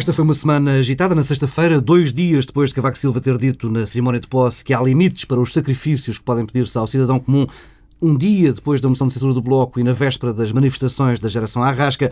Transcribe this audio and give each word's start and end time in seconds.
Esta 0.00 0.14
foi 0.14 0.24
uma 0.24 0.32
semana 0.32 0.78
agitada. 0.78 1.14
Na 1.14 1.22
sexta-feira, 1.22 1.78
dois 1.78 2.10
dias 2.10 2.46
depois 2.46 2.70
de 2.70 2.74
Cavaco 2.74 2.96
Silva 2.96 3.20
ter 3.20 3.36
dito 3.36 3.68
na 3.68 3.86
cerimónia 3.86 4.18
de 4.18 4.26
posse 4.26 4.64
que 4.64 4.72
há 4.72 4.80
limites 4.80 5.26
para 5.26 5.38
os 5.38 5.52
sacrifícios 5.52 6.16
que 6.16 6.24
podem 6.24 6.46
pedir-se 6.46 6.78
ao 6.78 6.86
cidadão 6.86 7.20
comum, 7.20 7.46
um 8.00 8.16
dia 8.16 8.50
depois 8.54 8.80
da 8.80 8.88
moção 8.88 9.08
de 9.08 9.12
censura 9.12 9.34
do 9.34 9.42
Bloco 9.42 9.78
e 9.78 9.84
na 9.84 9.92
véspera 9.92 10.32
das 10.32 10.52
manifestações 10.52 11.20
da 11.20 11.28
geração 11.28 11.62
Arrasca, 11.62 12.10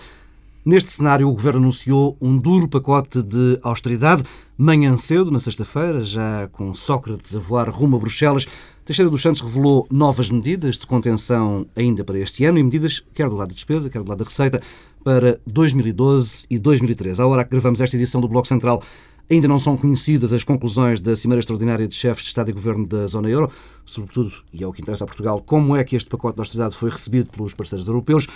Neste 0.64 0.90
cenário, 0.90 1.26
o 1.26 1.32
Governo 1.32 1.60
anunciou 1.60 2.14
um 2.20 2.36
duro 2.36 2.68
pacote 2.68 3.22
de 3.22 3.58
austeridade. 3.62 4.22
Manhã 4.58 4.98
cedo, 4.98 5.30
na 5.30 5.40
sexta-feira, 5.40 6.02
já 6.02 6.46
com 6.52 6.74
Sócrates 6.74 7.34
a 7.34 7.38
voar 7.38 7.70
rumo 7.70 7.96
a 7.96 7.98
Bruxelas, 7.98 8.46
Teixeira 8.84 9.10
dos 9.10 9.22
Santos 9.22 9.40
revelou 9.40 9.86
novas 9.90 10.30
medidas 10.30 10.76
de 10.76 10.86
contenção 10.86 11.66
ainda 11.74 12.04
para 12.04 12.18
este 12.18 12.44
ano 12.44 12.58
e 12.58 12.62
medidas, 12.62 13.02
quer 13.14 13.30
do 13.30 13.36
lado 13.36 13.48
da 13.48 13.54
despesa, 13.54 13.88
quer 13.88 14.02
do 14.02 14.08
lado 14.08 14.18
da 14.18 14.24
receita, 14.24 14.60
para 15.08 15.40
2012 15.46 16.44
e 16.50 16.58
2013. 16.58 17.22
À 17.22 17.26
hora 17.26 17.42
que 17.42 17.50
gravamos 17.52 17.80
esta 17.80 17.96
edição 17.96 18.20
do 18.20 18.28
Bloco 18.28 18.46
Central, 18.46 18.82
ainda 19.30 19.48
não 19.48 19.58
são 19.58 19.74
conhecidas 19.74 20.34
as 20.34 20.44
conclusões 20.44 21.00
da 21.00 21.16
Cimeira 21.16 21.40
Extraordinária 21.40 21.88
de 21.88 21.94
Chefes 21.94 22.24
de 22.24 22.28
Estado 22.28 22.50
e 22.50 22.52
Governo 22.52 22.86
da 22.86 23.06
Zona 23.06 23.26
Euro, 23.30 23.50
sobretudo, 23.86 24.30
e 24.52 24.62
é 24.62 24.66
o 24.66 24.72
que 24.72 24.82
interessa 24.82 25.04
a 25.04 25.06
Portugal, 25.06 25.40
como 25.40 25.74
é 25.74 25.82
que 25.82 25.96
este 25.96 26.10
pacote 26.10 26.34
de 26.34 26.42
austeridade 26.42 26.76
foi 26.76 26.90
recebido 26.90 27.30
pelos 27.30 27.54
parceiros 27.54 27.88
europeus. 27.88 28.28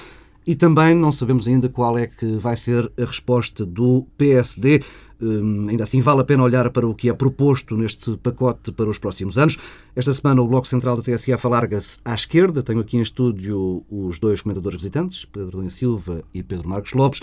E 0.46 0.54
também 0.54 0.94
não 0.94 1.12
sabemos 1.12 1.46
ainda 1.46 1.68
qual 1.68 1.96
é 1.96 2.06
que 2.06 2.36
vai 2.36 2.56
ser 2.56 2.90
a 2.98 3.04
resposta 3.04 3.64
do 3.64 4.06
PSD. 4.18 4.82
Hum, 5.20 5.66
ainda 5.68 5.84
assim, 5.84 6.00
vale 6.00 6.20
a 6.20 6.24
pena 6.24 6.42
olhar 6.42 6.68
para 6.70 6.86
o 6.86 6.94
que 6.94 7.08
é 7.08 7.12
proposto 7.12 7.76
neste 7.76 8.16
pacote 8.16 8.72
para 8.72 8.90
os 8.90 8.98
próximos 8.98 9.38
anos. 9.38 9.56
Esta 9.94 10.12
semana, 10.12 10.42
o 10.42 10.48
Bloco 10.48 10.66
Central 10.66 10.96
da 10.96 11.02
TSF 11.02 11.46
alarga-se 11.46 11.98
à 12.04 12.14
esquerda. 12.14 12.62
Tenho 12.62 12.80
aqui 12.80 12.96
em 12.96 13.02
estúdio 13.02 13.84
os 13.88 14.18
dois 14.18 14.42
comentadores 14.42 14.78
visitantes, 14.78 15.24
Pedro 15.24 15.60
Lins 15.60 15.74
Silva 15.74 16.24
e 16.34 16.42
Pedro 16.42 16.68
Marcos 16.68 16.92
Lopes 16.92 17.20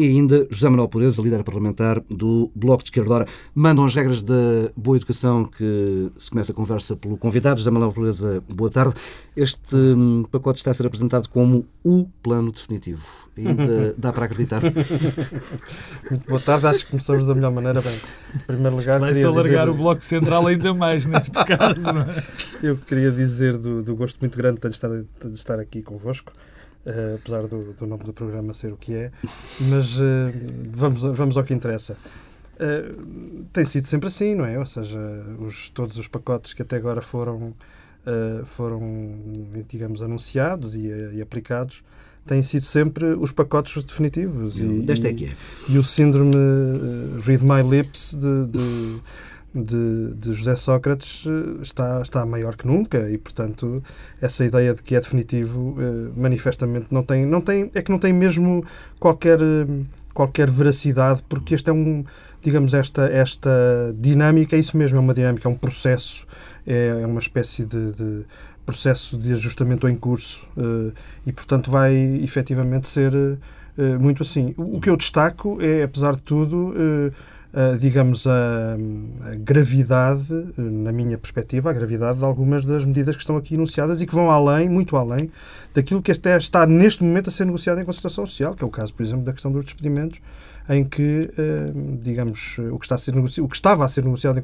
e 0.00 0.08
ainda 0.08 0.46
José 0.50 0.66
Manuel 0.70 0.88
Pureza, 0.88 1.20
líder 1.20 1.44
parlamentar 1.44 2.00
do 2.08 2.50
Bloco 2.54 2.82
de 2.82 2.88
Esquerda. 2.88 3.12
Ora, 3.12 3.26
mandam 3.54 3.84
as 3.84 3.94
regras 3.94 4.22
da 4.22 4.70
boa 4.74 4.96
educação 4.96 5.44
que 5.44 6.10
se 6.16 6.30
começa 6.30 6.52
a 6.52 6.54
conversa 6.54 6.96
pelo 6.96 7.18
convidado. 7.18 7.58
José 7.58 7.70
Manuel 7.70 7.92
Pureza, 7.92 8.42
boa 8.48 8.70
tarde. 8.70 8.94
Este 9.36 9.76
hum, 9.76 10.24
pacote 10.30 10.58
está 10.58 10.70
a 10.70 10.74
ser 10.74 10.86
apresentado 10.86 11.28
como 11.28 11.66
o 11.84 12.06
plano 12.22 12.50
definitivo. 12.50 13.04
Ainda 13.36 13.94
dá 13.96 14.10
para 14.10 14.24
acreditar? 14.24 14.62
Muito 14.62 16.24
boa 16.28 16.40
tarde, 16.40 16.66
acho 16.66 16.84
que 16.84 16.90
começamos 16.90 17.26
da 17.26 17.34
melhor 17.34 17.52
maneira. 17.52 17.82
Bem, 17.82 17.94
em 18.34 18.38
primeiro 18.46 18.76
lugar, 18.76 19.00
Vai-se 19.00 19.24
alargar 19.24 19.66
dizer... 19.66 19.70
o 19.70 19.82
Bloco 19.82 20.02
Central 20.02 20.46
ainda 20.46 20.72
mais 20.72 21.04
neste 21.04 21.32
caso. 21.32 21.80
Não 21.80 22.00
é? 22.00 22.24
Eu 22.62 22.76
queria 22.76 23.10
dizer 23.10 23.58
do, 23.58 23.82
do 23.82 23.94
gosto 23.94 24.18
muito 24.20 24.36
grande 24.36 24.60
de 24.60 24.68
estar, 24.68 24.88
de 24.88 25.34
estar 25.34 25.58
aqui 25.60 25.82
convosco. 25.82 26.32
Uh, 26.86 27.16
apesar 27.16 27.46
do, 27.46 27.74
do, 27.74 27.86
nome 27.86 28.04
do 28.04 28.12
programa 28.12 28.54
ser 28.54 28.72
o 28.72 28.76
que 28.76 28.94
é, 28.94 29.12
mas 29.68 29.96
uh, 29.96 30.32
vamos, 30.70 31.02
vamos 31.02 31.36
ao 31.36 31.44
que 31.44 31.52
interessa. 31.52 31.94
Uh, 32.54 33.44
tem 33.52 33.66
sido 33.66 33.86
sempre 33.86 34.06
assim, 34.06 34.34
não 34.34 34.46
é? 34.46 34.58
Ou 34.58 34.64
seja, 34.64 34.98
os, 35.40 35.68
todos 35.68 35.98
os 35.98 36.08
pacotes 36.08 36.54
que 36.54 36.62
até 36.62 36.76
agora 36.76 37.02
foram, 37.02 37.54
foram 38.46 39.12
digamos, 39.68 40.00
anunciados 40.00 40.74
e, 40.74 40.88
e, 41.12 41.20
aplicados 41.20 41.84
têm 42.26 42.42
sido 42.42 42.64
sempre 42.64 43.04
os 43.04 43.30
pacotes 43.30 43.84
definitivos. 43.84 44.58
E, 44.58 44.64
Desta 44.80 45.08
é 45.08 45.12
que 45.12 45.26
é. 45.26 45.32
E 45.68 45.76
o 45.76 45.84
síndrome 45.84 46.34
Read 47.22 47.44
My 47.44 47.62
Lips 47.62 48.14
de, 48.14 48.46
de 48.46 49.00
de, 49.54 50.14
de, 50.14 50.32
José 50.32 50.54
Sócrates 50.54 51.24
eh, 51.26 51.62
está, 51.62 52.00
está 52.02 52.24
maior 52.24 52.54
que 52.54 52.66
nunca 52.66 53.10
e, 53.10 53.18
portanto, 53.18 53.82
essa 54.20 54.44
ideia 54.44 54.74
de 54.74 54.82
que 54.82 54.94
é 54.94 55.00
definitivo 55.00 55.76
eh, 55.78 56.10
manifestamente 56.16 56.86
não 56.90 57.02
tem, 57.02 57.26
não 57.26 57.40
tem, 57.40 57.70
é 57.74 57.82
que 57.82 57.90
não 57.90 57.98
tem 57.98 58.12
mesmo 58.12 58.64
qualquer, 59.00 59.40
eh, 59.40 59.66
qualquer 60.14 60.50
veracidade, 60.50 61.22
porque 61.28 61.54
este 61.54 61.68
é 61.68 61.72
um, 61.72 62.04
digamos, 62.40 62.74
esta, 62.74 63.06
esta 63.06 63.50
dinâmica, 63.98 64.54
é 64.54 64.60
isso 64.60 64.76
mesmo, 64.76 64.98
é 64.98 65.00
uma 65.00 65.14
dinâmica, 65.14 65.48
é 65.48 65.50
um 65.50 65.56
processo, 65.56 66.26
é, 66.64 67.00
é 67.02 67.06
uma 67.06 67.20
espécie 67.20 67.64
de, 67.64 67.92
de 67.92 68.24
processo 68.64 69.18
de 69.18 69.32
ajustamento 69.32 69.88
em 69.88 69.96
curso 69.96 70.46
e, 71.26 71.32
portanto, 71.32 71.72
vai 71.72 71.92
efetivamente 72.22 72.88
ser 72.88 73.12
muito 73.98 74.22
assim. 74.22 74.54
O 74.56 74.80
que 74.80 74.88
eu 74.88 74.96
destaco 74.96 75.58
é, 75.60 75.82
apesar 75.82 76.14
de 76.14 76.22
tudo, 76.22 76.72
digamos, 77.80 78.26
a, 78.26 78.76
a, 79.22 79.34
gravidade, 79.36 80.48
na 80.56 80.92
minha 80.92 81.18
perspectiva, 81.18 81.70
a 81.70 81.72
gravidade 81.72 82.18
de 82.18 82.24
algumas 82.24 82.64
das 82.64 82.84
medidas 82.84 83.16
que 83.16 83.22
estão 83.22 83.36
aqui 83.36 83.54
enunciadas 83.54 84.00
e 84.00 84.06
que 84.06 84.14
vão 84.14 84.30
além, 84.30 84.68
muito 84.68 84.96
além, 84.96 85.30
daquilo 85.74 86.02
que 86.02 86.12
até 86.12 86.36
está 86.36 86.66
neste 86.66 87.02
momento 87.02 87.28
a 87.28 87.32
ser 87.32 87.44
negociado 87.44 87.80
em 87.80 87.84
concertação 87.84 88.26
social, 88.26 88.54
que 88.54 88.62
é 88.62 88.66
o 88.66 88.70
caso, 88.70 88.92
por 88.94 89.02
exemplo, 89.02 89.24
da 89.24 89.32
questão 89.32 89.52
dos 89.52 89.64
despedimentos, 89.64 90.20
em 90.68 90.84
que, 90.84 91.30
uh, 91.32 91.98
digamos, 92.00 92.56
o 92.58 92.78
que, 92.78 92.84
está 92.84 92.94
a 92.94 92.98
ser 92.98 93.12
o 93.16 93.48
que 93.48 93.56
estava 93.56 93.84
a 93.84 93.88
ser 93.88 94.04
negociado 94.04 94.38
em 94.38 94.42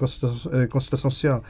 concertação, 0.68 1.10
social 1.10 1.42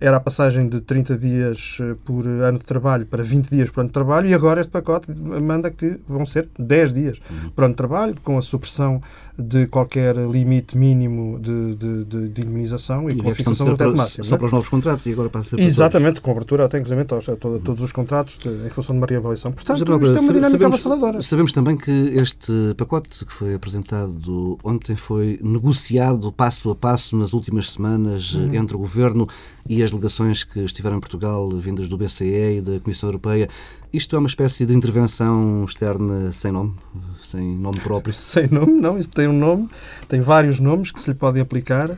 era 0.00 0.16
a 0.16 0.20
passagem 0.20 0.68
de 0.68 0.80
30 0.80 1.16
dias 1.16 1.78
por 2.04 2.26
ano 2.26 2.58
de 2.58 2.64
trabalho 2.64 3.06
para 3.06 3.22
20 3.22 3.48
dias 3.48 3.70
por 3.70 3.80
ano 3.80 3.88
de 3.88 3.92
trabalho 3.92 4.26
e 4.26 4.34
agora 4.34 4.60
este 4.60 4.70
pacote 4.70 5.12
manda 5.14 5.70
que 5.70 6.00
vão 6.08 6.26
ser 6.26 6.48
10 6.58 6.92
dias 6.92 7.18
uhum. 7.30 7.50
por 7.50 7.64
ano 7.64 7.74
de 7.74 7.76
trabalho, 7.76 8.14
com 8.22 8.36
a 8.36 8.42
supressão 8.42 9.00
de 9.38 9.66
qualquer 9.66 10.16
limite 10.16 10.76
mínimo 10.76 11.38
de, 11.40 11.74
de, 11.74 12.04
de, 12.04 12.28
de 12.28 12.42
indemnização 12.42 13.08
e, 13.08 13.12
e 13.12 13.16
com 13.16 13.30
a 13.30 13.34
fixação 13.34 13.66
do 13.66 13.76
teto 13.76 13.96
máximo. 13.96 14.24
Só 14.24 14.34
é? 14.34 14.38
para 14.38 14.46
os 14.46 14.52
novos 14.52 14.68
contratos 14.68 15.06
e 15.06 15.12
agora 15.12 15.28
passa 15.28 15.56
para 15.56 15.64
Exatamente, 15.64 16.20
com 16.20 16.30
abertura 16.30 16.64
até 16.64 16.78
inclusive 16.78 17.00
a, 17.00 17.32
a, 17.32 17.58
todos 17.60 17.80
os 17.80 17.92
contratos 17.92 18.36
de, 18.38 18.48
em 18.48 18.70
função 18.70 18.94
de 18.94 19.00
uma 19.00 19.06
reavaliação. 19.24 19.52
Portanto, 19.52 19.78
isto 19.78 19.90
é 19.90 19.94
uma 19.94 20.32
dinâmica 20.32 20.50
sabemos, 20.50 20.74
avassaladora. 20.74 21.22
Sabemos 21.22 21.52
também 21.52 21.76
que 21.76 21.90
este 21.90 22.52
pacote 22.76 23.24
que 23.24 23.32
foi 23.32 23.54
apresentado 23.54 24.58
ontem 24.62 24.94
foi 24.96 25.38
negociado 25.42 26.30
passo 26.30 26.70
a 26.70 26.74
passo 26.74 27.16
nas 27.16 27.32
últimas 27.32 27.70
semanas 27.70 28.34
uhum. 28.34 28.54
entre 28.54 28.76
o 28.76 28.78
Governo 28.78 29.26
e 29.68 29.82
as 29.82 29.90
delegações 29.90 30.44
que 30.44 30.60
estiveram 30.60 30.98
em 30.98 31.00
Portugal, 31.00 31.48
vindas 31.50 31.88
do 31.88 31.96
BCE 31.96 32.58
e 32.58 32.60
da 32.60 32.78
Comissão 32.80 33.08
Europeia. 33.08 33.48
Isto 33.92 34.16
é 34.16 34.18
uma 34.18 34.28
espécie 34.28 34.66
de 34.66 34.74
intervenção 34.74 35.64
externa 35.64 36.32
sem 36.32 36.52
nome, 36.52 36.74
sem 37.22 37.56
nome 37.56 37.80
próprio? 37.80 38.12
sem 38.14 38.48
nome, 38.48 38.72
não. 38.72 38.98
Isto 38.98 39.14
tem 39.14 39.28
um 39.28 39.38
nome, 39.38 39.68
tem 40.08 40.20
vários 40.20 40.60
nomes 40.60 40.90
que 40.90 41.00
se 41.00 41.10
lhe 41.10 41.16
podem 41.16 41.40
aplicar. 41.40 41.96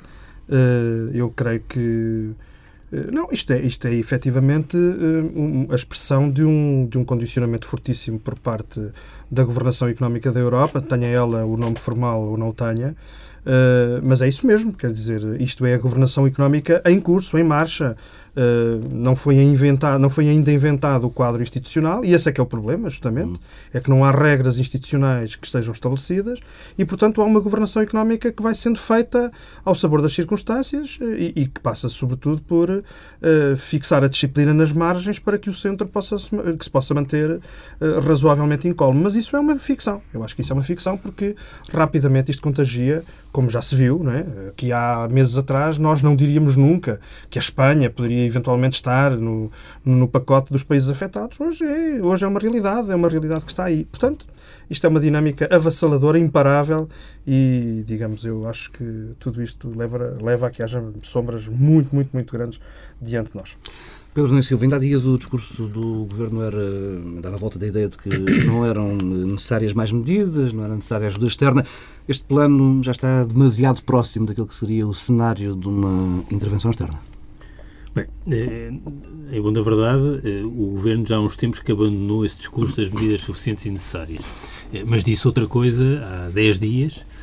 Eh, 0.49 1.11
eu 1.15 1.31
creio 1.31 1.61
que. 1.69 2.31
Eh, 2.93 3.11
não, 3.11 3.29
isto 3.31 3.53
é, 3.53 3.61
isto 3.61 3.87
é 3.87 3.95
efetivamente 3.95 4.77
eh, 4.77 5.73
a 5.73 5.75
expressão 5.75 6.31
de 6.31 6.45
um, 6.45 6.87
de 6.87 6.99
um 6.99 7.05
condicionamento 7.05 7.67
fortíssimo 7.67 8.19
por 8.19 8.39
parte 8.39 8.81
da 9.31 9.45
governação 9.45 9.89
económica 9.89 10.31
da 10.31 10.41
Europa, 10.41 10.81
tenha 10.81 11.09
ela 11.09 11.45
o 11.45 11.57
nome 11.57 11.77
formal 11.77 12.23
ou 12.23 12.37
não 12.37 12.53
tenha, 12.53 12.95
Uh, 13.47 14.03
mas 14.03 14.21
é 14.21 14.27
isso 14.29 14.45
mesmo, 14.45 14.73
quer 14.73 14.91
dizer, 14.91 15.41
isto 15.41 15.65
é 15.65 15.75
a 15.75 15.79
governação 15.79 16.27
económica 16.27 16.83
em 16.85 17.01
curso, 17.01 17.39
em 17.39 17.45
marcha. 17.45 17.97
Uh, 18.37 18.87
não, 18.93 19.17
foi 19.17 19.37
inventado, 19.37 19.99
não 19.99 20.11
foi 20.11 20.29
ainda 20.29 20.53
inventado 20.53 21.07
o 21.07 21.11
quadro 21.11 21.41
institucional, 21.41 22.05
e 22.05 22.13
esse 22.13 22.29
é 22.29 22.33
que 22.33 22.39
é 22.39 22.43
o 22.43 22.47
problema, 22.47 22.91
justamente, 22.91 23.41
é 23.73 23.81
que 23.81 23.89
não 23.89 24.05
há 24.05 24.11
regras 24.11 24.59
institucionais 24.59 25.35
que 25.37 25.47
estejam 25.47 25.73
estabelecidas 25.73 26.39
e, 26.77 26.85
portanto, 26.85 27.23
há 27.23 27.25
uma 27.25 27.41
governação 27.41 27.81
económica 27.81 28.31
que 28.31 28.43
vai 28.43 28.55
sendo 28.55 28.79
feita 28.79 29.33
ao 29.65 29.75
sabor 29.75 30.03
das 30.03 30.13
circunstâncias 30.13 30.99
eh, 31.01 31.33
e, 31.35 31.43
e 31.43 31.47
que 31.47 31.61
passa, 31.61 31.89
sobretudo, 31.89 32.43
por 32.43 32.69
uh, 32.71 32.83
fixar 33.57 34.05
a 34.05 34.09
disciplina 34.09 34.53
nas 34.53 34.73
margens 34.73 35.19
para 35.19 35.39
que 35.39 35.49
o 35.49 35.55
centro 35.55 35.89
possa, 35.89 36.17
que 36.59 36.65
se 36.65 36.71
possa 36.71 36.93
manter 36.93 37.31
uh, 37.31 38.01
razoavelmente 38.07 38.69
incólume. 38.69 39.03
Mas 39.03 39.15
isso 39.15 39.35
é 39.35 39.41
uma 39.41 39.59
ficção. 39.59 40.03
Eu 40.13 40.23
acho 40.23 40.35
que 40.35 40.43
isso 40.43 40.53
é 40.53 40.55
uma 40.55 40.65
ficção 40.65 40.99
porque 40.99 41.35
rapidamente 41.73 42.31
isto 42.31 42.43
contagia 42.43 43.03
como 43.37 43.51
já 43.51 43.61
se 43.61 43.77
viu, 43.77 44.01
é? 44.11 44.51
que 44.57 44.73
há 44.73 45.07
meses 45.11 45.37
atrás 45.37 45.77
nós 45.77 46.01
não 46.01 46.17
diríamos 46.17 46.57
nunca 46.57 46.99
que 47.29 47.39
a 47.39 47.43
Espanha 47.43 47.91
poderia 47.91 48.25
eventualmente 48.25 48.77
estar 48.77 49.11
no, 49.11 49.53
no 49.85 50.09
pacote 50.09 50.51
dos 50.51 50.65
países 50.65 50.89
afetados. 50.89 51.39
Hoje 51.39 51.63
é, 51.63 52.03
hoje 52.03 52.25
é 52.25 52.29
uma 52.29 52.41
realidade, 52.41 52.91
é 52.91 52.95
uma 52.95 53.11
realidade 53.11 53.45
que 53.45 53.51
está 53.51 53.65
aí. 53.65 53.85
Portanto, 53.85 54.27
isto 54.71 54.87
é 54.87 54.89
uma 54.89 54.99
dinâmica 54.99 55.47
avassaladora, 55.55 56.19
imparável 56.19 56.89
e, 57.27 57.85
digamos, 57.87 58.25
eu 58.25 58.49
acho 58.49 58.71
que 58.71 59.11
tudo 59.19 59.43
isto 59.43 59.71
leva, 59.77 60.17
leva 60.19 60.47
a 60.47 60.51
que 60.51 60.63
haja 60.63 60.83
sombras 61.03 61.47
muito, 61.47 61.95
muito, 61.95 62.09
muito 62.15 62.33
grandes 62.33 62.59
diante 63.03 63.33
de 63.33 63.37
nós. 63.37 63.55
Pedro 64.17 64.31
Nunes 64.31 64.47
Silva, 64.47 64.65
ainda 64.65 64.77
há 64.77 64.79
dias 64.79 65.05
o 65.05 65.19
discurso 65.19 65.67
do 65.67 66.07
Governo 66.07 66.41
era, 66.41 66.57
dava 67.21 67.37
a 67.37 67.39
volta 67.39 67.59
da 67.59 67.67
ideia 67.67 67.87
de 67.87 67.99
que 67.99 68.09
não 68.49 68.65
eram 68.65 68.97
necessárias 68.97 69.75
mais 69.75 69.93
medidas, 69.93 70.55
não 70.55 70.65
era 70.65 70.75
necessária 70.75 71.07
ajuda 71.07 71.27
externa. 71.27 71.67
Este 72.09 72.25
plano 72.25 72.83
já 72.83 72.93
está 72.93 73.25
demasiado 73.25 73.83
próximo 73.83 74.25
daquilo 74.25 74.47
que 74.47 74.55
seria 74.55 74.87
o 74.87 74.95
cenário 74.95 75.55
de 75.55 75.69
uma 75.69 76.25
intervenção 76.31 76.71
externa. 76.71 76.99
Bem, 77.95 78.07
é, 78.31 78.73
em 79.33 79.43
bom 79.43 79.53
da 79.53 79.61
verdade, 79.61 80.23
eh, 80.25 80.43
o 80.43 80.71
Governo 80.71 81.05
já 81.05 81.17
há 81.17 81.21
uns 81.21 81.37
tempos 81.37 81.59
que 81.59 81.71
abandonou 81.71 82.25
esse 82.25 82.39
discurso 82.39 82.75
das 82.79 82.91
medidas 82.91 83.21
suficientes 83.21 83.67
e 83.67 83.71
necessárias. 83.71 84.25
Eh, 84.73 84.83
mas 84.87 85.05
disse 85.05 85.27
outra 85.27 85.47
coisa 85.47 86.03
há 86.03 86.31
10 86.31 86.59
dias 86.59 87.01
eh, 87.01 87.16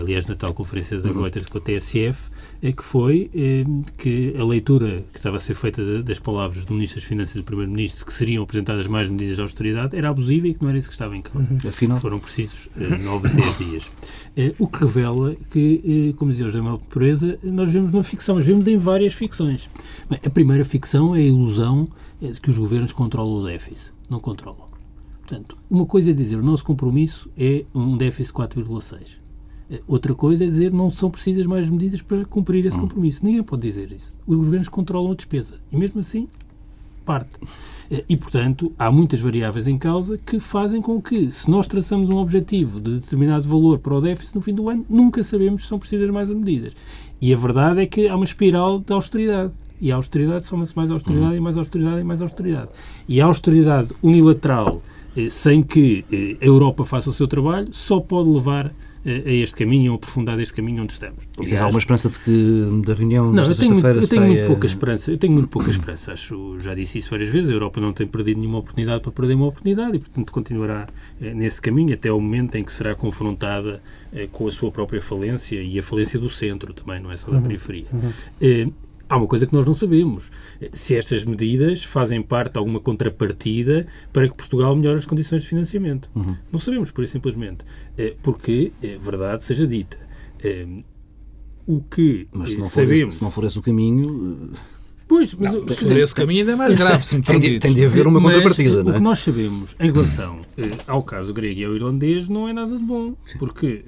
aliás, 0.00 0.26
na 0.26 0.34
tal 0.34 0.54
conferência 0.54 0.98
da 0.98 1.10
Reuters 1.12 1.46
com 1.46 1.58
a 1.58 1.60
TSF, 1.60 2.30
é 2.62 2.72
que 2.72 2.84
foi 2.84 3.30
eh, 3.34 3.64
que 3.96 4.34
a 4.38 4.44
leitura 4.44 5.04
que 5.12 5.18
estava 5.18 5.36
a 5.36 5.40
ser 5.40 5.54
feita 5.54 6.02
das 6.02 6.18
palavras 6.18 6.64
do 6.64 6.74
Ministro 6.74 7.00
das 7.00 7.08
Finanças 7.08 7.36
e 7.36 7.38
do 7.38 7.44
Primeiro-Ministro, 7.44 8.04
que 8.04 8.12
seriam 8.12 8.42
apresentadas 8.42 8.86
mais 8.86 9.08
medidas 9.08 9.36
de 9.36 9.42
austeridade, 9.42 9.96
era 9.96 10.10
abusiva 10.10 10.48
e 10.48 10.54
que 10.54 10.62
não 10.62 10.68
era 10.68 10.78
isso 10.78 10.88
que 10.88 10.94
estava 10.94 11.16
em 11.16 11.22
causa. 11.22 11.48
Afinal. 11.66 11.98
Foram 11.98 12.18
precisos 12.18 12.68
eh, 12.78 12.98
9 12.98 13.28
a 13.28 13.32
10 13.32 13.58
dias. 13.58 13.90
Eh, 14.36 14.54
o 14.58 14.68
que 14.68 14.80
revela 14.80 15.34
que, 15.50 16.10
eh, 16.10 16.16
como 16.16 16.30
dizia 16.30 16.46
o 16.46 16.48
José 16.50 16.60
Manuel 16.60 16.80
Pureza, 16.88 17.38
nós 17.42 17.70
vemos 17.70 17.92
uma 17.92 18.04
ficção, 18.04 18.34
mas 18.36 18.46
vemos 18.46 18.66
em 18.68 18.76
várias 18.76 19.14
ficções. 19.14 19.68
Bem, 20.08 20.20
a 20.24 20.30
primeira 20.30 20.64
ficção 20.64 21.14
é 21.14 21.18
a 21.18 21.22
ilusão 21.22 21.88
eh, 22.20 22.28
de 22.28 22.40
que 22.40 22.50
os 22.50 22.58
governos 22.58 22.92
controlam 22.92 23.42
o 23.42 23.46
déficit. 23.46 23.92
Não 24.08 24.20
controlam. 24.20 24.68
Portanto, 25.20 25.56
uma 25.70 25.86
coisa 25.86 26.10
é 26.10 26.12
dizer 26.12 26.36
o 26.36 26.42
nosso 26.42 26.64
compromisso 26.64 27.30
é 27.38 27.64
um 27.74 27.96
déficit 27.96 28.34
4,6. 28.34 29.20
Outra 29.86 30.14
coisa 30.14 30.44
é 30.44 30.46
dizer 30.46 30.72
não 30.72 30.90
são 30.90 31.10
precisas 31.10 31.46
mais 31.46 31.68
medidas 31.70 32.02
para 32.02 32.24
cumprir 32.24 32.64
esse 32.66 32.78
compromisso. 32.78 33.24
Ninguém 33.24 33.42
pode 33.42 33.62
dizer 33.62 33.92
isso. 33.92 34.14
Os 34.26 34.36
governos 34.36 34.68
controlam 34.68 35.12
a 35.12 35.14
despesa. 35.14 35.54
E 35.70 35.76
mesmo 35.76 36.00
assim, 36.00 36.28
parte. 37.04 37.38
Eh, 37.90 38.04
E, 38.08 38.16
portanto, 38.16 38.72
há 38.78 38.90
muitas 38.90 39.20
variáveis 39.20 39.66
em 39.66 39.76
causa 39.78 40.18
que 40.18 40.38
fazem 40.38 40.80
com 40.80 41.00
que, 41.00 41.30
se 41.30 41.50
nós 41.50 41.66
traçamos 41.66 42.08
um 42.08 42.16
objetivo 42.16 42.80
de 42.80 42.98
determinado 43.00 43.48
valor 43.48 43.78
para 43.78 43.94
o 43.94 44.00
déficit 44.00 44.36
no 44.36 44.40
fim 44.40 44.54
do 44.54 44.68
ano, 44.68 44.84
nunca 44.88 45.22
sabemos 45.22 45.62
se 45.62 45.68
são 45.68 45.78
precisas 45.78 46.08
mais 46.10 46.30
medidas. 46.30 46.74
E 47.20 47.32
a 47.32 47.36
verdade 47.36 47.80
é 47.80 47.86
que 47.86 48.08
há 48.08 48.14
uma 48.14 48.24
espiral 48.24 48.78
de 48.78 48.92
austeridade. 48.92 49.52
E 49.80 49.90
a 49.90 49.96
austeridade 49.96 50.46
soma-se 50.46 50.76
mais 50.76 50.90
austeridade 50.90 51.36
e 51.36 51.40
mais 51.40 51.56
austeridade 51.56 52.00
e 52.00 52.04
mais 52.04 52.20
austeridade. 52.20 52.68
E 53.08 53.20
a 53.20 53.24
austeridade 53.24 53.94
unilateral, 54.02 54.82
eh, 55.16 55.28
sem 55.30 55.62
que 55.62 56.04
eh, 56.12 56.36
a 56.40 56.46
Europa 56.46 56.84
faça 56.84 57.08
o 57.10 57.12
seu 57.12 57.26
trabalho, 57.26 57.68
só 57.72 57.98
pode 57.98 58.28
levar 58.28 58.66
eh, 58.66 58.72
a 59.04 59.30
este 59.30 59.56
caminho, 59.56 59.92
a 59.92 59.96
aprofundar 59.96 60.38
este 60.40 60.54
caminho 60.54 60.82
onde 60.82 60.92
estamos. 60.92 61.26
Tens 61.26 61.46
Aliás, 61.46 61.60
alguma 61.62 61.78
esperança 61.78 62.10
de 62.10 62.18
que 62.18 62.82
da 62.84 62.94
reunião 62.94 63.32
não, 63.32 63.44
desta 63.44 63.52
eu 63.52 63.68
tenho, 63.68 63.80
muito, 63.80 63.86
eu 63.86 64.08
tenho 64.08 64.26
muito 64.26 64.46
pouca 64.46 64.66
esperança. 64.66 65.10
Eu 65.10 65.18
tenho 65.18 65.32
muito 65.32 65.48
pouca 65.48 65.70
esperança. 65.70 66.12
Acho, 66.12 66.58
já 66.60 66.74
disse 66.74 66.98
isso 66.98 67.10
várias 67.10 67.30
vezes. 67.30 67.50
A 67.50 67.52
Europa 67.52 67.80
não 67.80 67.92
tem 67.92 68.06
perdido 68.06 68.38
nenhuma 68.38 68.58
oportunidade 68.58 69.02
para 69.02 69.12
perder 69.12 69.34
uma 69.34 69.46
oportunidade 69.46 69.96
e, 69.96 70.00
portanto, 70.00 70.32
continuará 70.32 70.86
eh, 71.20 71.32
nesse 71.32 71.60
caminho 71.60 71.94
até 71.94 72.12
o 72.12 72.20
momento 72.20 72.56
em 72.56 72.64
que 72.64 72.72
será 72.72 72.94
confrontada 72.94 73.82
eh, 74.12 74.28
com 74.30 74.46
a 74.46 74.50
sua 74.50 74.70
própria 74.70 75.00
falência 75.00 75.60
e 75.60 75.78
a 75.78 75.82
falência 75.82 76.18
do 76.18 76.28
centro 76.28 76.72
também, 76.72 77.00
não 77.00 77.10
é 77.10 77.16
só 77.16 77.30
da 77.30 77.40
periferia. 77.40 77.86
Eh, 78.40 78.68
Há 79.10 79.16
uma 79.16 79.26
coisa 79.26 79.44
que 79.46 79.52
nós 79.52 79.66
não 79.66 79.74
sabemos. 79.74 80.30
Se 80.72 80.94
estas 80.96 81.24
medidas 81.24 81.82
fazem 81.84 82.22
parte 82.22 82.52
de 82.52 82.58
alguma 82.60 82.78
contrapartida 82.78 83.86
para 84.12 84.28
que 84.28 84.34
Portugal 84.36 84.74
melhore 84.76 84.98
as 84.98 85.04
condições 85.04 85.42
de 85.42 85.48
financiamento. 85.48 86.08
Não 86.52 86.58
sabemos, 86.60 86.90
por 86.92 87.06
simplesmente. 87.08 87.64
Eh, 87.98 88.14
Porque, 88.22 88.72
eh, 88.82 88.96
verdade 89.00 89.42
seja 89.44 89.66
dita, 89.66 89.98
eh, 90.44 90.64
o 91.66 91.80
que 91.82 92.28
Mas 92.32 92.52
se 92.52 92.58
não, 92.58 92.64
for 92.64 92.82
esse, 92.82 92.88
sabemos... 92.88 93.14
se 93.16 93.22
não 93.22 93.30
for 93.30 93.44
esse 93.44 93.58
o 93.58 93.62
caminho, 93.62 94.50
Pois, 95.08 95.34
mas 95.34 95.52
o- 95.54 95.62
Por 95.62 95.96
esse 95.98 96.14
caminho 96.14 96.40
ainda 96.40 96.52
é 96.52 96.56
mais 96.56 96.74
grave, 96.76 97.02
se 97.04 97.20
tem 97.20 97.40
de, 97.40 97.58
tem 97.58 97.74
de 97.74 97.84
haver 97.84 98.06
uma 98.06 98.20
mas 98.20 98.32
contrapartida, 98.34 98.80
o 98.80 98.84
não 98.84 98.92
que 98.92 98.98
é? 98.98 99.00
nós 99.00 99.18
sabemos 99.18 99.76
em 99.80 99.90
relação 99.90 100.38
eh, 100.56 100.70
ao 100.86 101.02
caso 101.02 101.34
grego 101.34 101.58
e 101.58 101.64
ao 101.64 101.74
irlandês 101.74 102.28
não 102.28 102.48
é 102.48 102.52
nada 102.52 102.76
de 102.78 102.84
bom, 102.84 103.16
porque 103.36 103.82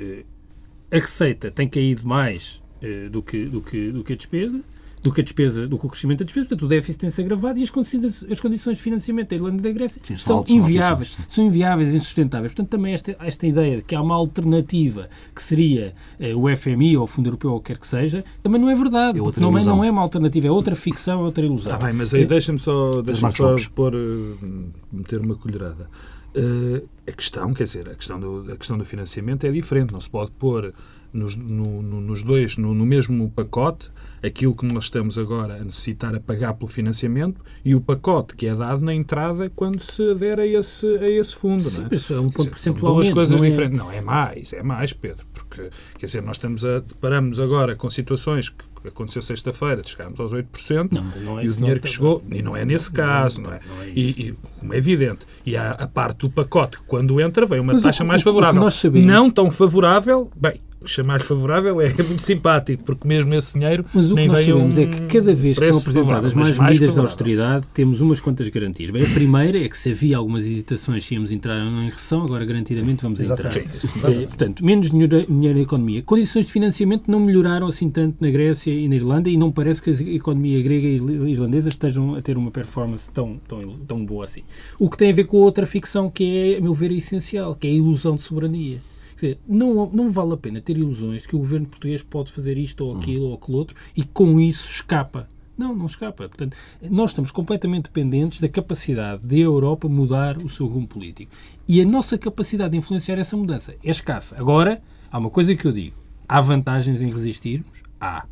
eh, 0.91 0.97
a 0.97 0.99
receita 0.99 1.49
tem 1.53 1.69
caído 1.69 2.05
mais 2.05 2.61
eh, 2.83 3.09
do, 3.09 3.23
que, 3.23 3.45
do, 3.45 3.61
que, 3.61 3.93
do 3.93 4.03
que 4.03 4.15
a 4.15 4.17
despesa, 4.17 4.61
do 5.03 5.13
que 5.13 5.21
a 5.21 5.25
despesa, 5.25 5.67
do 5.67 5.77
que 5.79 5.85
o 5.87 5.89
crescimento 5.89 6.21
da 6.21 6.25
despesa, 6.25 6.47
portanto 6.47 6.65
o 6.65 6.69
déficit 6.69 7.01
tem-se 7.01 7.21
agravado 7.21 7.59
e 7.59 7.63
as 7.63 7.71
condições, 7.71 8.25
as 8.31 8.39
condições 8.39 8.77
de 8.77 8.83
financiamento 8.83 9.31
da 9.31 9.37
Irlanda 9.37 9.57
e 9.59 9.61
da 9.63 9.73
Grécia 9.73 10.01
Sim, 10.05 10.17
são 10.17 10.47
são 10.47 10.57
inviáveis, 10.57 11.17
são 11.27 11.45
inviáveis 11.47 11.93
e 11.93 11.97
insustentáveis. 11.97 12.53
Portanto, 12.53 12.71
também 12.71 12.93
esta, 12.95 13.17
esta 13.21 13.47
ideia 13.47 13.79
de 13.79 13.83
que 13.83 13.95
há 13.95 14.01
uma 14.01 14.15
alternativa 14.15 15.09
que 15.35 15.43
seria 15.43 15.95
eh, 16.21 16.35
o 16.35 16.45
FMI 16.57 16.97
ou 16.97 17.05
o 17.05 17.07
Fundo 17.07 17.27
Europeu 17.29 17.51
ou 17.51 17.57
o 17.57 17.61
que 17.61 17.73
quer 17.73 17.79
que 17.79 17.87
seja, 17.87 18.25
também 18.43 18.61
não 18.61 18.71
é 18.71 18.75
verdade, 18.75 19.19
É 19.19 19.41
não 19.41 19.59
é, 19.59 19.65
não 19.65 19.85
é 19.85 19.91
uma 19.91 20.03
alternativa, 20.03 20.47
é 20.47 20.51
outra 20.51 20.77
ficção, 20.77 21.21
é 21.21 21.25
outra 21.25 21.45
ilusão. 21.45 21.73
Está 21.75 21.85
bem, 21.85 21.95
mas 21.95 22.15
aí 22.15 22.25
deixa-me 22.25 22.59
só, 22.59 23.03
deixa 23.03 23.31
só 23.33 23.57
pôr, 23.75 23.95
eh, 23.95 24.47
meter 24.93 25.21
uma 25.21 25.35
colherada. 25.35 25.89
Eh, 26.35 26.83
a 27.09 27.13
questão, 27.13 27.53
quer 27.53 27.65
dizer, 27.65 27.89
a 27.89 27.95
questão, 27.95 28.19
do, 28.21 28.53
a 28.53 28.57
questão 28.57 28.79
do 28.79 28.85
financiamento 28.85 29.45
é 29.45 29.51
diferente. 29.51 29.93
Não 29.93 30.01
se 30.01 30.09
pode 30.09 30.31
pôr 30.33 30.73
nos, 31.13 31.37
no- 31.37 31.83
no- 31.83 32.01
nos 32.01 32.23
dois, 32.23 32.57
no, 32.57 32.73
no 32.73 32.87
mesmo 32.87 33.31
pacote, 33.31 33.91
aquilo 34.23 34.55
que 34.55 34.65
nós 34.65 34.85
estamos 34.85 35.19
agora 35.19 35.57
a 35.57 35.65
necessitar 35.65 36.15
a 36.15 36.21
pagar 36.21 36.55
pelo 36.55 36.69
financiamento 36.69 37.41
e 37.65 37.75
o 37.75 37.81
pacote 37.81 38.35
que 38.37 38.47
é 38.47 38.55
dado 38.55 38.85
na 38.85 38.95
entrada 38.95 39.51
quando 39.51 39.81
se 39.83 40.11
adere 40.11 40.43
a 40.43 40.47
esse, 40.47 40.87
a 40.99 41.09
esse 41.11 41.35
fundo. 41.35 41.63
Sim, 41.63 41.83
não 41.83 41.89
é? 41.91 41.95
isso 41.95 42.15
é 42.15 42.21
um 42.21 42.31
ponto 42.31 42.51
percentual 42.51 42.95
duas 42.95 43.11
coisas 43.11 43.41
não 43.41 43.47
é? 43.47 43.51
diferentes. 43.51 43.79
Não, 43.79 43.91
é 43.91 44.01
mais, 44.01 44.53
é 44.53 44.63
mais, 44.63 44.93
Pedro, 44.93 45.27
porque, 45.35 45.71
quer 45.99 46.07
dizer, 46.07 46.23
nós 46.23 46.37
estamos 46.37 46.65
a, 46.65 46.79
deparamos 46.81 47.41
agora 47.41 47.75
com 47.75 47.91
situações 47.91 48.49
que 48.49 48.89
aconteceu 48.89 49.23
sexta-feira, 49.23 49.81
de 49.83 49.91
chegarmos 49.91 50.19
aos 50.19 50.33
8%, 50.33 50.89
Não, 50.91 51.05
não 51.25 51.39
é 51.41 51.45
e 51.45 51.49
o 51.49 51.53
dinheiro 51.55 51.77
não 51.77 51.83
que 51.83 51.89
chegou, 51.89 52.23
e 52.31 52.43
não 52.43 52.57
é 52.57 52.65
nesse 52.65 52.91
caso, 52.91 53.41
não 53.41 53.53
é? 53.53 53.61
não 53.67 53.83
é 53.83 53.89
E, 53.91 54.11
e, 54.11 54.35
como 54.59 54.75
é 54.75 54.77
evidente, 54.77 55.21
e 55.47 55.57
há 55.57 55.71
a 55.73 55.87
parte 55.87 56.19
do 56.19 56.31
pacote 56.31 56.79
que 56.79 56.85
quando 56.85 57.21
entra 57.21 57.47
vem 57.47 57.61
uma 57.61 57.73
Mas 57.73 57.81
o 57.81 57.85
taxa 57.85 58.05
mais 58.05 58.21
o 58.21 58.23
o 58.23 58.25
que 58.25 58.31
favorável. 58.31 58.61
nós 58.61 58.75
sabemos- 58.75 59.07
Não 59.07 59.31
tão 59.31 59.51
favorável, 59.53 60.31
bem, 60.37 60.61
chamar 60.91 61.21
favorável 61.21 61.81
é 61.81 61.93
muito 62.03 62.23
simpático, 62.23 62.85
porque 62.85 63.07
mesmo 63.07 63.35
esse 63.35 63.53
dinheiro 63.55 63.85
Mas 63.93 64.07
o 64.07 64.15
que 64.15 64.15
nem 64.15 64.29
nós 64.29 64.41
sabemos 64.41 64.79
um 64.79 64.83
é 64.83 64.87
que 64.87 65.01
cada 65.03 65.35
vez 65.35 65.59
que 65.59 65.67
são 65.67 65.79
apresentadas 65.79 66.35
mais 66.35 66.59
medidas 66.59 66.95
de 66.95 67.01
austeridade, 67.01 67.67
temos 67.73 68.01
umas 68.01 68.21
quantas 68.21 68.49
garantias. 68.49 68.91
Bem, 68.91 69.07
a 69.07 69.11
primeira 69.11 69.59
é 69.59 69.69
que 69.69 69.77
se 69.77 69.91
havia 69.91 70.17
algumas 70.17 70.45
hesitações 70.45 71.05
se 71.05 71.15
íamos 71.15 71.33
entrar 71.33 71.65
ou 71.65 71.71
não 71.71 71.83
em 71.83 71.91
recessão, 71.91 72.23
agora 72.23 72.45
garantidamente 72.45 73.03
vamos 73.03 73.21
entrar. 73.21 73.57
Exatamente. 73.57 74.23
Eh, 74.23 74.27
portanto, 74.27 74.65
menos 74.65 74.91
dinheiro, 74.91 75.27
dinheiro 75.27 75.57
na 75.57 75.63
economia. 75.63 76.03
Condições 76.03 76.47
de 76.47 76.53
financiamento 76.53 77.11
não 77.11 77.21
melhoraram 77.21 77.67
assim 77.67 77.91
tanto 77.91 78.17
na 78.21 78.31
Grécia 78.31 78.73
e 78.73 78.89
na 78.89 78.97
Irlanda 78.97 79.29
e 79.29 79.37
não 79.37 79.51
parece 79.51 79.83
que 79.83 79.91
a 79.91 80.15
economia 80.15 80.63
grega 80.63 80.87
e 80.87 81.33
irlandesa 81.33 81.69
estejam 81.69 82.15
a 82.15 82.23
ter 82.23 82.37
uma 82.37 82.51
performance 82.51 83.11
tão, 83.11 83.41
tão, 83.49 83.79
tão 83.87 84.05
boa 84.05 84.25
assim. 84.25 84.43
O 84.79 84.89
que 84.89 84.97
tem 84.97 85.11
a 85.11 85.15
ver 85.15 85.25
com 85.25 85.39
outra 85.39 85.67
ficção 85.67 86.11
que 86.11 86.55
é, 86.55 86.59
a 86.59 86.61
meu 86.61 86.75
ver, 86.75 86.93
essencial, 86.93 87.55
que 87.55 87.67
é 87.67 87.71
a 87.71 87.75
ilusão 87.75 88.17
de 88.17 88.23
soberania. 88.23 88.79
Dizer, 89.23 89.39
não, 89.47 89.89
não 89.93 90.11
vale 90.11 90.35
a 90.35 90.37
pena 90.37 90.61
ter 90.61 90.77
ilusões 90.77 91.23
de 91.23 91.29
que 91.29 91.37
o 91.37 91.39
governo 91.39 91.67
português 91.67 92.03
pode 92.03 92.33
fazer 92.33 92.59
isto 92.59 92.85
ou 92.85 92.97
aquilo 92.97 93.27
ou 93.27 93.35
aquilo 93.35 93.57
outro 93.57 93.77
e 93.97 94.03
com 94.03 94.41
isso 94.41 94.69
escapa. 94.69 95.29
Não, 95.57 95.77
não 95.77 95.87
escapa. 95.87 96.29
Portanto, 96.29 96.57
nós 96.91 97.11
estamos 97.11 97.31
completamente 97.31 97.85
dependentes 97.85 98.41
da 98.41 98.49
capacidade 98.49 99.23
de 99.25 99.37
a 99.37 99.45
Europa 99.45 99.89
mudar 99.89 100.39
o 100.39 100.49
seu 100.49 100.67
rumo 100.67 100.89
político. 100.89 101.31
E 101.69 101.81
a 101.81 101.85
nossa 101.85 102.19
capacidade 102.19 102.73
de 102.73 102.79
influenciar 102.79 103.17
essa 103.17 103.37
mudança 103.37 103.77
é 103.85 103.91
escassa. 103.91 104.35
Agora, 104.37 104.81
há 105.11 105.19
uma 105.19 105.31
coisa 105.31 105.55
que 105.55 105.65
eu 105.65 105.71
digo. 105.71 105.97
Há 106.29 106.41
vantagens 106.41 107.01
em 107.01 107.09
resistirmos? 107.09 107.85
Há. 108.01 108.25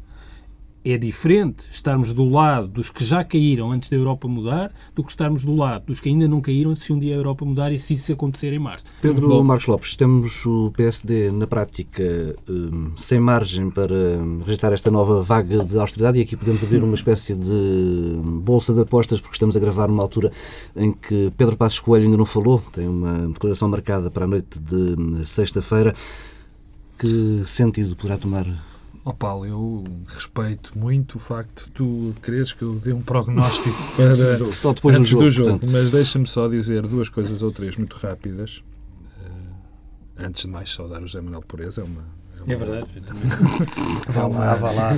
É 0.83 0.97
diferente 0.97 1.67
estarmos 1.71 2.11
do 2.11 2.25
lado 2.25 2.67
dos 2.67 2.89
que 2.89 3.05
já 3.05 3.23
caíram 3.23 3.71
antes 3.71 3.91
da 3.91 3.97
Europa 3.97 4.27
mudar 4.27 4.73
do 4.95 5.05
que 5.05 5.11
estarmos 5.11 5.45
do 5.45 5.55
lado 5.55 5.85
dos 5.87 6.01
que 6.01 6.09
ainda 6.09 6.27
não 6.27 6.41
caíram 6.41 6.75
se 6.75 6.91
um 6.91 6.99
dia 6.99 7.15
a 7.15 7.19
Europa 7.19 7.45
mudar 7.45 7.71
e 7.71 7.79
se 7.79 7.93
isso 7.93 8.11
acontecer 8.13 8.51
em 8.55 8.59
março. 8.59 8.87
Pedro 9.03 9.29
Bom. 9.29 9.43
Marcos 9.43 9.67
Lopes, 9.67 9.95
temos 9.95 10.47
o 10.47 10.73
PSD 10.75 11.31
na 11.33 11.47
prática 11.47 12.35
hum, 12.49 12.93
sem 12.97 13.21
margem 13.21 13.69
para 13.69 13.95
rejeitar 14.41 14.73
esta 14.73 14.91
nova 14.91 15.23
vaga 15.23 15.63
de 15.63 15.79
austeridade 15.79 16.19
e 16.19 16.23
aqui 16.23 16.35
podemos 16.35 16.63
abrir 16.65 16.83
uma 16.83 16.95
espécie 16.95 17.35
de 17.35 17.51
hum, 17.51 18.41
bolsa 18.43 18.73
de 18.73 18.81
apostas 18.81 19.21
porque 19.21 19.35
estamos 19.35 19.55
a 19.55 19.61
gravar 19.61 19.87
numa 19.87 20.03
altura 20.03 20.33
em 20.75 20.93
que 20.93 21.31
Pedro 21.37 21.59
Passos 21.59 21.81
Coelho 21.81 22.07
ainda 22.07 22.17
não 22.17 22.25
falou, 22.25 22.63
tem 22.73 22.89
uma 22.89 23.29
declaração 23.29 23.69
marcada 23.69 24.11
para 24.11 24.25
a 24.25 24.29
noite 24.29 24.59
de 24.59 24.97
hum, 24.99 25.25
sexta-feira. 25.27 25.95
Que 26.99 27.43
sentido 27.47 27.97
poderá 27.97 28.19
tomar? 28.19 28.70
Ó 29.11 29.13
Paulo, 29.13 29.45
eu 29.45 29.85
respeito 30.07 30.79
muito 30.79 31.17
o 31.17 31.19
facto 31.19 31.65
de 31.65 31.73
tu 31.73 32.15
quereres 32.23 32.53
que 32.53 32.63
eu 32.63 32.75
dê 32.77 32.93
um 32.93 33.03
prognóstico 33.03 33.77
para, 33.97 34.53
Só 34.53 34.73
depois 34.73 34.95
antes 34.95 35.11
do 35.11 35.15
jogo. 35.15 35.25
do 35.25 35.31
jogo, 35.31 35.51
portanto. 35.51 35.71
mas 35.73 35.91
deixa-me 35.91 36.29
só 36.29 36.47
dizer 36.47 36.87
duas 36.87 37.09
coisas 37.09 37.43
ou 37.43 37.51
três 37.51 37.77
muito 37.77 37.97
rápidas. 37.97 38.63
Eh, 39.21 40.25
antes 40.27 40.43
de 40.43 40.49
mais, 40.49 40.73
saudar 40.73 41.03
o 41.03 41.09
José 41.09 41.21
Manuel 41.21 41.43
Pureza. 41.43 41.81
É 41.81 41.85
uma, 41.85 42.05
é 42.39 42.43
uma, 42.45 42.53
É 42.53 42.57
verdade. 42.57 42.87
Vá 44.07 44.27
lá, 44.29 44.55
vá 44.55 44.71
lá. 44.71 44.93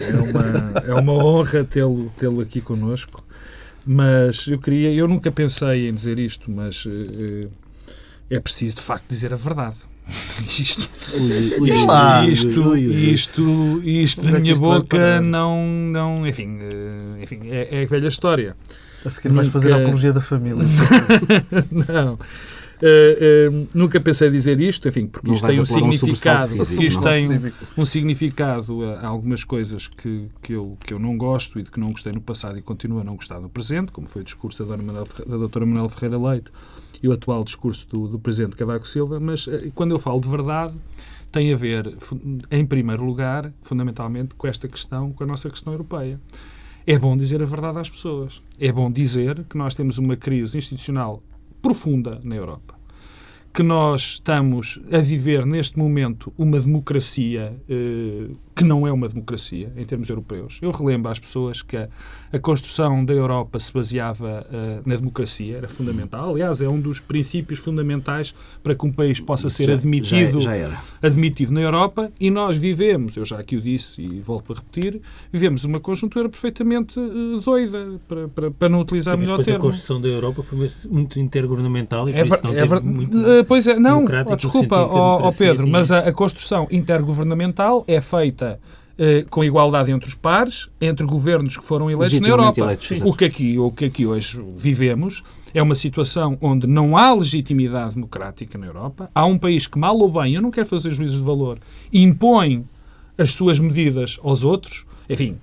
é 0.00 0.12
uma, 0.16 0.80
é 0.80 0.94
uma 1.00 1.12
honra 1.12 1.62
tê-lo 1.62 2.12
tê 2.18 2.26
aqui 2.42 2.60
connosco. 2.60 3.24
Mas 3.86 4.48
eu 4.48 4.58
queria, 4.58 4.92
eu 4.92 5.06
nunca 5.06 5.30
pensei 5.30 5.88
em 5.88 5.94
dizer 5.94 6.18
isto, 6.18 6.50
mas 6.50 6.84
eh, 6.84 7.48
é 8.28 8.40
preciso 8.40 8.74
de 8.74 8.82
facto 8.82 9.08
dizer 9.08 9.32
a 9.32 9.36
verdade. 9.36 9.76
Isto, 10.48 10.88
Ui, 11.14 11.54
ui, 11.60 11.70
isto, 11.70 11.86
lá. 11.86 12.26
isto, 12.26 12.70
ui, 12.70 12.88
ui. 12.88 13.12
isto, 13.12 13.80
isto 13.84 14.28
é 14.28 14.32
da 14.32 14.38
minha 14.38 14.54
boca 14.54 15.20
não, 15.20 15.64
não, 15.66 16.26
enfim, 16.26 16.58
eh, 16.60 17.22
enfim 17.22 17.40
é, 17.50 17.80
é 17.80 17.84
a 17.84 17.86
velha 17.86 18.08
história. 18.08 18.56
A 19.04 19.10
seguir 19.10 19.32
vais 19.32 19.48
fazer 19.48 19.72
a 19.74 19.78
apologia 19.78 20.12
da 20.12 20.20
família. 20.20 20.64
não. 21.70 22.18
Eh, 22.84 23.46
eh, 23.48 23.66
nunca 23.72 24.00
pensei 24.00 24.28
dizer 24.28 24.60
isto, 24.60 24.88
enfim, 24.88 25.06
porque 25.06 25.28
Não 25.28 25.34
isto 25.34 25.46
tem 25.46 25.58
um 25.58 25.62
um 25.62 25.64
significado. 25.64 26.48
cívico, 26.48 26.82
isto 26.82 26.96
não? 27.00 27.12
tem 27.12 27.52
um 27.78 27.84
significado 27.84 28.84
a, 28.84 28.94
a 29.00 29.06
algumas 29.06 29.44
coisas 29.44 29.86
que, 29.86 30.26
que, 30.42 30.52
eu, 30.54 30.76
que 30.84 30.92
eu 30.92 30.98
não 30.98 31.16
gosto 31.16 31.60
e 31.60 31.62
de 31.62 31.70
que 31.70 31.78
não 31.78 31.92
gostei 31.92 32.12
no 32.12 32.20
passado 32.20 32.58
e 32.58 32.62
continuo 32.62 32.98
a 33.00 33.04
não 33.04 33.14
gostar 33.14 33.40
no 33.40 33.48
presente, 33.48 33.92
como 33.92 34.08
foi 34.08 34.22
o 34.22 34.24
discurso 34.24 34.64
da, 34.64 34.74
Dona 34.74 35.06
Ferre- 35.06 35.28
da 35.30 35.36
doutora 35.36 35.64
Manuel 35.64 35.88
Ferreira 35.88 36.18
Leite 36.18 36.50
e 37.00 37.06
o 37.08 37.12
atual 37.12 37.44
discurso 37.44 37.86
do, 37.88 38.08
do 38.08 38.18
Presidente 38.18 38.56
Cavaco 38.56 38.86
Silva, 38.88 39.20
mas 39.20 39.46
eh, 39.46 39.70
quando 39.76 39.92
eu 39.92 39.98
falo 40.00 40.20
de 40.20 40.28
verdade, 40.28 40.74
tem 41.30 41.52
a 41.52 41.56
ver, 41.56 41.96
em 42.50 42.66
primeiro 42.66 43.04
lugar, 43.04 43.52
fundamentalmente, 43.62 44.34
com 44.34 44.48
esta 44.48 44.66
questão, 44.66 45.12
com 45.12 45.22
a 45.22 45.26
nossa 45.26 45.48
questão 45.48 45.72
europeia. 45.72 46.20
É 46.84 46.98
bom 46.98 47.16
dizer 47.16 47.40
a 47.40 47.44
verdade 47.46 47.78
às 47.78 47.88
pessoas. 47.88 48.42
É 48.58 48.72
bom 48.72 48.90
dizer 48.90 49.44
que 49.48 49.56
nós 49.56 49.72
temos 49.72 49.98
uma 49.98 50.16
crise 50.16 50.58
institucional 50.58 51.22
profunda 51.62 52.20
na 52.24 52.34
Europa. 52.34 52.74
Que 53.54 53.62
nós 53.62 54.14
estamos 54.14 54.80
a 54.90 54.98
viver 54.98 55.46
neste 55.46 55.78
momento 55.78 56.32
uma 56.36 56.58
democracia 56.58 57.54
eh, 57.68 58.28
que 58.54 58.64
não 58.64 58.86
é 58.86 58.92
uma 58.92 59.08
democracia 59.08 59.72
em 59.76 59.84
termos 59.84 60.10
europeus. 60.10 60.58
Eu 60.60 60.70
relembro 60.70 61.10
às 61.10 61.18
pessoas 61.18 61.62
que 61.62 61.76
a, 61.76 61.88
a 62.32 62.38
construção 62.38 63.04
da 63.04 63.14
Europa 63.14 63.58
se 63.58 63.72
baseava 63.72 64.46
uh, 64.48 64.88
na 64.88 64.96
democracia, 64.96 65.56
era 65.56 65.68
fundamental. 65.68 66.30
Aliás, 66.30 66.60
é 66.60 66.68
um 66.68 66.80
dos 66.80 67.00
princípios 67.00 67.58
fundamentais 67.58 68.34
para 68.62 68.74
que 68.74 68.86
um 68.86 68.92
país 68.92 69.20
possa 69.20 69.48
ser 69.48 69.66
já, 69.66 69.74
admitido, 69.74 70.40
já, 70.40 70.56
já 70.56 70.82
admitido 71.00 71.52
na 71.52 71.60
Europa 71.60 72.12
e 72.20 72.30
nós 72.30 72.56
vivemos, 72.56 73.16
eu 73.16 73.24
já 73.24 73.38
aqui 73.38 73.56
o 73.56 73.60
disse 73.60 74.02
e 74.02 74.20
volto 74.20 74.52
a 74.52 74.56
repetir, 74.56 75.00
vivemos 75.32 75.64
uma 75.64 75.80
conjuntura 75.80 76.28
perfeitamente 76.28 76.98
uh, 76.98 77.40
doida, 77.40 78.00
para, 78.06 78.28
para, 78.28 78.50
para, 78.50 78.68
não 78.68 78.80
utilizar 78.80 79.14
Sim, 79.14 79.20
melhor 79.20 79.42
termo. 79.42 79.58
a 79.58 79.60
construção 79.60 80.00
da 80.00 80.08
Europa 80.08 80.42
foi 80.42 80.70
muito 80.88 81.18
intergovernamental 81.18 82.08
e 82.08 82.12
por 82.12 82.18
é, 82.18 82.22
isso 82.22 82.40
não 82.44 82.52
é, 82.52 82.56
teve 82.56 82.80
muito 82.80 83.18
uh, 83.18 83.44
Pois 83.46 83.66
é, 83.66 83.78
não, 83.78 84.04
oh, 84.04 84.36
desculpa, 84.36 84.76
ó 84.76 85.28
oh, 85.28 85.32
Pedro, 85.32 85.66
mas 85.66 85.90
a, 85.90 86.00
a 86.00 86.12
construção 86.12 86.66
intergovernamental 86.70 87.84
é 87.86 88.00
feita 88.00 88.41
feita 88.42 88.60
eh, 88.98 89.24
com 89.30 89.42
igualdade 89.42 89.90
entre 89.90 90.08
os 90.08 90.14
pares, 90.14 90.68
entre 90.80 91.06
governos 91.06 91.56
que 91.56 91.64
foram 91.64 91.90
eleitos 91.90 92.20
na 92.20 92.28
Europa. 92.28 92.60
Eleitos, 92.60 92.90
o, 93.02 93.12
que 93.12 93.24
aqui, 93.24 93.58
o 93.58 93.70
que 93.70 93.86
aqui 93.86 94.06
hoje 94.06 94.42
vivemos 94.56 95.22
é 95.54 95.62
uma 95.62 95.74
situação 95.74 96.36
onde 96.40 96.66
não 96.66 96.96
há 96.96 97.12
legitimidade 97.14 97.94
democrática 97.94 98.58
na 98.58 98.66
Europa. 98.66 99.10
Há 99.14 99.24
um 99.24 99.38
país 99.38 99.66
que, 99.66 99.78
mal 99.78 99.96
ou 99.96 100.10
bem, 100.10 100.34
eu 100.34 100.42
não 100.42 100.50
quero 100.50 100.66
fazer 100.66 100.90
juízo 100.90 101.18
de 101.18 101.24
valor, 101.24 101.58
impõe 101.92 102.64
as 103.16 103.32
suas 103.32 103.58
medidas 103.58 104.18
aos 104.22 104.44
outros. 104.44 104.84
Enfim, 105.08 105.38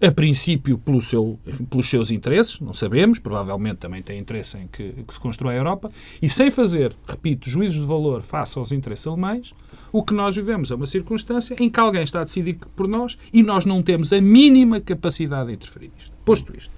a 0.00 0.10
princípio 0.10 0.76
pelo 0.78 1.00
seu, 1.00 1.38
pelos 1.70 1.88
seus 1.88 2.10
interesses, 2.10 2.58
não 2.60 2.74
sabemos, 2.74 3.18
provavelmente 3.18 3.76
também 3.76 4.02
tem 4.02 4.18
interesse 4.18 4.58
em 4.58 4.66
que, 4.66 5.04
que 5.06 5.14
se 5.14 5.20
construa 5.20 5.52
a 5.52 5.54
Europa, 5.54 5.90
e 6.20 6.28
sem 6.28 6.50
fazer, 6.50 6.94
repito, 7.06 7.48
juízos 7.48 7.80
de 7.80 7.86
valor 7.86 8.22
face 8.22 8.58
aos 8.58 8.72
interesses 8.72 9.06
alemães, 9.06 9.54
o 9.92 10.02
que 10.02 10.14
nós 10.14 10.34
vivemos 10.34 10.70
é 10.70 10.74
uma 10.74 10.86
circunstância 10.86 11.54
em 11.60 11.68
que 11.68 11.78
alguém 11.78 12.02
está 12.02 12.22
a 12.22 12.24
decidir 12.24 12.58
por 12.74 12.88
nós 12.88 13.18
e 13.32 13.42
nós 13.42 13.66
não 13.66 13.82
temos 13.82 14.12
a 14.12 14.20
mínima 14.20 14.80
capacidade 14.80 15.48
de 15.48 15.54
interferir 15.54 15.92
nisto. 15.94 16.12
Posto 16.24 16.56
isto, 16.56 16.70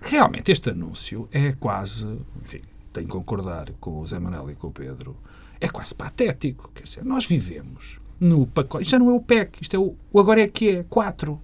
realmente 0.00 0.50
este 0.50 0.70
anúncio 0.70 1.28
é 1.30 1.52
quase, 1.52 2.04
enfim, 2.44 2.62
tenho 2.92 3.06
que 3.06 3.12
concordar 3.12 3.70
com 3.80 4.00
o 4.00 4.06
Zé 4.06 4.18
Manuel 4.18 4.50
e 4.50 4.54
com 4.56 4.66
o 4.66 4.72
Pedro, 4.72 5.16
é 5.60 5.68
quase 5.68 5.94
patético. 5.94 6.70
Quer 6.74 6.82
dizer, 6.82 7.04
nós 7.04 7.26
vivemos 7.26 8.00
no 8.18 8.46
pacote, 8.46 8.82
isto 8.82 8.90
já 8.90 8.98
não 8.98 9.10
é 9.10 9.14
o 9.14 9.20
PEC, 9.20 9.58
isto 9.60 9.76
é 9.76 9.78
o, 9.78 9.94
o 10.12 10.20
agora 10.20 10.42
é 10.42 10.48
que 10.48 10.68
é 10.68 10.82
4. 10.82 11.40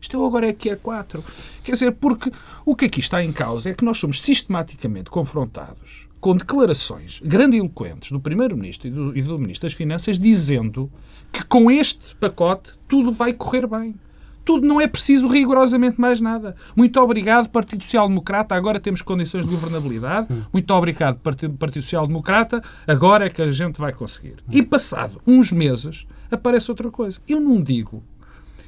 Isto 0.00 0.20
é 0.20 0.26
agora 0.26 0.48
é 0.48 0.52
que 0.52 0.68
é 0.68 0.76
4. 0.76 1.24
Quer 1.62 1.72
dizer, 1.72 1.92
porque 1.92 2.30
o 2.64 2.74
que 2.74 2.86
aqui 2.86 3.00
está 3.00 3.22
em 3.22 3.32
causa 3.32 3.70
é 3.70 3.74
que 3.74 3.84
nós 3.84 3.98
somos 3.98 4.20
sistematicamente 4.20 5.10
confrontados 5.10 6.08
com 6.22 6.36
declarações 6.36 7.20
grandiloquentes 7.24 8.12
do 8.12 8.20
Primeiro-Ministro 8.20 8.86
e 8.86 8.90
do, 8.92 9.18
e 9.18 9.22
do 9.22 9.36
Ministro 9.40 9.68
das 9.68 9.76
Finanças 9.76 10.20
dizendo 10.20 10.88
que 11.32 11.44
com 11.44 11.68
este 11.68 12.14
pacote 12.14 12.74
tudo 12.86 13.10
vai 13.10 13.32
correr 13.32 13.66
bem. 13.66 13.96
Tudo 14.44 14.64
não 14.64 14.80
é 14.80 14.86
preciso 14.86 15.26
rigorosamente 15.26 16.00
mais 16.00 16.20
nada. 16.20 16.54
Muito 16.76 17.00
obrigado, 17.00 17.48
Partido 17.48 17.82
Social 17.82 18.06
Democrata. 18.06 18.54
Agora 18.54 18.78
temos 18.78 19.02
condições 19.02 19.44
de 19.44 19.50
governabilidade. 19.50 20.28
Muito 20.52 20.72
obrigado, 20.72 21.18
Partido, 21.18 21.54
Partido 21.56 21.82
Social 21.82 22.06
Democrata. 22.06 22.62
Agora 22.86 23.26
é 23.26 23.28
que 23.28 23.42
a 23.42 23.50
gente 23.50 23.80
vai 23.80 23.92
conseguir. 23.92 24.36
E 24.48 24.62
passado 24.62 25.20
uns 25.26 25.50
meses, 25.50 26.06
aparece 26.30 26.70
outra 26.70 26.88
coisa. 26.88 27.20
Eu 27.26 27.40
não 27.40 27.60
digo 27.60 28.00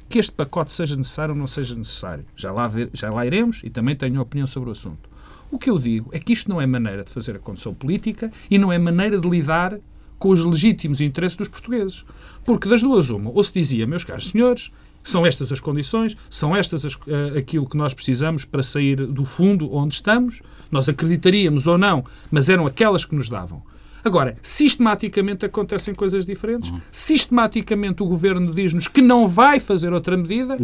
que 0.09 0.19
este 0.19 0.31
pacote 0.33 0.73
seja 0.73 0.97
necessário 0.97 1.33
ou 1.33 1.39
não 1.39 1.47
seja 1.47 1.73
necessário. 1.73 2.25
Já 2.35 2.51
lá, 2.51 2.67
ver, 2.67 2.89
já 2.93 3.09
lá 3.09 3.25
iremos 3.25 3.61
e 3.63 3.69
também 3.69 3.95
tenho 3.95 4.19
opinião 4.19 4.45
sobre 4.45 4.69
o 4.69 4.71
assunto. 4.73 5.14
O 5.51 5.57
que 5.57 5.69
eu 5.69 5.77
digo 5.77 6.09
é 6.11 6.19
que 6.19 6.33
isto 6.33 6.49
não 6.49 6.59
é 6.59 6.65
maneira 6.65 7.03
de 7.03 7.11
fazer 7.11 7.35
a 7.35 7.39
condição 7.39 7.73
política 7.73 8.31
e 8.49 8.57
não 8.57 8.71
é 8.71 8.77
maneira 8.77 9.17
de 9.17 9.29
lidar 9.29 9.77
com 10.17 10.29
os 10.29 10.43
legítimos 10.43 11.01
interesses 11.01 11.37
dos 11.37 11.47
portugueses. 11.47 12.05
Porque 12.43 12.67
das 12.67 12.81
duas 12.81 13.09
uma, 13.09 13.29
ou 13.29 13.43
se 13.43 13.53
dizia, 13.53 13.85
meus 13.85 14.03
caros 14.03 14.29
senhores, 14.29 14.71
são 15.03 15.25
estas 15.25 15.51
as 15.51 15.59
condições, 15.59 16.17
são 16.29 16.55
estas 16.55 16.83
as, 16.85 16.95
uh, 16.95 17.37
aquilo 17.37 17.69
que 17.69 17.77
nós 17.77 17.93
precisamos 17.93 18.43
para 18.43 18.63
sair 18.63 19.05
do 19.05 19.23
fundo 19.23 19.71
onde 19.73 19.95
estamos, 19.95 20.41
nós 20.71 20.89
acreditaríamos 20.89 21.67
ou 21.67 21.77
não, 21.77 22.03
mas 22.31 22.49
eram 22.49 22.65
aquelas 22.65 23.05
que 23.05 23.15
nos 23.15 23.29
davam. 23.29 23.61
Agora, 24.05 24.35
sistematicamente 24.39 25.47
acontecem 25.47 25.95
coisas 25.95 26.27
diferentes. 26.27 26.69
Uhum. 26.69 26.79
Sistematicamente 26.91 28.03
o 28.03 28.05
governo 28.05 28.51
diz-nos 28.51 28.87
que 28.87 29.01
não 29.01 29.27
vai 29.27 29.59
fazer 29.59 29.91
outra 29.91 30.15
medida 30.15 30.57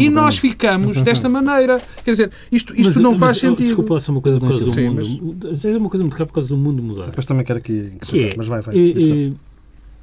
e 0.00 0.08
nós 0.08 0.38
ficamos 0.38 1.02
desta 1.02 1.28
maneira. 1.28 1.82
Quer 2.02 2.12
dizer, 2.12 2.30
isto, 2.50 2.72
isto 2.74 2.94
mas, 2.94 2.96
não 2.96 3.10
mas, 3.10 3.20
faz 3.20 3.38
sentido. 3.38 3.66
Desculpa, 3.66 4.00
só 4.00 4.12
uma 4.12 4.22
coisa 4.22 4.40
por 4.40 4.48
causa 4.48 4.64
do 4.64 4.72
Sim, 4.72 4.88
mundo. 4.88 5.38
Mas... 5.44 5.64
É 5.66 5.76
uma 5.76 5.90
coisa 5.90 6.04
muito 6.04 6.14
rápida 6.14 6.26
por 6.26 6.32
causa 6.32 6.48
do 6.48 6.56
mundo 6.56 6.82
mudar. 6.82 7.06
Depois 7.06 7.26
também 7.26 7.44
quero 7.44 7.58
aqui. 7.58 7.92
Que 8.00 8.24
é, 8.24 8.30
mas 8.34 8.46
vai, 8.46 8.62
vai. 8.62 8.74
É, 8.74 9.28
é, 9.28 9.32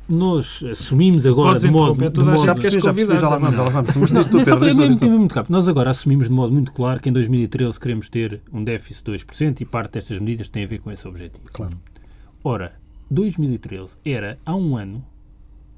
nós 0.07 0.63
assumimos 0.69 1.25
agora 1.25 1.57
de 1.57 1.71
modo. 1.71 2.09
De 2.11 2.23
modo 2.23 2.45
já 2.45 2.53
percebi, 2.53 2.83
já 2.83 2.93
percebi, 2.93 3.19
já 3.19 3.29
lá 3.29 3.37
vamos, 3.37 3.55
já 3.55 3.63
lá 3.63 3.69
vamos. 3.69 3.95
Mas 3.95 4.11
não, 4.11 4.23
não, 4.23 4.45
só 4.45 4.57
é 4.57 4.73
mesmo, 4.73 5.09
muito 5.09 5.33
rápido. 5.33 5.51
Nós 5.51 5.67
agora 5.67 5.89
assumimos 5.89 6.27
de 6.27 6.33
modo 6.33 6.53
muito 6.53 6.71
claro 6.71 6.99
que 6.99 7.09
em 7.09 7.13
2013 7.13 7.79
queremos 7.79 8.07
ter 8.07 8.41
um 8.53 8.63
déficit 8.63 9.05
de 9.05 9.25
2% 9.25 9.61
e 9.61 9.65
parte 9.65 9.93
destas 9.93 10.19
medidas 10.19 10.49
tem 10.49 10.63
a 10.63 10.67
ver 10.67 10.79
com 10.79 10.91
esse 10.91 11.07
objetivo. 11.07 11.45
Claro. 11.51 11.75
Ora, 12.43 12.73
2013 13.09 13.97
era, 14.05 14.37
há 14.45 14.55
um 14.55 14.75
ano, 14.77 15.03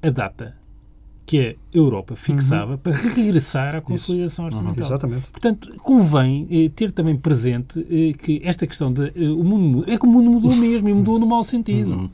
a 0.02 0.10
data 0.10 0.56
que 1.26 1.40
a 1.40 1.76
Europa 1.76 2.14
fixava 2.14 2.72
uhum. 2.72 2.78
para 2.78 2.92
regressar 2.92 3.74
à 3.74 3.80
consolidação 3.80 4.46
Isso. 4.46 4.56
orçamental. 4.58 4.86
Uhum. 4.86 4.94
Exatamente. 4.94 5.30
Portanto, 5.30 5.74
convém 5.82 6.46
eh, 6.48 6.70
ter 6.74 6.92
também 6.92 7.16
presente 7.16 7.84
eh, 7.90 8.12
que 8.12 8.40
esta 8.44 8.64
questão 8.64 8.92
de 8.92 9.08
eh, 9.08 9.28
o 9.28 9.42
mundo 9.42 9.84
é 9.88 9.98
que 9.98 10.06
o 10.06 10.08
mundo 10.08 10.30
mudou 10.30 10.54
mesmo 10.54 10.88
e 10.88 10.94
mudou 10.94 11.18
no 11.18 11.26
mau 11.26 11.42
sentido. 11.42 11.90
Uhum. 11.90 12.10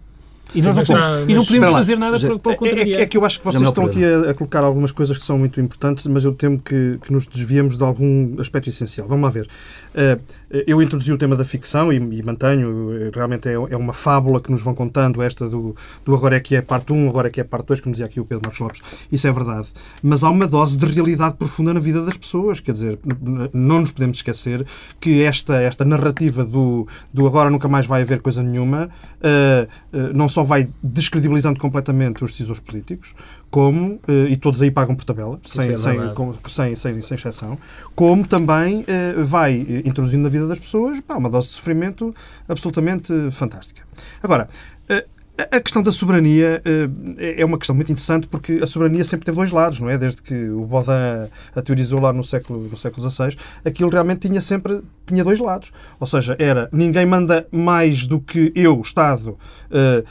E, 0.55 0.61
nós 0.61 0.77
não, 0.77 0.85
podemos, 0.85 1.31
e 1.31 1.35
não 1.35 1.45
podemos 1.45 1.71
fazer 1.71 1.97
nada 1.97 2.21
para, 2.21 2.39
para 2.39 2.53
o 2.53 2.57
contrariar. 2.57 2.99
É, 2.99 3.01
é, 3.01 3.03
é, 3.03 3.07
que 3.07 3.17
eu 3.17 3.25
acho 3.25 3.39
que 3.39 3.45
vocês 3.45 3.63
estão 3.63 3.87
aqui 3.87 4.05
a, 4.05 4.31
a, 4.31 4.35
colocar 4.35 4.63
algumas 4.63 4.93
coisas 4.93 5.17
que 5.17 5.25
são 5.25 5.39
muito 5.39 5.61
importantes, 5.61 6.07
mas 6.07 6.25
eu 6.25 6.33
temo 6.33 6.59
que, 6.59 6.99
que 7.03 7.13
nos 7.13 7.27
desviemos 7.27 7.77
de 7.77 7.85
algum 7.85 8.41
aspecto 8.41 8.69
essencial. 8.69 9.09
Vamos 9.09 9.25
lá 9.25 9.31
ver. 9.31 9.49
Uh, 9.95 10.21
eu 10.67 10.83
introduzi 10.83 11.13
o 11.13 11.19
tema 11.19 11.35
da 11.35 11.45
ficção 11.45 11.93
e, 11.93 11.97
e 11.97 12.23
mantenho, 12.23 12.93
eh, 12.95 13.11
realmente 13.15 13.49
é, 13.49 13.53
é, 13.53 13.77
uma 13.77 13.95
fábula 13.95 14.39
que 14.39 14.51
nos 14.51 14.61
vão 14.61 14.75
contando, 14.75 15.23
esta 15.23 15.49
do, 15.49 15.75
do 16.05 16.15
agora 16.15 16.37
é 16.37 16.41
que 16.41 16.55
é 16.55 16.61
parte 16.61 16.93
1, 16.93 17.09
agora 17.09 17.29
é 17.29 17.31
que 17.31 17.41
é 17.41 17.45
parte 17.45 17.69
2, 17.69 17.81
como 17.81 17.93
dizia 17.93 18.05
aqui 18.05 18.21
o 18.21 18.25
Pedro 18.25 18.43
Marcos 18.45 18.61
Lopes. 18.61 18.81
Isso 19.11 19.27
é 19.27 19.33
verdade. 19.33 19.69
Mas 20.03 20.23
há 20.23 20.29
uma 20.29 20.47
dose 20.47 20.77
de 20.77 20.85
realidade 20.85 21.37
profunda 21.37 21.73
na 21.73 21.81
vida 21.81 22.03
das 22.03 22.19
pessoas. 22.19 22.61
Quer 22.61 22.73
dizer, 22.73 22.99
não 23.55 23.81
nos 23.81 23.91
podemos 23.91 24.19
esquecer 24.19 24.67
que 25.01 25.23
esta, 25.23 25.55
esta 25.55 25.87
narrativa 25.87 26.45
do, 26.45 26.87
do 27.13 27.27
agora 27.27 27.49
nunca 27.49 27.67
mais 27.67 27.87
vai 27.87 28.03
haver 28.03 28.21
coisa 28.21 28.43
nenhuma 28.43 28.91
uh, 29.23 29.97
uh, 29.97 30.13
não 30.13 30.29
só 30.29 30.42
vai 30.45 30.69
descredibilizando 30.83 31.59
completamente 31.59 32.25
os 32.25 32.33
decisores 32.33 32.61
políticos, 32.61 33.15
como, 33.51 34.01
uh, 34.09 34.27
e 34.29 34.37
todos 34.37 34.63
aí 34.63 34.71
pagam 34.71 34.95
por 34.95 35.05
tabela, 35.05 35.39
sem, 35.45 35.73
é 35.73 35.77
sem, 35.77 36.15
com, 36.15 36.35
sem, 36.49 36.75
sem, 36.75 37.03
sem 37.03 37.15
exceção, 37.15 37.59
como 37.95 38.27
também 38.27 38.81
uh, 38.81 39.25
vai 39.25 39.83
introduzindo 39.85 40.23
na 40.23 40.29
vida 40.29 40.47
das 40.47 40.59
pessoas 40.59 41.01
pá, 41.01 41.17
uma 41.17 41.29
dose 41.29 41.49
de 41.49 41.55
sofrimento 41.55 42.15
absolutamente 42.49 43.13
fantástica. 43.31 43.83
Agora, 44.23 44.49
a 45.39 45.61
questão 45.61 45.83
da 45.83 45.91
soberania 45.91 46.61
eh, 46.65 47.41
é 47.41 47.45
uma 47.45 47.57
questão 47.57 47.75
muito 47.75 47.91
interessante 47.91 48.27
porque 48.27 48.61
a 48.63 48.67
soberania 48.67 49.03
sempre 49.03 49.25
teve 49.25 49.37
dois 49.37 49.51
lados, 49.51 49.81
não 49.81 49.89
é? 49.89 49.97
Desde 49.97 50.21
que 50.21 50.51
o 50.51 50.67
Baudin 50.67 51.31
a 51.57 51.63
teorizou 51.63 52.01
lá 52.01 52.13
no 52.13 52.23
século, 52.23 52.69
no 52.69 52.77
século 52.77 53.09
XVI, 53.09 53.37
aquilo 53.65 53.89
realmente 53.89 54.29
tinha 54.29 54.41
sempre 54.43 54.83
tinha 55.07 55.25
dois 55.25 55.41
lados. 55.41 55.73
Ou 55.99 56.07
seja, 56.07 56.37
era 56.39 56.69
ninguém 56.71 57.07
manda 57.07 57.47
mais 57.51 58.07
do 58.07 58.21
que 58.21 58.53
eu, 58.55 58.79
Estado, 58.83 59.39
eh, 59.71 60.05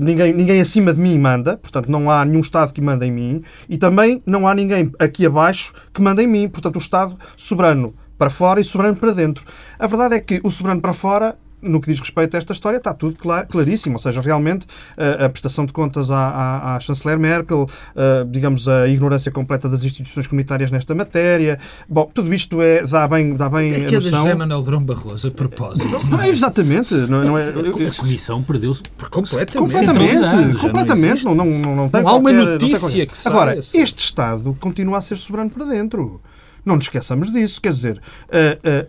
ninguém, 0.00 0.32
ninguém 0.32 0.60
acima 0.60 0.92
de 0.92 1.00
mim 1.00 1.16
manda, 1.16 1.56
portanto 1.56 1.88
não 1.88 2.10
há 2.10 2.24
nenhum 2.24 2.40
Estado 2.40 2.72
que 2.72 2.80
manda 2.80 3.06
em 3.06 3.12
mim, 3.12 3.42
e 3.68 3.78
também 3.78 4.20
não 4.26 4.48
há 4.48 4.54
ninguém 4.54 4.90
aqui 4.98 5.24
abaixo 5.24 5.72
que 5.94 6.02
manda 6.02 6.22
em 6.22 6.26
mim, 6.26 6.48
portanto 6.48 6.74
o 6.74 6.80
Estado 6.80 7.16
soberano 7.36 7.94
para 8.18 8.30
fora 8.30 8.60
e 8.60 8.64
soberano 8.64 8.96
para 8.96 9.12
dentro. 9.12 9.44
A 9.78 9.86
verdade 9.86 10.16
é 10.16 10.20
que 10.20 10.40
o 10.42 10.50
soberano 10.50 10.80
para 10.80 10.92
fora 10.92 11.36
no 11.60 11.80
que 11.80 11.90
diz 11.90 11.98
respeito 11.98 12.34
a 12.34 12.38
esta 12.38 12.52
história, 12.52 12.76
está 12.76 12.92
tudo 12.92 13.16
clar, 13.16 13.46
claríssimo. 13.46 13.94
Ou 13.96 13.98
seja, 13.98 14.20
realmente 14.20 14.66
a, 14.96 15.26
a 15.26 15.28
prestação 15.28 15.66
de 15.66 15.72
contas 15.72 16.10
à, 16.10 16.18
à, 16.18 16.76
à 16.76 16.80
chanceler 16.80 17.18
Merkel, 17.18 17.68
a, 17.94 18.24
digamos, 18.24 18.68
a 18.68 18.88
ignorância 18.88 19.30
completa 19.30 19.68
das 19.68 19.82
instituições 19.84 20.26
comunitárias 20.26 20.70
nesta 20.70 20.94
matéria. 20.94 21.58
Bom, 21.88 22.10
tudo 22.12 22.32
isto 22.32 22.60
é, 22.60 22.86
dá 22.86 23.08
bem, 23.08 23.34
dá 23.34 23.48
bem 23.48 23.72
é 23.72 23.88
a 23.88 23.90
noção. 23.90 24.22
José 24.22 24.34
Manuel 24.34 24.62
Drão 24.62 24.82
Barroso, 24.82 25.28
a 25.28 25.30
propósito. 25.30 25.88
Não, 26.10 26.20
é 26.20 26.28
exatamente. 26.28 26.94
Não, 26.94 27.24
não 27.24 27.38
é, 27.38 27.48
a 27.48 27.94
Comissão 27.96 28.42
perdeu-se 28.42 28.82
completamente. 29.10 29.56
Completamente. 29.56 30.58
completamente. 30.58 31.24
Não, 31.24 31.34
não, 31.34 31.46
não, 31.46 31.76
não, 31.76 31.88
tem 31.88 32.02
não 32.02 32.08
há 32.08 32.14
uma 32.14 32.32
notícia 32.32 33.06
que 33.06 33.16
sai. 33.16 33.32
Agora, 33.32 33.58
este 33.58 33.98
Estado 33.98 34.56
continua 34.60 34.98
a 34.98 35.02
ser 35.02 35.16
soberano 35.16 35.50
para 35.50 35.64
dentro. 35.64 36.20
Não 36.66 36.74
nos 36.74 36.86
esqueçamos 36.86 37.32
disso. 37.32 37.60
Quer 37.60 37.72
dizer, 37.72 38.02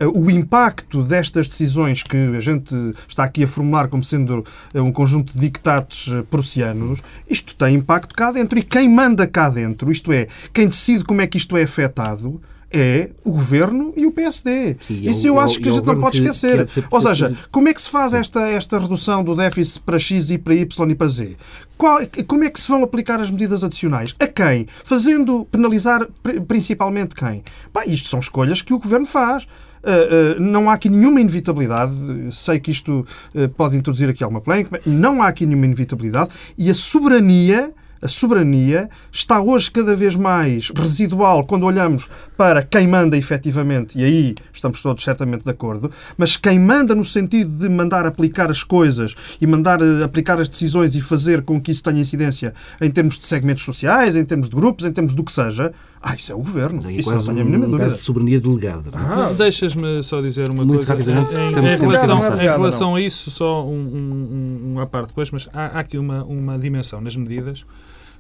uh, 0.02 0.08
uh, 0.08 0.20
o 0.20 0.32
impacto 0.32 1.04
destas 1.04 1.48
decisões 1.48 2.02
que 2.02 2.18
a 2.36 2.40
gente 2.40 2.76
está 3.08 3.24
aqui 3.24 3.44
a 3.44 3.48
formular 3.48 3.88
como 3.88 4.04
sendo 4.04 4.44
um 4.74 4.92
conjunto 4.92 5.32
de 5.32 5.40
dictados 5.40 6.10
prussianos, 6.32 7.00
isto 7.30 7.54
tem 7.56 7.76
impacto 7.76 8.16
cá 8.16 8.32
dentro. 8.32 8.58
E 8.58 8.64
quem 8.64 8.90
manda 8.90 9.28
cá 9.28 9.48
dentro, 9.48 9.92
isto 9.92 10.12
é, 10.12 10.28
quem 10.52 10.68
decide 10.68 11.06
como 11.06 11.22
é 11.22 11.28
que 11.28 11.38
isto 11.38 11.56
é 11.56 11.62
afetado, 11.62 12.42
é 12.72 13.12
o 13.24 13.32
governo 13.32 13.94
e 13.96 14.06
o 14.06 14.12
PSD. 14.12 14.78
Sim, 14.86 15.02
Isso 15.02 15.26
eu, 15.26 15.36
eu 15.36 15.40
acho 15.40 15.60
que 15.60 15.70
a 15.70 15.72
gente 15.72 15.86
não 15.86 16.00
pode 16.00 16.18
esquecer. 16.18 16.68
Que 16.68 16.84
Ou 16.90 17.02
seja, 17.02 17.38
como 17.52 17.70
é 17.70 17.74
que 17.74 17.82
se 17.82 17.90
faz 17.90 18.14
esta, 18.14 18.42
esta 18.42 18.78
redução 18.80 19.24
do 19.24 19.36
déficit 19.36 19.82
para 19.82 19.98
X 19.98 20.30
e 20.30 20.38
para 20.38 20.54
Y 20.54 20.92
e 20.92 20.96
para 20.96 21.08
Z? 21.08 21.38
Qual, 21.78 22.00
como 22.28 22.44
é 22.44 22.50
que 22.50 22.60
se 22.60 22.68
vão 22.68 22.84
aplicar 22.84 23.22
as 23.22 23.32
medidas 23.32 23.64
adicionais? 23.64 24.14
A 24.20 24.28
quem? 24.28 24.68
Fazendo 24.84 25.46
penalizar 25.46 26.08
principalmente 26.48 27.16
quem? 27.16 27.44
Pá, 27.72 27.86
isto 27.86 28.10
são 28.10 28.20
escolhas 28.20 28.62
que 28.62 28.74
o 28.74 28.80
governo 28.80 29.06
faz. 29.06 29.48
Uh, 29.84 30.38
uh, 30.38 30.42
não 30.42 30.70
há 30.70 30.74
aqui 30.74 30.90
nenhuma 30.90 31.22
inevitabilidade. 31.22 31.96
Sei 32.32 32.60
que 32.60 32.72
isto 32.72 33.08
uh, 33.34 33.50
pode 33.50 33.78
introduzir 33.78 34.10
aqui 34.10 34.24
alguma 34.24 34.42
polémica, 34.42 34.72
mas 34.72 34.86
não 34.86 35.22
há 35.22 35.28
aqui 35.28 35.46
nenhuma 35.46 35.66
inevitabilidade. 35.66 36.32
E 36.58 36.70
a 36.70 36.74
soberania 36.74 37.74
a 38.02 38.08
soberania 38.08 38.90
está 39.12 39.42
hoje 39.42 39.72
cada 39.72 39.96
vez 39.96 40.16
mais 40.16 40.70
residual 40.76 41.46
quando 41.46 41.66
olhamos 41.66 42.10
para 42.38 42.64
quem 42.64 42.88
manda 42.88 43.18
efetivamente, 43.18 43.98
e 43.98 44.04
aí 44.04 44.36
estamos 44.54 44.82
todos 44.82 45.04
certamente 45.04 45.44
de 45.44 45.50
acordo, 45.50 45.92
mas 46.18 46.38
quem 46.38 46.60
manda 46.60 46.94
no 46.94 47.06
sentido 47.06 47.52
de 47.58 47.70
mandar 47.70 48.06
aplicar 48.06 48.50
as 48.50 48.64
coisas 48.64 49.16
e 49.42 49.48
mandar 49.48 49.82
eh, 49.82 50.04
aplicar 50.04 50.40
as 50.40 50.48
decisões 50.48 50.96
e 50.96 51.02
fazer 51.02 51.42
com 51.42 51.60
que 51.60 51.72
isso 51.72 51.84
tenha 51.84 52.00
incidência 52.00 52.54
em 52.82 52.90
termos 52.90 53.18
de 53.18 53.26
segmentos 53.26 53.64
sociais, 53.64 54.16
em 54.16 54.26
termos 54.26 54.50
de 54.50 54.56
grupos, 54.56 54.86
em 54.86 54.92
termos 54.92 55.16
do 55.16 55.24
que 55.24 55.32
seja, 55.32 55.74
ah, 56.02 56.16
isso 56.16 56.32
é 56.32 56.36
o 56.36 56.40
governo. 56.40 56.82
Daí 56.82 57.00
isso 57.00 57.14
não 57.14 57.24
tenho 57.24 57.42
a 57.42 57.44
mínima 57.44 57.66
um 57.66 57.72
dúvida. 57.72 57.90
de 57.90 57.98
soberania 57.98 58.40
delegada. 58.40 58.90
É? 58.90 58.96
Ah, 58.96 59.34
Deixas-me 59.36 60.04
só 60.04 60.22
dizer 60.22 60.50
uma 60.50 60.64
Muito 60.64 60.86
coisa. 60.86 60.94
Em, 60.94 61.66
em, 61.66 61.74
em, 61.74 61.78
relação, 61.78 62.20
em 62.36 62.44
relação 62.44 62.96
a 62.96 63.02
isso, 63.02 63.32
só 63.32 63.66
um, 63.66 63.74
um, 63.78 64.80
um, 64.80 64.86
parte 64.88 65.08
depois, 65.08 65.32
mas 65.32 65.50
há, 65.52 65.78
há 65.78 65.80
aqui 65.80 65.98
uma, 65.98 66.24
uma 66.24 66.58
dimensão 66.58 67.02
nas 67.02 67.16
medidas 67.16 67.66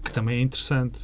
que 0.07 0.13
também 0.13 0.39
é 0.39 0.41
interessante, 0.41 0.99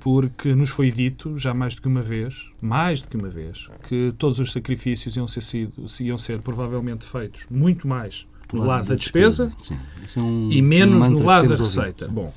porque 0.00 0.54
nos 0.54 0.70
foi 0.70 0.92
dito 0.92 1.36
já 1.36 1.52
mais 1.52 1.74
do 1.74 1.82
que 1.82 1.88
uma 1.88 2.02
vez, 2.02 2.46
mais 2.60 3.02
do 3.02 3.08
que 3.08 3.16
uma 3.16 3.28
vez, 3.28 3.66
que 3.88 4.14
todos 4.16 4.38
os 4.38 4.52
sacrifícios 4.52 5.16
iam 5.16 5.26
ser, 5.26 5.42
sido, 5.42 5.86
iam 6.00 6.16
ser 6.16 6.40
provavelmente 6.40 7.06
feitos 7.06 7.46
muito 7.50 7.88
mais 7.88 8.26
do 8.48 8.58
lado, 8.58 8.68
lado 8.68 8.88
da 8.88 8.94
despesa, 8.94 9.52
despesa. 9.58 10.20
É 10.20 10.54
e 10.54 10.62
menos 10.62 11.08
no 11.08 11.22
lado 11.24 11.48
da 11.48 11.56
receita. 11.56 12.06
Bom, 12.08 12.32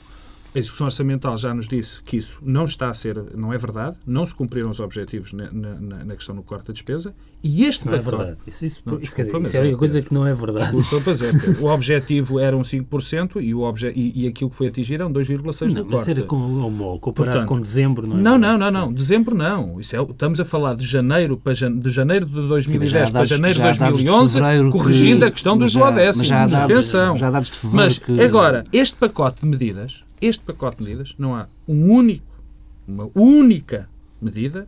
a 0.54 0.60
execução 0.60 0.86
orçamental 0.86 1.38
já 1.38 1.54
nos 1.54 1.68
disse 1.68 2.02
que 2.04 2.18
isso 2.18 2.40
não 2.42 2.66
está 2.66 2.90
a 2.90 2.94
ser, 2.94 3.18
não 3.36 3.54
é 3.54 3.58
verdade, 3.58 3.98
não 4.06 4.26
se 4.26 4.36
cumpriram 4.36 4.70
os 4.70 4.80
objetivos 4.80 5.34
na, 5.34 5.52
na, 5.52 6.04
na 6.06 6.16
questão 6.16 6.36
do 6.36 6.44
corte 6.44 6.68
da 6.68 6.74
despesa 6.74 7.14
e 7.44 7.66
este 7.66 7.88
não 7.88 7.96
é 7.96 8.00
verdade. 8.00 8.38
Isso, 8.46 8.66
isso, 8.66 8.82
não, 8.86 9.00
isso, 9.00 9.16
desculpa, 9.16 9.40
dizer, 9.40 9.60
isso 9.60 9.72
é 9.72 9.74
a 9.74 9.78
coisa 9.78 10.02
que 10.02 10.14
não 10.14 10.28
é 10.28 10.34
verdade. 10.34 10.76
Desculpa, 10.76 11.12
mas 11.12 11.22
é, 11.24 11.32
o 11.60 11.66
objetivo 11.66 12.40
era 12.40 12.56
um 12.56 12.62
5% 12.62 13.42
e, 13.42 13.54
o 13.54 13.62
obje, 13.62 13.92
e, 13.96 14.24
e 14.24 14.28
aquilo 14.28 14.50
que 14.50 14.56
foi 14.56 14.68
atingido 14.68 15.04
é 15.04 15.06
um 15.06 15.12
2,6% 15.12 15.74
do 15.74 15.86
corte. 15.86 15.90
Mas 15.90 16.08
era 16.08 16.24
com, 16.24 17.00
comparado 17.00 17.32
Portanto, 17.32 17.48
com 17.48 17.60
dezembro, 17.60 18.08
não 18.08 18.18
é? 18.18 18.22
Não, 18.22 18.38
não, 18.38 18.58
não, 18.58 18.72
não. 18.72 18.94
Dezembro 18.94 19.34
não. 19.34 19.80
Isso 19.80 19.96
é, 19.96 20.02
estamos 20.02 20.40
a 20.40 20.46
falar 20.46 20.76
de 20.76 20.86
janeiro, 20.86 21.36
para, 21.36 21.54
de 21.54 21.90
janeiro 21.90 22.26
de 22.28 22.48
2010 22.48 23.10
para 23.10 23.26
janeiro 23.26 23.60
de 23.60 23.80
2011, 23.80 24.40
corrigindo 24.72 25.20
que, 25.20 25.26
a 25.26 25.32
questão 25.32 25.58
dos 25.58 25.74
duodécimos. 25.74 26.32
Atenção. 26.32 27.18
Já 27.18 27.32
dados 27.32 27.50
de 27.50 27.58
mas 27.68 27.98
que... 27.98 28.22
agora, 28.22 28.66
este 28.72 28.96
pacote 28.96 29.42
de 29.42 29.48
medidas 29.48 30.04
este 30.22 30.44
pacote 30.46 30.78
de 30.78 30.84
medidas, 30.84 31.16
não 31.18 31.36
há 31.36 31.48
um 31.68 31.92
único, 31.92 32.42
uma 32.88 33.10
única 33.16 33.90
medida 34.22 34.68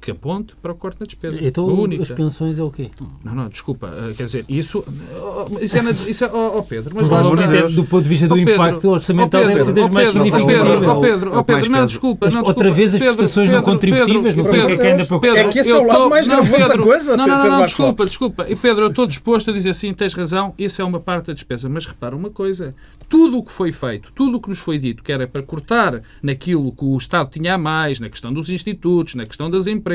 que 0.00 0.10
aponte 0.10 0.54
para 0.62 0.72
o 0.72 0.74
corte 0.74 1.00
na 1.00 1.06
despesa. 1.06 1.38
Então 1.42 1.84
as 2.00 2.10
pensões 2.10 2.58
é 2.58 2.62
o 2.62 2.70
quê? 2.70 2.90
Não, 3.24 3.34
não, 3.34 3.48
desculpa. 3.48 3.92
Eh, 3.94 4.14
quer 4.16 4.24
dizer, 4.24 4.44
isso, 4.48 4.84
oh, 5.20 5.58
isso 5.60 5.76
é, 5.76 6.10
isso 6.10 6.24
é 6.24 6.30
oh, 6.32 6.58
oh 6.58 6.62
Pedro, 6.62 6.92
mas 6.94 7.10
lá 7.10 7.22
está. 7.22 7.68
Do 7.68 7.84
ponto 7.84 8.02
de 8.02 8.08
vista 8.08 8.28
do 8.28 8.34
oh, 8.34 8.38
impacto 8.38 8.88
orçamental 8.88 9.42
oh, 9.42 9.46
deve 9.46 9.64
ser 9.64 9.72
das 9.72 9.88
mais 9.90 10.08
significativas. 10.10 10.86
Oh, 10.86 11.00
Pedro, 11.00 11.38
oh, 11.38 11.44
Pedro, 11.44 11.70
não, 11.70 11.86
desculpa. 11.86 12.26
Não, 12.26 12.30
desculpa. 12.30 12.48
Outra 12.48 12.70
vez 12.70 12.94
as 12.94 13.00
prestações 13.00 13.50
não 13.50 13.62
contributivas, 13.62 14.36
não 14.36 14.44
sei 14.44 14.60
o 14.62 14.66
que 14.66 14.72
é 14.72 14.76
que 14.76 14.86
ainda 14.86 15.06
para... 15.06 15.38
É 15.38 15.48
que 15.48 15.58
esse 15.58 15.70
é 15.70 15.76
o 15.76 15.82
lado 15.84 16.08
mais 16.08 16.28
gravoso 16.28 16.68
da 16.68 16.78
coisa, 16.78 17.16
Não, 17.16 17.26
não, 17.26 17.48
não, 17.48 17.64
desculpa, 17.64 18.06
desculpa. 18.06 18.46
E 18.48 18.56
Pedro, 18.56 18.84
eu 18.84 18.88
estou 18.88 19.06
disposto 19.06 19.50
a 19.50 19.52
dizer 19.52 19.70
assim, 19.70 19.92
tens 19.92 20.14
razão, 20.14 20.54
isso 20.58 20.80
é 20.80 20.84
uma 20.84 21.00
parte 21.00 21.26
da 21.26 21.32
despesa. 21.32 21.68
Mas 21.68 21.86
repara 21.86 22.14
uma 22.14 22.30
coisa, 22.30 22.74
tudo 23.08 23.38
o 23.38 23.42
que 23.42 23.52
foi 23.52 23.72
feito, 23.72 24.12
tudo 24.12 24.36
o 24.36 24.40
que 24.40 24.48
nos 24.48 24.58
foi 24.58 24.78
dito, 24.78 25.02
que 25.02 25.12
era 25.12 25.26
para 25.26 25.42
cortar 25.42 26.02
naquilo 26.22 26.72
que 26.72 26.84
o 26.84 26.96
Estado 26.96 27.30
tinha 27.30 27.54
a 27.54 27.58
mais, 27.58 28.00
na 28.00 28.08
questão 28.08 28.32
dos 28.32 28.48
institutos, 28.48 29.14
na 29.14 29.26
questão 29.26 29.50
das 29.50 29.66
empresas, 29.66 29.87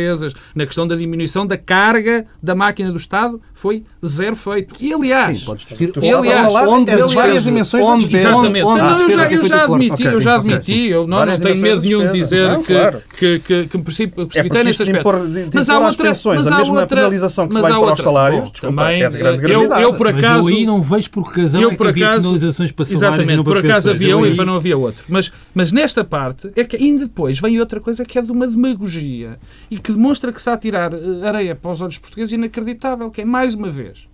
na 0.55 0.65
questão 0.65 0.87
da 0.87 0.95
diminuição 0.95 1.45
da 1.45 1.57
carga 1.57 2.25
da 2.41 2.55
máquina 2.55 2.91
do 2.91 2.97
Estado, 2.97 3.41
foi 3.53 3.83
zero 4.05 4.35
feito. 4.35 4.75
E 4.83 4.93
aliás, 4.93 5.39
Sim, 5.39 5.45
podes 5.45 5.65
e, 6.01 6.09
aliás 6.09 6.53
onde, 6.53 6.91
é 6.91 6.93
aliás, 6.93 7.13
várias 7.13 7.43
dimensões 7.43 7.85
onde, 7.85 8.07
da 8.07 8.17
Exatamente. 8.17 8.65
Onde, 8.65 8.81
não, 8.81 8.99
eu, 8.99 9.09
já, 9.09 9.31
eu 9.31 9.43
já 9.43 9.63
admiti, 9.63 9.93
okay, 9.93 10.07
eu 10.07 10.21
já 10.21 10.35
admiti, 10.35 10.71
okay, 10.71 10.93
eu 10.93 11.07
não, 11.07 11.25
não 11.25 11.37
tenho 11.37 11.57
medo 11.57 11.81
nenhum 11.81 12.07
de 12.07 12.13
dizer 12.13 12.49
não, 12.49 12.63
que, 12.63 12.73
claro. 12.73 13.01
que, 13.17 13.39
que, 13.39 13.67
que 13.67 13.77
me 13.77 13.83
precipitei 13.83 14.61
é 14.61 14.63
nesse 14.63 14.83
aspecto. 14.83 14.99
Impor, 14.99 15.27
de 15.27 15.49
mas 15.53 15.69
há 15.69 15.79
outra 15.79 16.07
pensões, 16.07 16.43
mas 16.43 16.51
a 16.51 16.57
mesma 16.57 16.81
outra, 16.81 16.95
penalização 16.95 17.47
que 17.47 17.55
se 17.55 17.61
vai 17.61 17.71
para 17.71 17.93
os 17.93 17.99
salários, 17.99 18.51
também, 18.51 19.03
é 19.03 19.09
de 19.09 19.17
grande 19.17 19.41
gravidade. 19.41 19.81
Eu, 19.81 19.93
por 19.93 20.07
acaso, 20.07 20.47
aí 20.47 20.65
não 20.65 20.81
vejo 20.81 21.09
por 21.09 21.31
que 21.31 21.41
razão 21.41 21.61
é 21.61 21.75
que 21.75 21.87
havia 21.87 22.11
penalizações 22.11 22.71
para 22.71 22.85
salários 22.85 23.29
e 23.29 23.33
para 23.33 23.43
por 23.43 23.57
acaso 23.57 23.91
havia 23.91 24.17
um 24.17 24.25
e 24.25 24.35
para 24.35 24.45
não 24.45 24.55
havia 24.55 24.77
outro. 24.77 25.03
Mas, 25.07 25.31
mas 25.53 25.71
nesta 25.71 26.03
parte, 26.03 26.51
é 26.55 26.63
que 26.63 26.75
ainda 26.75 27.05
depois 27.05 27.39
vem 27.39 27.59
outra 27.59 27.79
coisa 27.79 28.03
que 28.05 28.17
é 28.17 28.21
de 28.21 28.31
uma 28.31 28.47
demagogia 28.47 29.37
e 29.69 29.77
que 29.83 29.91
demonstra 29.91 30.31
que 30.31 30.39
se 30.39 30.43
está 30.43 30.53
a 30.53 30.57
tirar 30.57 30.93
eh, 30.93 31.27
areia 31.27 31.55
para 31.55 31.71
os 31.71 31.81
olhos 31.81 31.97
portugueses 31.97 32.31
inacreditável, 32.31 33.11
que 33.11 33.21
é, 33.21 33.25
mais 33.25 33.53
uma 33.53 33.69
vez, 33.69 34.07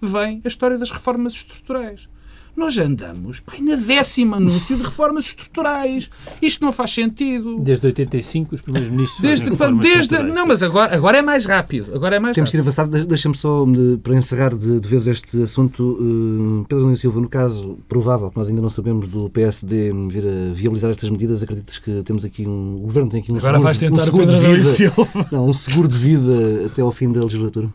vem 0.00 0.42
a 0.44 0.48
história 0.48 0.76
das 0.76 0.90
reformas 0.90 1.32
estruturais. 1.32 2.08
Nós 2.56 2.78
andamos 2.78 3.40
pai, 3.40 3.60
na 3.60 3.74
décima 3.74 4.36
anúncio 4.36 4.76
de 4.76 4.82
reformas 4.82 5.26
estruturais. 5.26 6.08
Isto 6.40 6.64
não 6.64 6.72
faz 6.72 6.92
sentido. 6.92 7.58
Desde 7.58 7.86
85 7.86 8.54
os 8.54 8.60
primeiros 8.60 8.90
ministros 8.90 9.20
desde, 9.20 9.50
desde 9.80 10.22
Não, 10.22 10.46
mas 10.46 10.62
agora, 10.62 10.94
agora 10.94 11.18
é 11.18 11.22
mais 11.22 11.46
rápido. 11.46 11.94
Agora 11.94 12.16
é 12.16 12.20
mais 12.20 12.34
Temos 12.34 12.50
rápido. 12.50 12.64
que 12.64 12.80
ir 12.80 12.84
avançar. 12.84 13.06
Deixa-me 13.06 13.34
só, 13.34 13.64
para 14.02 14.14
encerrar 14.14 14.54
de, 14.54 14.78
de 14.78 14.88
vez 14.88 15.06
este 15.08 15.42
assunto, 15.42 15.82
uh, 15.82 16.64
Pedro 16.68 16.84
Nunes 16.84 17.00
Silva, 17.00 17.20
no 17.20 17.28
caso 17.28 17.78
provável, 17.88 18.30
que 18.30 18.36
nós 18.36 18.48
ainda 18.48 18.62
não 18.62 18.70
sabemos, 18.70 19.10
do 19.10 19.28
PSD 19.30 19.92
vir 20.08 20.24
a 20.24 20.54
viabilizar 20.54 20.90
estas 20.90 21.10
medidas, 21.10 21.42
acreditas 21.42 21.78
que 21.78 22.02
temos 22.02 22.24
aqui 22.24 22.46
um... 22.46 22.76
O 22.76 22.80
Governo 22.80 23.10
tem 23.10 23.20
aqui 23.20 23.32
um 23.32 23.36
agora 23.36 23.58
seguro, 23.58 23.64
vais 23.64 23.78
tentar 23.78 24.02
um 24.02 24.04
seguro 24.04 24.26
de 24.26 24.38
vida. 24.38 25.28
Não, 25.32 25.48
um 25.48 25.52
seguro 25.52 25.88
de 25.88 25.96
vida 25.96 26.66
até 26.66 26.82
ao 26.82 26.92
fim 26.92 27.10
da 27.10 27.22
legislatura? 27.22 27.68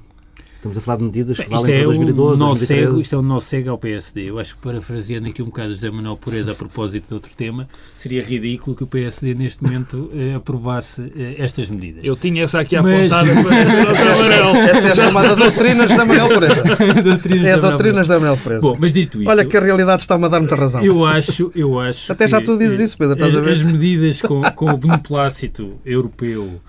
Estamos 0.60 0.78
a 0.78 0.82
falar 0.82 0.98
de 0.98 1.04
medidas 1.06 1.38
que 1.38 1.50
valem 1.50 1.74
é 1.74 1.78
para 1.78 1.86
2012, 1.86 2.42
um 2.42 2.46
2013. 2.48 3.02
isto 3.02 3.16
é 3.16 3.18
um 3.18 3.22
nó 3.22 3.40
cego 3.40 3.70
ao 3.70 3.78
PSD. 3.78 4.30
Eu 4.30 4.40
acho 4.40 4.58
que, 4.58 4.62
parafraseando 4.62 5.30
aqui 5.30 5.42
um 5.42 5.46
bocado 5.46 5.70
José 5.70 5.90
Manuel 5.90 6.18
Pureza 6.18 6.52
a 6.52 6.56
propósito 6.56 7.08
de 7.08 7.14
outro 7.14 7.32
tema, 7.34 7.66
seria 7.94 8.22
ridículo 8.22 8.76
que 8.76 8.84
o 8.84 8.88
PSD 8.88 9.34
neste 9.36 9.64
momento 9.64 10.12
eh, 10.14 10.36
aprovasse 10.36 11.14
eh, 11.18 11.36
estas 11.38 11.70
medidas. 11.70 12.04
Eu 12.04 12.18
tinha 12.18 12.44
essa 12.44 12.60
aqui 12.60 12.76
Mas... 12.76 13.10
apontada 13.14 13.42
para 13.42 13.56
José 13.96 14.16
Manuel. 14.18 14.56
Essa 14.58 14.88
é 14.88 14.92
a 14.92 14.96
chamada 14.96 15.36
doutrina 15.38 15.88
José 15.88 16.04
Manuel 16.04 16.28
Pureza. 16.28 16.64
é 17.48 17.52
a 17.54 17.58
doutrina 17.58 18.04
José 18.04 18.14
Manuel 18.16 18.38
Pureza. 18.38 18.62
Bom, 18.62 18.78
mas 18.78 18.92
dito 18.92 19.22
isto... 19.22 19.30
Olha 19.30 19.46
que 19.46 19.56
a 19.56 19.62
realidade 19.62 20.02
está-me 20.02 20.26
a 20.26 20.28
dar 20.28 20.42
muita 20.42 20.58
razão. 20.58 20.84
Eu 20.84 21.06
acho, 21.06 21.54
eu 21.56 21.80
acho 21.80 22.12
Até 22.12 22.28
já 22.28 22.42
tu 22.42 22.58
dizes 22.58 22.82
isso, 22.82 22.98
Pedro, 22.98 23.14
estás 23.14 23.34
as, 23.34 23.40
a 23.40 23.42
ver? 23.42 23.52
As 23.52 23.62
medidas 23.64 24.22
com, 24.22 24.42
com 24.52 24.72
o 24.72 24.76
beneplácito 24.76 25.80
europeu 25.86 26.60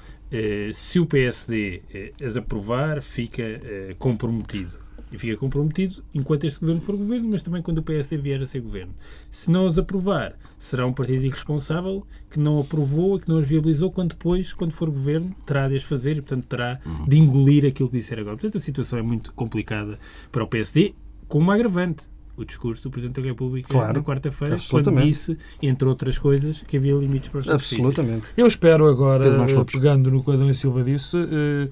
se 0.73 1.01
o 1.01 1.07
PSD 1.07 1.83
eh, 1.93 2.12
as 2.25 2.37
aprovar, 2.37 3.03
fica 3.03 3.43
eh, 3.43 3.97
comprometido. 3.99 4.79
E 5.12 5.19
fica 5.19 5.37
comprometido 5.37 6.05
enquanto 6.14 6.45
este 6.45 6.61
governo 6.61 6.81
for 6.81 6.97
governo, 6.97 7.29
mas 7.31 7.43
também 7.43 7.61
quando 7.61 7.79
o 7.79 7.83
PSD 7.83 8.16
vier 8.16 8.40
a 8.40 8.47
ser 8.47 8.61
governo. 8.61 8.95
Se 9.29 9.51
não 9.51 9.66
as 9.66 9.77
aprovar, 9.77 10.38
será 10.57 10.87
um 10.87 10.93
partido 10.93 11.25
irresponsável 11.25 12.07
que 12.31 12.38
não 12.38 12.61
aprovou 12.61 13.16
e 13.16 13.21
que 13.21 13.29
não 13.29 13.38
as 13.38 13.47
viabilizou, 13.47 13.90
quando 13.90 14.11
depois, 14.11 14.53
quando 14.53 14.71
for 14.71 14.88
governo, 14.88 15.35
terá 15.45 15.69
de 15.69 15.75
as 15.75 15.83
fazer 15.83 16.16
e, 16.16 16.23
portanto, 16.23 16.47
terá 16.47 16.81
de 17.09 17.19
engolir 17.19 17.66
aquilo 17.66 17.88
que 17.88 17.97
disser 17.97 18.21
agora. 18.21 18.37
Portanto, 18.37 18.57
a 18.57 18.61
situação 18.61 19.01
é 19.01 19.03
muito 19.03 19.33
complicada 19.35 19.99
para 20.31 20.45
o 20.45 20.47
PSD, 20.47 20.95
com 21.27 21.38
uma 21.38 21.55
agravante 21.55 22.09
o 22.42 22.44
discurso 22.44 22.83
do 22.85 22.90
Presidente 22.90 23.20
da 23.20 23.26
República 23.26 23.68
claro, 23.68 23.98
na 23.98 24.05
quarta-feira, 24.05 24.59
quando 24.68 24.90
disse, 25.03 25.37
entre 25.62 25.88
outras 25.88 26.18
coisas, 26.18 26.62
que 26.62 26.76
havia 26.76 26.94
limites 26.94 27.29
para 27.29 27.40
os 27.40 27.50
Absolutamente. 27.50 28.26
Eu 28.37 28.46
espero 28.46 28.87
agora, 28.87 29.24
pegando 29.64 30.11
no 30.11 30.22
que 30.22 30.31
o 30.31 30.33
Adão 30.33 30.53
Silva 30.53 30.83
disse, 30.83 31.16
uh, 31.16 31.70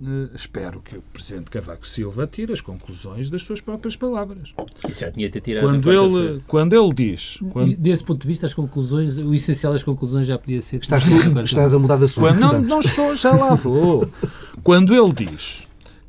uh, 0.00 0.30
espero 0.34 0.80
que 0.80 0.96
o 0.96 1.02
Presidente 1.12 1.50
Cavaco 1.50 1.86
Silva 1.86 2.26
tire 2.26 2.52
as 2.52 2.60
conclusões 2.60 3.30
das 3.30 3.42
suas 3.42 3.60
próprias 3.60 3.96
palavras. 3.96 4.52
Isso 4.88 5.00
já 5.00 5.10
tinha 5.10 5.30
ter 5.30 5.40
tirado 5.40 5.64
quando 5.64 5.92
ele 5.92 6.42
Quando 6.46 6.72
ele 6.74 6.94
diz... 6.94 7.38
Quando... 7.50 7.76
Desse 7.76 8.04
ponto 8.04 8.20
de 8.20 8.28
vista, 8.28 8.46
as 8.46 8.54
conclusões, 8.54 9.16
o 9.16 9.34
essencial 9.34 9.72
das 9.72 9.82
conclusões 9.82 10.26
já 10.26 10.38
podia 10.38 10.60
ser... 10.60 10.80
Estás, 10.80 11.06
estás 11.06 11.74
a 11.74 11.78
mudar 11.78 11.96
da 11.96 12.08
sua... 12.08 12.30
Quando, 12.30 12.40
não, 12.40 12.60
não 12.60 12.80
estou, 12.80 13.16
já 13.16 13.34
lá 13.34 13.54
vou. 13.54 14.08
quando 14.62 14.94
ele 14.94 15.12
diz 15.12 15.65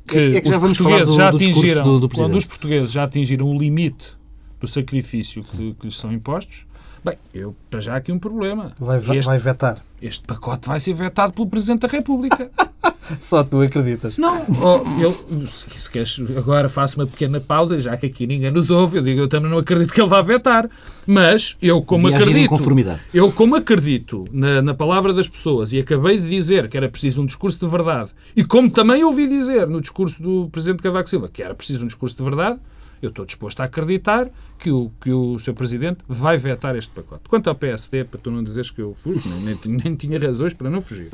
que, 0.08 0.36
é 0.36 0.40
que 0.40 0.48
os 0.48 0.58
portugueses 0.58 1.08
do, 1.08 1.14
já 1.14 1.28
atingiram, 1.28 1.84
do, 1.84 2.00
do 2.00 2.08
quando 2.08 2.36
os 2.36 2.46
portugueses 2.46 2.90
já 2.90 3.04
atingiram 3.04 3.46
o 3.46 3.58
limite 3.58 4.16
do 4.60 4.66
sacrifício 4.66 5.44
que, 5.44 5.74
que 5.74 5.86
lhes 5.86 5.96
são 5.96 6.12
impostos, 6.12 6.66
Bem, 7.04 7.16
eu 7.32 7.54
para 7.70 7.80
já 7.80 7.94
há 7.94 7.96
aqui 7.96 8.10
um 8.12 8.18
problema. 8.18 8.72
Vai, 8.78 8.98
vai, 9.00 9.18
este, 9.18 9.28
vai 9.28 9.38
vetar. 9.38 9.82
este 10.02 10.24
pacote 10.26 10.68
vai 10.68 10.80
ser 10.80 10.94
vetado 10.94 11.32
pelo 11.32 11.46
Presidente 11.48 11.80
da 11.82 11.88
República. 11.88 12.50
Só 13.20 13.42
tu 13.42 13.62
acreditas. 13.62 14.18
Não, 14.18 14.44
oh, 14.62 15.00
eu, 15.00 15.46
se, 15.46 15.64
se 15.70 15.90
queres, 15.90 16.20
agora 16.36 16.68
faço 16.68 17.00
uma 17.00 17.06
pequena 17.06 17.40
pausa, 17.40 17.78
já 17.78 17.96
que 17.96 18.06
aqui 18.06 18.26
ninguém 18.26 18.50
nos 18.50 18.70
ouve, 18.70 18.98
eu 18.98 19.02
digo, 19.02 19.20
eu 19.20 19.28
também 19.28 19.50
não 19.50 19.58
acredito 19.58 19.94
que 19.94 20.00
ele 20.00 20.08
vá 20.08 20.20
vetar. 20.20 20.68
Mas 21.06 21.56
eu, 21.62 21.80
como 21.80 22.02
Devia 22.08 22.18
agir 22.18 22.26
em 22.26 22.30
acredito, 22.30 22.50
conformidade. 22.50 23.00
eu, 23.14 23.32
como 23.32 23.56
acredito 23.56 24.26
na, 24.30 24.60
na 24.60 24.74
palavra 24.74 25.14
das 25.14 25.26
pessoas 25.26 25.72
e 25.72 25.78
acabei 25.78 26.18
de 26.18 26.28
dizer 26.28 26.68
que 26.68 26.76
era 26.76 26.88
preciso 26.88 27.22
um 27.22 27.26
discurso 27.26 27.58
de 27.58 27.66
verdade, 27.66 28.10
e 28.36 28.44
como 28.44 28.68
também 28.68 29.02
ouvi 29.02 29.26
dizer 29.26 29.66
no 29.66 29.80
discurso 29.80 30.22
do 30.22 30.48
Presidente 30.52 30.82
Cavaco 30.82 31.08
Silva 31.08 31.28
que 31.28 31.42
era 31.42 31.54
preciso 31.54 31.84
um 31.84 31.86
discurso 31.86 32.16
de 32.16 32.22
verdade, 32.22 32.58
eu 33.02 33.10
estou 33.10 33.24
disposto 33.24 33.60
a 33.60 33.64
acreditar 33.64 34.28
que 34.58 34.70
o, 34.70 34.90
que 35.00 35.10
o 35.12 35.38
Sr. 35.38 35.54
Presidente 35.54 35.98
vai 36.08 36.36
vetar 36.36 36.74
este 36.76 36.90
pacote. 36.90 37.28
Quanto 37.28 37.48
ao 37.48 37.54
PSD, 37.54 38.04
para 38.04 38.20
tu 38.20 38.30
não 38.30 38.42
dizeres 38.42 38.70
que 38.70 38.80
eu 38.80 38.94
fujo, 38.94 39.28
nem, 39.28 39.42
nem, 39.44 39.58
nem 39.84 39.94
tinha 39.96 40.18
razões 40.18 40.52
para 40.54 40.68
não 40.70 40.80
fugir. 40.82 41.12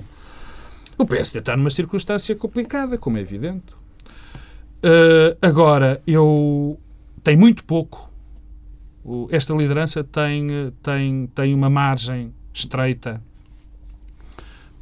O 0.96 1.04
PSD 1.06 1.40
está 1.40 1.56
numa 1.56 1.70
circunstância 1.70 2.34
complicada, 2.36 2.96
como 2.96 3.18
é 3.18 3.20
evidente. 3.20 3.72
Uh, 4.82 5.36
agora, 5.42 6.00
eu 6.06 6.78
tem 7.22 7.36
muito 7.36 7.64
pouco. 7.64 8.10
O- 9.04 9.28
Esta 9.30 9.52
liderança 9.54 10.04
tem, 10.04 10.46
tem, 10.82 11.26
tem 11.34 11.54
uma 11.54 11.68
margem 11.70 12.32
estreita 12.52 13.20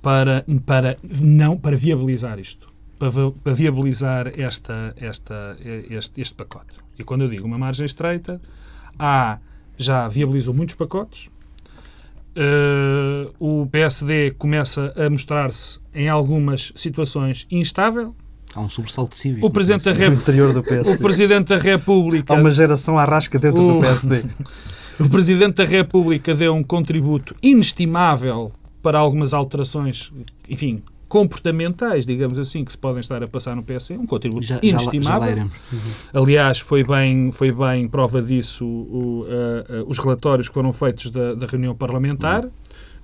para, 0.01 0.45
para, 0.67 0.99
não, 1.03 1.57
para 1.57 1.77
viabilizar 1.77 2.39
isto. 2.39 2.71
Para, 2.99 3.11
para 3.43 3.55
viabilizar 3.55 4.29
esta, 4.39 4.95
esta, 4.97 5.57
este, 5.91 6.21
este 6.21 6.35
pacote. 6.35 6.82
E 6.99 7.05
quando 7.05 7.23
eu 7.23 7.29
digo 7.29 7.47
uma 7.47 7.59
margem 7.59 7.87
estreita, 7.87 8.41
há, 8.99 9.39
já 9.77 10.09
viabilizou 10.09 10.53
muitos 10.55 10.75
pacotes, 10.75 11.29
Uh, 12.35 13.31
o 13.39 13.67
PSD 13.71 14.31
começa 14.39 14.91
a 14.97 15.11
mostrar-se 15.11 15.79
em 15.95 16.09
algumas 16.09 16.73
situações 16.75 17.47
instável. 17.51 18.15
Há 18.55 18.61
um 18.61 18.71
sobressalto 18.71 19.15
cívico. 19.19 19.47
O 19.47 19.51
Presidente 19.51 19.85
da, 19.85 19.93
No 19.93 19.99
Rep- 19.99 20.13
interior 20.15 20.53
do 20.55 20.61
o 20.61 20.63
PSD. 20.63 20.97
Presidente 20.97 21.49
da 21.49 21.59
República 21.59 22.33
Há 22.33 22.37
uma 22.39 22.51
geração 22.51 22.99
à 22.99 23.05
rasca 23.05 23.39
dentro 23.39 23.63
O- 23.63 23.73
do 23.75 23.81
PSD. 23.81 24.25
o 24.99 25.11
Presidente 25.11 25.57
da 25.57 25.65
República 25.67 26.35
deu 26.35 26.55
um 26.55 26.63
contributo 26.63 27.37
inestimável 27.43 28.51
para 28.83 28.99
algumas 28.99 29.35
alterações, 29.35 30.11
enfim, 30.49 30.83
comportamentais, 31.13 32.07
digamos 32.07 32.39
assim, 32.39 32.65
que 32.65 32.73
se 32.73 32.79
podem 32.79 33.01
estar 33.01 33.23
a 33.23 33.29
passar 33.29 33.55
no 33.55 33.63
PSD. 33.63 33.99
Um 33.99 34.07
contributo 34.07 34.47
Já, 34.47 34.55
já, 34.55 34.61
lá, 34.63 34.63
já 34.63 34.69
inestimável. 34.91 35.31
iremos. 35.31 35.53
Aliás, 36.15 36.59
foi 36.59 36.83
bem, 36.83 37.31
foi 37.31 37.53
bem 37.53 37.87
prova 37.87 38.23
disso 38.23 38.65
o- 38.65 39.25
a- 39.29 39.81
a- 39.81 39.85
os 39.87 39.99
relatórios 39.99 40.49
que 40.49 40.55
foram 40.55 40.73
feitos 40.73 41.11
da, 41.11 41.35
da 41.35 41.45
reunião 41.45 41.75
parlamentar 41.75 42.49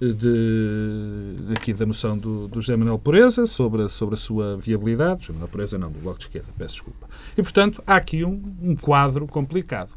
de, 0.01 1.53
aqui 1.55 1.75
da 1.75 1.85
moção 1.85 2.17
do, 2.17 2.49
do 2.49 2.61
José 2.63 2.77
Manuel 2.77 2.99
Pureza 2.99 3.45
sobre, 3.45 3.83
a- 3.83 3.89
sobre 3.91 4.15
a 4.15 4.19
sua 4.19 4.57
viabilidade. 4.57 5.23
José 5.27 5.33
Manuel 5.35 5.49
Pureza 5.51 5.77
não, 5.77 5.91
do 5.91 5.99
Bloco 5.99 6.19
de 6.19 6.25
Esquerda, 6.25 6.49
peço 6.57 6.75
desculpa. 6.77 7.07
E, 7.37 7.43
portanto, 7.43 7.83
há 7.87 7.97
aqui 7.97 8.25
um, 8.25 8.41
um 8.63 8.75
quadro 8.75 9.27
complicado. 9.27 9.91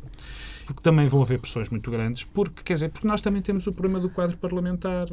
Porque 0.65 0.82
também 0.82 1.08
vão 1.08 1.21
haver 1.21 1.39
pressões 1.39 1.69
muito 1.69 1.89
grandes, 1.89 2.24
porque, 2.26 2.62
quer 2.63 2.74
dizer, 2.74 2.89
porque 2.89 3.08
nós 3.08 3.21
também 3.21 3.41
temos 3.41 3.67
o 3.67 3.71
problema 3.74 4.00
do 4.02 4.10
quadro 4.10 4.36
parlamentar, 4.38 5.08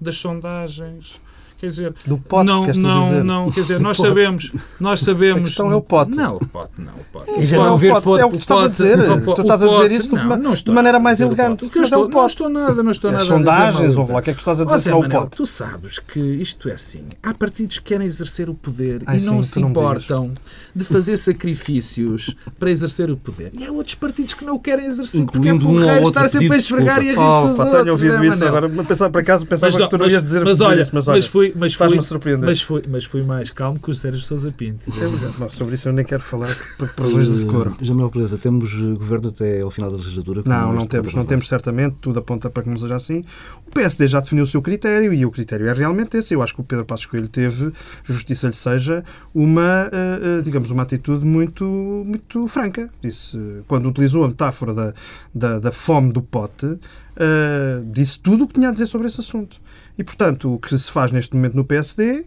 das 0.00 0.16
sondagens, 0.18 1.20
quer 1.58 1.68
dizer, 1.68 1.94
Do 2.06 2.18
pote, 2.18 2.46
não, 2.46 2.64
não, 2.64 3.24
não, 3.24 3.50
quer 3.50 3.60
dizer, 3.60 3.80
nós 3.80 3.96
sabemos, 3.96 4.52
nós 4.78 5.00
sabemos. 5.00 5.40
A 5.40 5.44
questão 5.44 5.72
é 5.72 5.74
o 5.74 5.82
pote. 5.82 6.16
Não, 6.16 6.36
o 6.36 6.46
pote, 6.46 6.80
não, 6.80 6.92
pote. 7.24 7.40
E 7.40 7.46
já 7.46 7.56
não 7.58 7.70
pote- 7.70 7.80
ver 7.80 7.90
pote, 7.92 8.04
pote- 8.04 8.22
é 8.22 8.26
o 8.26 8.28
que 8.30 8.36
tu 8.36 8.40
estás 8.40 8.58
a 8.58 8.62
pote- 8.62 8.70
dizer. 8.72 8.96
Tu 8.96 9.40
estás 9.42 9.62
a 9.62 9.66
dizer 9.66 9.76
pote- 9.80 9.94
isso 9.94 10.08
de 10.08 10.66
não 10.66 10.74
maneira 10.74 10.98
mais 11.00 11.20
elegante. 11.20 11.64
pote. 11.66 11.78
Mas 11.78 11.92
é 11.92 11.96
o 11.96 12.00
estou- 12.00 12.04
Não 12.04 12.10
pote. 12.10 12.28
estou 12.32 12.48
nada, 12.48 12.82
não 12.82 12.90
estou 12.90 13.08
As 13.10 13.14
nada 13.14 13.26
sondagens, 13.26 13.96
ouve 13.96 14.12
lá, 14.12 14.18
o 14.18 14.22
que 14.22 14.30
é 14.30 14.32
que 14.32 14.38
tu 14.38 14.40
estás 14.50 14.60
a 14.60 14.64
dizer 14.64 14.90
não 14.90 15.02
é 15.04 15.06
o 15.06 15.10
pote? 15.10 15.36
tu 15.36 15.46
sabes 15.46 15.98
que 15.98 16.18
isto 16.20 16.68
é 16.68 16.72
assim. 16.72 17.02
Há 17.22 17.32
partidos 17.34 17.78
que 17.78 17.84
querem 17.84 18.06
exercer 18.06 18.48
o 18.50 18.54
poder 18.54 19.02
e 19.12 19.20
não 19.20 19.42
se 19.42 19.60
não 19.60 19.68
importam 19.70 20.32
de 20.74 20.84
fazer 20.84 21.16
sacrifícios 21.16 22.34
para 22.58 22.70
exercer 22.70 23.10
o 23.10 23.16
poder. 23.16 23.50
E 23.58 23.64
há 23.64 23.70
outros 23.72 23.94
partidos 23.94 24.34
que 24.34 24.44
não 24.44 24.58
querem 24.58 24.86
exercer 24.86 25.24
porque 25.26 25.48
é 25.48 25.54
um 25.54 25.58
ou 25.66 25.80
outro 26.04 26.08
estar 26.08 26.28
sempre 26.28 26.46
a 26.46 26.50
de 26.50 26.56
esfregar 26.62 27.02
e 27.02 27.08
a 27.10 27.12
rir 27.12 27.16
dos 27.16 27.58
outros. 27.58 27.70
tenho 27.72 27.92
ouvido 27.92 28.24
isso 28.24 28.44
agora. 28.44 28.68
Mas 28.68 28.86
pensava, 28.86 29.10
por 29.10 29.20
acaso 29.22 29.46
pensava 29.46 29.76
que 29.76 29.88
tu 29.88 29.98
não 29.98 30.06
ias 30.06 30.24
dizer, 30.24 30.44
mas 30.44 30.60
olha, 30.60 30.80
isso, 30.82 30.90
mas 30.92 31.08
olha, 31.08 31.16
mas 31.16 31.26
fui, 31.26 31.52
mas 31.56 31.74
faz-me 31.74 31.98
fui, 31.98 32.06
surpreender. 32.06 32.48
mas 32.48 32.60
fui, 32.60 32.82
mas 32.88 33.04
fui 33.04 33.22
mais 33.22 33.50
calmo 33.50 33.78
que 33.78 33.90
o 33.90 33.94
Sérgio 33.94 34.20
Sousa 34.22 34.52
Pinto. 34.56 34.90
Bom, 35.38 35.48
sobre 35.48 35.74
isso 35.74 35.88
eu 35.88 35.92
nem 35.92 36.04
quero 36.04 36.22
falar 36.22 36.48
por, 36.78 36.88
por 36.90 37.05
razões 37.06 37.28
de 37.28 37.44
decoro. 37.44 37.70
Uh, 37.70 37.84
Jamel 37.84 38.10
Pureza, 38.10 38.38
temos 38.38 38.72
uh, 38.74 38.96
governo 38.96 39.28
até 39.28 39.60
ao 39.60 39.70
final 39.70 39.90
da 39.90 39.96
legislatura? 39.96 40.42
Não, 40.44 40.72
não 40.72 40.86
temos, 40.86 41.14
não 41.14 41.24
temos 41.24 41.48
certamente, 41.48 41.96
tudo 42.00 42.18
aponta 42.18 42.50
para 42.50 42.62
que 42.62 42.70
não 42.70 42.78
seja 42.78 42.94
assim. 42.94 43.24
O 43.66 43.70
PSD 43.70 44.08
já 44.08 44.20
definiu 44.20 44.44
o 44.44 44.46
seu 44.46 44.60
critério 44.62 45.12
e 45.12 45.24
o 45.24 45.30
critério 45.30 45.66
é 45.66 45.72
realmente 45.72 46.16
esse. 46.16 46.34
Eu 46.34 46.42
acho 46.42 46.54
que 46.54 46.60
o 46.60 46.64
Pedro 46.64 46.84
Passos 46.84 47.06
Coelho 47.06 47.28
teve, 47.28 47.72
justiça 48.04 48.46
lhe 48.46 48.54
seja, 48.54 49.04
uma, 49.34 49.88
eh, 49.92 50.38
eh, 50.38 50.42
digamos, 50.42 50.70
uma 50.70 50.82
atitude 50.82 51.24
muito, 51.24 51.64
muito 52.04 52.46
franca. 52.48 52.90
Disse, 53.02 53.36
eh, 53.36 53.62
quando 53.66 53.88
utilizou 53.88 54.24
a 54.24 54.28
metáfora 54.28 54.74
da, 54.74 54.94
da, 55.34 55.58
da 55.58 55.72
fome 55.72 56.12
do 56.12 56.22
pote, 56.22 56.78
eh, 57.16 57.82
disse 57.86 58.18
tudo 58.20 58.44
o 58.44 58.46
que 58.46 58.54
tinha 58.54 58.68
a 58.68 58.72
dizer 58.72 58.86
sobre 58.86 59.06
esse 59.06 59.20
assunto. 59.20 59.60
E, 59.98 60.04
portanto, 60.04 60.54
o 60.54 60.58
que 60.58 60.76
se 60.76 60.90
faz 60.90 61.10
neste 61.10 61.34
momento 61.34 61.54
no 61.54 61.64
PSD 61.64 62.24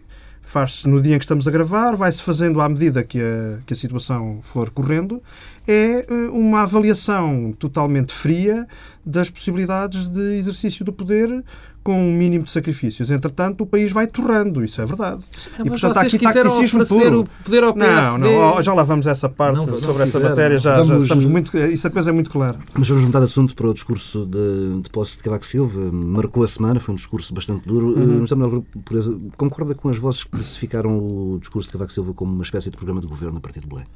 faz-se 0.50 0.88
no 0.88 1.00
dia 1.00 1.14
em 1.14 1.18
que 1.18 1.24
estamos 1.24 1.46
a 1.46 1.50
gravar, 1.50 1.94
vai-se 1.94 2.20
fazendo 2.20 2.60
à 2.60 2.68
medida 2.68 3.04
que 3.04 3.20
a, 3.20 3.60
que 3.64 3.72
a 3.72 3.76
situação 3.76 4.40
for 4.42 4.68
correndo, 4.68 5.22
é 5.70 6.06
eh, 6.08 6.28
uma 6.32 6.62
avaliação 6.62 7.52
totalmente 7.56 8.12
fria 8.12 8.66
das 9.06 9.30
possibilidades 9.30 10.08
de 10.08 10.36
exercício 10.36 10.84
do 10.84 10.92
poder 10.92 11.44
com 11.82 11.98
um 11.98 12.12
mínimo 12.12 12.44
de 12.44 12.50
sacrifícios. 12.50 13.10
Entretanto, 13.10 13.62
o 13.62 13.66
país 13.66 13.90
vai 13.90 14.06
torrando, 14.06 14.62
isso 14.62 14.82
é 14.82 14.86
verdade. 14.86 15.24
Mas 15.32 15.66
e, 15.66 15.70
portanto, 15.70 15.96
há 15.96 16.00
aqui 16.02 16.18
quiseram 16.18 16.50
tacticismo 16.50 16.82
oferecer 16.82 17.10
puro. 17.10 17.20
o 17.20 17.44
poder 17.44 17.64
ao 17.64 17.74
Não, 17.74 17.86
PSD. 17.86 18.18
não, 18.18 18.56
oh, 18.56 18.62
já 18.62 18.74
lá 18.74 18.82
vamos 18.82 19.06
a 19.06 19.12
essa 19.12 19.28
parte 19.28 19.56
Não, 19.56 19.66
não 19.66 19.78
sobre 19.78 20.02
essa 20.02 20.20
matéria, 20.20 20.58
já, 20.58 20.76
já 20.76 20.82
Vamos- 20.82 21.04
estamos 21.04 21.24
muito, 21.24 21.56
isso 21.56 21.86
a 21.86 21.90
coisa 21.90 22.10
é 22.10 22.12
muito 22.12 22.30
clara. 22.30 22.58
Mas 22.74 22.88
vamos 22.88 23.04
mudar 23.04 23.20
de 23.20 23.24
assunto 23.26 23.54
para 23.54 23.68
o 23.68 23.72
discurso 23.72 24.26
de, 24.26 24.82
de 24.82 24.90
posse 24.90 25.16
de 25.16 25.22
Cavaco 25.22 25.46
Silva. 25.46 25.90
Marcou 25.90 26.44
a 26.44 26.48
semana, 26.48 26.80
foi 26.80 26.92
um 26.92 26.96
discurso 26.96 27.32
bastante 27.32 27.66
duro. 27.66 27.98
Uhum. 27.98 28.24
Uh, 28.24 28.62
Pureza, 28.84 29.16
concorda 29.36 29.74
com 29.74 29.88
as 29.88 29.96
vozes 29.96 30.24
que 30.24 30.30
classificaram 30.30 30.98
o 30.98 31.38
discurso 31.40 31.68
de 31.68 31.72
Cavaco 31.72 31.92
Silva 31.92 32.12
como 32.12 32.34
uma 32.34 32.42
espécie 32.42 32.70
de 32.70 32.76
programa 32.76 33.00
de 33.00 33.06
governo 33.06 33.38
a 33.38 33.40
partir 33.40 33.60
de 33.60 33.66
Belém? 33.66 33.86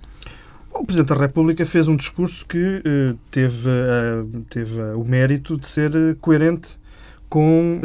O 0.75 0.85
Presidente 0.85 1.15
da 1.15 1.21
República 1.21 1.65
fez 1.65 1.87
um 1.87 1.95
discurso 1.95 2.45
que 2.45 2.83
eh, 2.85 3.15
teve, 3.31 3.69
eh, 3.69 4.25
teve 4.51 4.81
eh, 4.81 4.95
o 4.95 5.05
mérito 5.05 5.57
de 5.57 5.69
ser 5.69 5.93
coerente 6.21 6.79
com, 7.29 7.81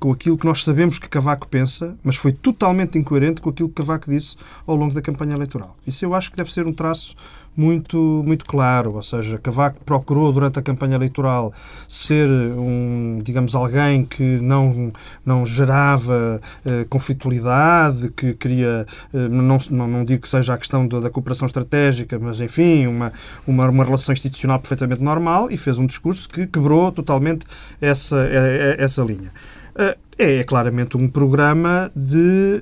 com 0.00 0.10
aquilo 0.10 0.36
que 0.36 0.44
nós 0.44 0.64
sabemos 0.64 0.98
que 0.98 1.08
Cavaco 1.08 1.46
pensa, 1.46 1.96
mas 2.02 2.16
foi 2.16 2.32
totalmente 2.32 2.98
incoerente 2.98 3.40
com 3.40 3.50
aquilo 3.50 3.68
que 3.68 3.76
Cavaco 3.76 4.10
disse 4.10 4.36
ao 4.66 4.74
longo 4.74 4.92
da 4.92 5.00
campanha 5.00 5.34
eleitoral. 5.34 5.76
Isso 5.86 6.04
eu 6.04 6.14
acho 6.14 6.32
que 6.32 6.36
deve 6.36 6.52
ser 6.52 6.66
um 6.66 6.72
traço 6.72 7.14
muito, 7.56 8.22
muito 8.24 8.44
claro, 8.44 8.94
ou 8.94 9.02
seja, 9.02 9.38
Cavaco 9.38 9.78
procurou 9.84 10.32
durante 10.32 10.58
a 10.58 10.62
campanha 10.62 10.94
eleitoral 10.94 11.52
ser 11.88 12.28
um, 12.28 13.20
digamos, 13.22 13.54
alguém 13.54 14.04
que 14.04 14.22
não, 14.22 14.92
não 15.24 15.44
gerava 15.44 16.40
eh, 16.64 16.84
conflitualidade, 16.88 18.08
que 18.10 18.34
queria, 18.34 18.86
eh, 19.12 19.28
não, 19.28 19.58
não, 19.70 19.88
não 19.88 20.04
digo 20.04 20.22
que 20.22 20.28
seja 20.28 20.54
a 20.54 20.58
questão 20.58 20.86
da, 20.88 21.00
da 21.00 21.10
cooperação 21.10 21.46
estratégica, 21.46 22.18
mas 22.18 22.40
enfim, 22.40 22.86
uma, 22.86 23.12
uma, 23.46 23.68
uma 23.68 23.84
relação 23.84 24.12
institucional 24.12 24.58
perfeitamente 24.58 25.02
normal 25.02 25.50
e 25.50 25.56
fez 25.56 25.78
um 25.78 25.86
discurso 25.86 26.28
que 26.28 26.46
quebrou 26.46 26.90
totalmente 26.90 27.46
essa, 27.80 28.16
eh, 28.16 28.76
eh, 28.78 28.84
essa 28.84 29.02
linha. 29.02 29.30
Eh, 29.76 29.96
É, 30.18 30.40
é 30.40 30.44
claramente 30.44 30.94
um 30.96 31.08
programa 31.08 31.90
de, 31.96 32.60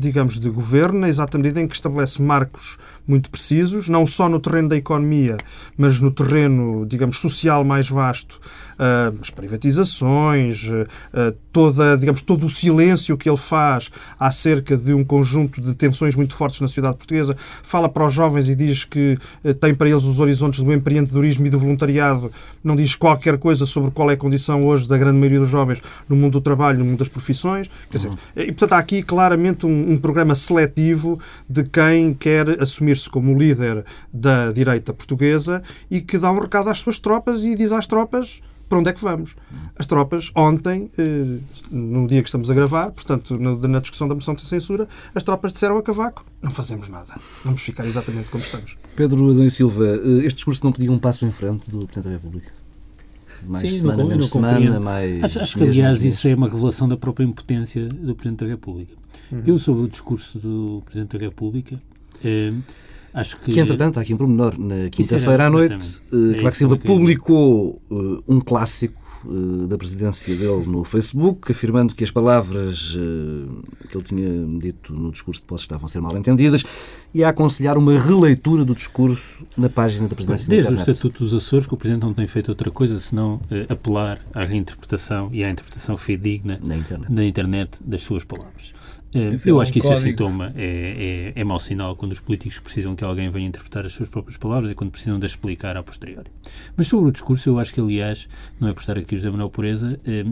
digamos, 0.00 0.40
de 0.40 0.50
governo, 0.50 0.98
na 0.98 1.08
exata 1.08 1.38
medida 1.38 1.60
em 1.60 1.68
que 1.68 1.76
estabelece 1.76 2.20
marcos 2.20 2.76
muito 3.08 3.30
precisos, 3.30 3.88
não 3.88 4.06
só 4.06 4.28
no 4.28 4.38
terreno 4.38 4.68
da 4.68 4.76
economia, 4.76 5.38
mas 5.76 5.98
no 5.98 6.10
terreno, 6.10 6.84
digamos, 6.86 7.18
social 7.18 7.64
mais 7.64 7.88
vasto, 7.88 8.38
as 9.20 9.30
privatizações, 9.30 10.66
ah, 11.12 11.34
toda, 11.52 11.96
digamos, 11.96 12.22
todo 12.22 12.46
o 12.46 12.48
silêncio 12.48 13.16
que 13.16 13.28
ele 13.28 13.36
faz 13.36 13.90
acerca 14.18 14.76
de 14.76 14.92
um 14.94 15.04
conjunto 15.04 15.60
de 15.60 15.74
tensões 15.74 16.14
muito 16.14 16.34
fortes 16.34 16.60
na 16.60 16.68
sociedade 16.68 16.96
portuguesa, 16.96 17.36
fala 17.62 17.88
para 17.88 18.06
os 18.06 18.12
jovens 18.12 18.48
e 18.48 18.54
diz 18.54 18.84
que 18.84 19.18
tem 19.60 19.74
para 19.74 19.88
eles 19.88 20.04
os 20.04 20.20
horizontes 20.20 20.60
do 20.60 20.72
empreendedorismo 20.72 21.46
e 21.46 21.50
do 21.50 21.58
voluntariado, 21.58 22.30
não 22.62 22.76
diz 22.76 22.94
qualquer 22.94 23.38
coisa 23.38 23.66
sobre 23.66 23.90
qual 23.90 24.10
é 24.10 24.14
a 24.14 24.16
condição 24.16 24.64
hoje 24.64 24.86
da 24.86 24.96
grande 24.96 25.18
maioria 25.18 25.40
dos 25.40 25.48
jovens 25.48 25.80
no 26.08 26.16
mundo 26.16 26.34
do 26.34 26.40
trabalho, 26.40 26.78
no 26.78 26.84
mundo 26.84 26.98
das 26.98 27.08
profissões. 27.08 27.68
Quer 27.90 27.96
dizer, 27.96 28.12
e, 28.36 28.46
portanto, 28.46 28.72
há 28.74 28.78
aqui 28.78 29.02
claramente 29.02 29.66
um, 29.66 29.92
um 29.92 29.98
programa 29.98 30.34
seletivo 30.34 31.18
de 31.48 31.64
quem 31.64 32.14
quer 32.14 32.62
assumir-se 32.62 33.08
como 33.08 33.36
líder 33.36 33.84
da 34.12 34.52
direita 34.52 34.92
portuguesa 34.92 35.62
e 35.90 36.00
que 36.00 36.18
dá 36.18 36.30
um 36.30 36.40
recado 36.40 36.68
às 36.68 36.78
suas 36.78 36.98
tropas 36.98 37.44
e 37.44 37.54
diz 37.54 37.72
às 37.72 37.86
tropas 37.86 38.40
para 38.68 38.78
onde 38.78 38.90
é 38.90 38.92
que 38.92 39.00
vamos. 39.00 39.34
As 39.76 39.86
tropas, 39.86 40.30
ontem, 40.34 40.90
eh, 40.98 41.38
no 41.70 42.06
dia 42.06 42.20
que 42.22 42.28
estamos 42.28 42.50
a 42.50 42.54
gravar, 42.54 42.90
portanto, 42.90 43.38
na 43.38 43.80
discussão 43.80 44.06
da 44.06 44.14
moção 44.14 44.34
de 44.34 44.42
censura, 44.42 44.88
as 45.14 45.22
tropas 45.22 45.52
disseram 45.52 45.78
a 45.78 45.82
Cavaco: 45.82 46.24
não 46.42 46.52
fazemos 46.52 46.88
nada, 46.88 47.14
vamos 47.44 47.62
ficar 47.62 47.86
exatamente 47.86 48.28
como 48.28 48.42
estamos. 48.42 48.76
Pedro 48.94 49.30
Adão 49.30 49.44
e 49.44 49.50
Silva, 49.50 49.86
eh, 49.86 50.26
este 50.26 50.36
discurso 50.36 50.64
não 50.64 50.72
pedia 50.72 50.92
um 50.92 50.98
passo 50.98 51.24
em 51.24 51.32
frente 51.32 51.70
do 51.70 51.86
Presidente 51.86 52.04
da 52.04 52.10
República? 52.10 52.58
mais 53.46 53.70
Sim, 53.70 53.78
semana, 53.78 54.02
não, 54.02 54.08
menos 54.08 54.26
não 54.26 54.32
semana, 54.32 54.54
compreendo. 54.54 54.80
mais... 54.80 55.24
Acho, 55.24 55.40
acho 55.40 55.56
que, 55.56 55.62
aliás, 55.62 56.02
isso 56.02 56.26
é 56.26 56.34
uma 56.34 56.48
revelação 56.48 56.88
da 56.88 56.96
própria 56.96 57.24
impotência 57.24 57.86
do 57.86 58.14
Presidente 58.14 58.44
da 58.44 58.46
República. 58.46 58.92
Eu, 59.46 59.58
sobre 59.58 59.84
o 59.84 59.88
discurso 59.88 60.38
do 60.38 60.82
Presidente 60.84 61.16
da 61.16 61.24
República, 61.24 61.80
eh, 62.24 62.52
acho 63.12 63.36
que... 63.38 63.52
Que, 63.52 63.60
entretanto, 63.60 63.98
há 63.98 64.02
aqui 64.02 64.14
um 64.14 64.16
pormenor. 64.16 64.58
Na 64.58 64.88
quinta-feira 64.90 65.46
à 65.46 65.50
noite, 65.50 66.00
É 66.12 66.46
isso 66.46 66.50
Silva 66.52 66.76
que 66.76 66.86
publicou 66.86 67.80
eh, 67.90 68.22
um 68.26 68.40
clássico 68.40 69.00
eh, 69.24 69.66
da 69.68 69.78
presidência 69.78 70.34
dele 70.34 70.64
no 70.66 70.82
Facebook, 70.84 71.50
afirmando 71.52 71.94
que 71.94 72.02
as 72.02 72.10
palavras 72.10 72.96
eh, 72.96 73.86
que 73.88 73.96
ele 73.96 74.04
tinha 74.04 74.58
dito 74.58 74.92
no 74.92 75.10
discurso 75.12 75.40
de 75.40 75.46
posse 75.46 75.64
estavam 75.64 75.86
a 75.86 75.88
ser 75.88 76.00
mal 76.00 76.16
entendidas 76.16 76.64
e 77.14 77.22
a 77.22 77.28
aconselhar 77.28 77.76
uma 77.78 77.98
releitura 77.98 78.64
do 78.64 78.74
discurso 78.74 79.44
na 79.56 79.68
página 79.68 80.08
da 80.08 80.14
presidência 80.14 80.46
da 80.48 80.54
Desde 80.54 80.72
o. 80.72 80.74
Estatuto 80.74 81.24
dos 81.24 81.34
Açores, 81.34 81.66
que 81.66 81.74
o 81.74 81.76
Presidente 81.76 82.02
não 82.02 82.14
tem 82.14 82.26
feito 82.26 82.48
outra 82.48 82.70
coisa 82.70 82.98
senão 83.00 83.40
apelar 83.68 84.20
à 84.34 84.44
reinterpretação 84.44 85.28
e 85.32 85.44
à 85.44 85.50
interpretação 85.50 85.96
fidedigna 85.96 86.58
Na 86.62 86.76
internet. 86.76 87.12
na 87.12 87.24
internet 87.24 87.78
das 87.84 88.02
suas 88.02 88.24
palavras. 88.24 88.72
Enfim, 89.14 89.48
eu 89.50 89.58
é 89.58 89.62
acho 89.62 89.72
que 89.72 89.78
isso 89.78 89.92
é 89.92 89.96
sintoma, 89.96 90.52
é, 90.54 91.32
é, 91.34 91.40
é 91.40 91.44
mau 91.44 91.58
sinal 91.58 91.96
quando 91.96 92.12
os 92.12 92.20
políticos 92.20 92.58
precisam 92.58 92.94
que 92.94 93.02
alguém 93.02 93.30
venha 93.30 93.48
interpretar 93.48 93.86
as 93.86 93.92
suas 93.92 94.08
próprias 94.08 94.36
palavras 94.36 94.70
e 94.70 94.74
quando 94.74 94.90
precisam 94.90 95.18
de 95.18 95.24
as 95.24 95.32
explicar 95.32 95.76
a 95.76 95.82
posteriori. 95.82 96.30
Mas 96.76 96.88
sobre 96.88 97.08
o 97.08 97.12
discurso, 97.12 97.48
eu 97.48 97.58
acho 97.58 97.72
que, 97.72 97.80
aliás, 97.80 98.28
não 98.60 98.68
é 98.68 98.72
por 98.72 98.80
estar 98.80 98.98
aqui 98.98 99.14
o 99.14 99.18
José 99.18 99.30
Manuel 99.30 99.48
Pureza, 99.48 99.98
eh, 100.06 100.24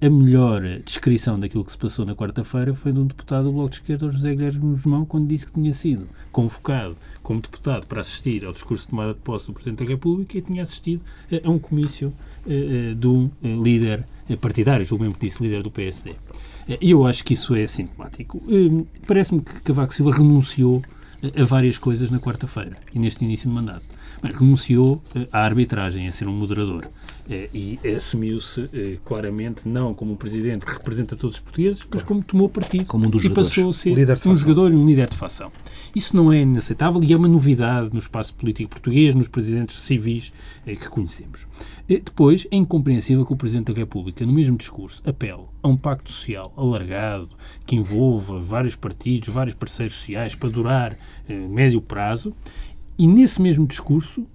a 0.00 0.08
melhor 0.08 0.62
descrição 0.84 1.40
daquilo 1.40 1.64
que 1.64 1.72
se 1.72 1.78
passou 1.78 2.06
na 2.06 2.14
quarta-feira 2.14 2.72
foi 2.72 2.92
de 2.92 3.00
um 3.00 3.06
deputado 3.06 3.44
do 3.44 3.52
Bloco 3.52 3.70
de 3.70 3.76
Esquerda, 3.76 4.08
José 4.08 4.32
Guilherme 4.34 4.60
Guzmão, 4.60 5.04
quando 5.04 5.26
disse 5.26 5.46
que 5.46 5.52
tinha 5.52 5.72
sido 5.72 6.06
convocado 6.30 6.96
como 7.28 7.42
deputado 7.42 7.86
para 7.86 8.00
assistir 8.00 8.46
ao 8.46 8.52
discurso 8.52 8.84
de 8.84 8.88
tomada 8.88 9.12
de 9.12 9.20
posse 9.20 9.48
do 9.48 9.52
Presidente 9.52 9.84
da 9.84 9.90
República 9.90 10.38
e 10.38 10.40
tinha 10.40 10.62
assistido 10.62 11.04
eh, 11.30 11.42
a 11.44 11.50
um 11.50 11.58
comício 11.58 12.10
eh, 12.46 12.92
eh, 12.92 12.94
de 12.94 13.06
um 13.06 13.30
líder 13.62 14.06
partidário, 14.40 14.82
julgo 14.86 15.04
mesmo 15.04 15.18
que 15.18 15.26
disse 15.26 15.42
líder 15.42 15.62
do 15.62 15.70
PSD. 15.70 16.14
E 16.80 16.90
eu 16.90 17.04
acho 17.04 17.22
que 17.22 17.34
isso 17.34 17.54
é 17.54 17.66
sintomático. 17.66 18.42
Eh, 18.48 18.82
Parece-me 19.06 19.42
que 19.42 19.60
Cavaco 19.60 19.92
Silva 19.92 20.12
renunciou 20.12 20.82
a 21.36 21.44
várias 21.44 21.76
coisas 21.76 22.10
na 22.10 22.18
quarta-feira 22.18 22.76
e 22.94 22.98
neste 22.98 23.22
início 23.26 23.46
de 23.50 23.54
mandato. 23.54 23.84
Renunciou 24.22 25.02
eh, 25.14 25.26
à 25.32 25.40
arbitragem, 25.44 26.08
a 26.08 26.12
ser 26.12 26.26
um 26.28 26.32
moderador. 26.32 26.86
Eh, 27.30 27.48
E 27.52 27.78
assumiu-se 27.94 28.68
eh, 28.72 28.98
claramente 29.04 29.68
não 29.68 29.94
como 29.94 30.12
um 30.12 30.16
presidente 30.16 30.64
que 30.66 30.72
representa 30.72 31.16
todos 31.16 31.36
os 31.36 31.40
portugueses, 31.40 31.86
mas 31.90 32.02
como 32.02 32.22
tomou 32.22 32.48
partido 32.48 32.86
Como 32.86 33.06
um 33.06 33.10
dos 33.10 33.24
e 33.24 33.30
passou 33.30 33.70
a 33.70 33.72
ser 33.72 33.92
um 33.92 34.06
facção. 34.06 34.34
jogador 34.36 34.72
e 34.72 34.74
um 34.74 34.86
líder 34.86 35.08
de 35.08 35.16
facção. 35.16 35.52
Isso 35.94 36.16
não 36.16 36.32
é 36.32 36.40
inaceitável 36.42 37.02
e 37.02 37.12
é 37.12 37.16
uma 37.16 37.28
novidade 37.28 37.90
no 37.92 37.98
espaço 37.98 38.34
político 38.34 38.70
português, 38.70 39.14
nos 39.14 39.28
presidentes 39.28 39.78
civis 39.80 40.32
que 40.64 40.88
conhecemos. 40.88 41.46
Depois, 41.88 42.46
é 42.50 42.56
incompreensível 42.56 43.24
que 43.24 43.32
o 43.32 43.36
Presidente 43.36 43.72
da 43.72 43.78
República, 43.78 44.26
no 44.26 44.32
mesmo 44.32 44.58
discurso, 44.58 45.02
apele 45.06 45.42
a 45.62 45.68
um 45.68 45.76
pacto 45.76 46.12
social 46.12 46.52
alargado, 46.54 47.30
que 47.64 47.74
envolva 47.74 48.38
vários 48.38 48.76
partidos, 48.76 49.30
vários 49.30 49.54
parceiros 49.54 49.94
sociais, 49.94 50.34
para 50.34 50.50
durar 50.50 50.98
eh, 51.26 51.34
médio 51.48 51.80
prazo, 51.80 52.34
e 52.98 53.06
nesse 53.06 53.40
mesmo 53.40 53.66
discurso 53.66 54.26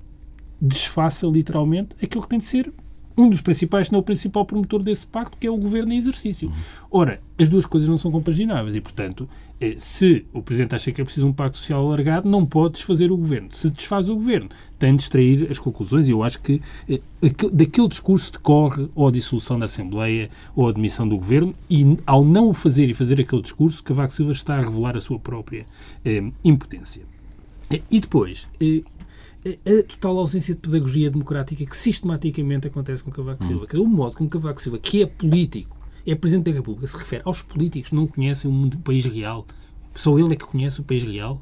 desfaça 0.62 1.28
literalmente 1.28 1.96
aquilo 2.02 2.22
que 2.24 2.30
tem 2.30 2.40
de 2.40 2.46
ser 2.46 2.72
um 3.16 3.30
dos 3.30 3.42
principais, 3.42 3.88
se 3.88 3.94
não 3.94 4.00
o 4.00 4.04
principal 4.04 4.44
promotor 4.44 4.82
desse 4.82 5.06
pacto, 5.06 5.38
que 5.38 5.46
é 5.46 5.52
o 5.52 5.56
governo 5.58 5.94
em 5.94 5.98
exercício. 5.98 6.52
Ora, 6.90 7.22
as 7.38 7.48
duas 7.48 7.64
coisas 7.64 7.88
não 7.88 7.96
são 7.98 8.10
compagináveis 8.12 8.76
e, 8.76 8.82
portanto, 8.82 9.28
eh, 9.62 9.76
se 9.78 10.26
o 10.34 10.42
Presidente 10.42 10.74
acha 10.74 10.92
que 10.92 11.00
é 11.00 11.04
preciso 11.04 11.28
um 11.28 11.32
pacto 11.34 11.60
social 11.60 11.86
alargado, 11.86 12.28
não 12.28 12.44
pode 12.44 12.74
desfazer 12.74 13.12
o 13.12 13.18
governo. 13.18 13.50
Se 13.52 13.70
desfaz 13.70 14.10
o 14.10 14.16
governo, 14.16 14.50
tem 14.80 14.96
de 14.96 15.04
extrair 15.04 15.48
as 15.52 15.60
conclusões 15.60 16.08
e 16.08 16.12
eu 16.12 16.24
acho 16.24 16.42
que 16.42 16.60
eh, 16.90 17.00
aquele- 17.24 17.52
daquele 17.52 17.88
discurso 17.88 18.32
decorre 18.32 18.90
ou 18.96 19.08
a 19.08 19.12
dissolução 19.12 19.60
da 19.60 19.66
Assembleia 19.66 20.32
ou 20.56 20.66
a 20.66 20.72
admissão 20.72 21.08
do 21.08 21.16
governo 21.16 21.54
e, 21.70 21.96
ao 22.08 22.26
não 22.26 22.50
o 22.50 22.54
fazer 22.54 22.90
e 22.90 22.96
fazer 22.96 23.22
aquele 23.22 23.44
discurso, 23.44 23.84
Cavaco 23.84 24.12
Silva 24.12 24.32
está 24.32 24.56
a 24.58 24.62
revelar 24.62 24.98
a 24.98 25.02
sua 25.02 25.20
própria 25.20 25.68
eh, 26.04 26.24
impotência. 26.44 27.04
E 27.90 28.00
depois, 28.00 28.48
a 29.46 29.84
total 29.88 30.18
ausência 30.20 30.54
de 30.54 30.60
pedagogia 30.62 31.10
democrática 31.10 31.66
que 31.66 31.76
sistematicamente 31.78 32.68
acontece 32.68 33.04
com 33.04 33.12
Cavaco 33.12 33.44
Silva. 33.44 33.66
Quer 33.68 33.78
dizer, 33.78 33.86
O 33.86 33.90
modo 33.90 34.16
como 34.16 34.30
Cavaco 34.30 34.62
Silva, 34.62 34.78
que 34.80 35.02
é 35.02 35.06
político, 35.06 35.78
é 36.06 36.16
Presidente 36.16 36.46
da 36.46 36.52
República, 36.52 36.88
se 36.88 36.98
refere 36.98 37.24
aos 37.26 37.42
políticos 37.42 37.90
que 37.90 37.96
não 37.96 38.08
conhecem 38.08 38.50
o 38.50 38.54
mundo- 38.54 38.76
o 38.76 38.80
país 38.80 39.06
real. 39.06 39.46
Só 39.96 40.18
ele 40.18 40.34
é 40.34 40.36
que 40.36 40.46
conhece 40.46 40.80
o 40.82 40.84
país 40.84 41.04
real. 41.04 41.42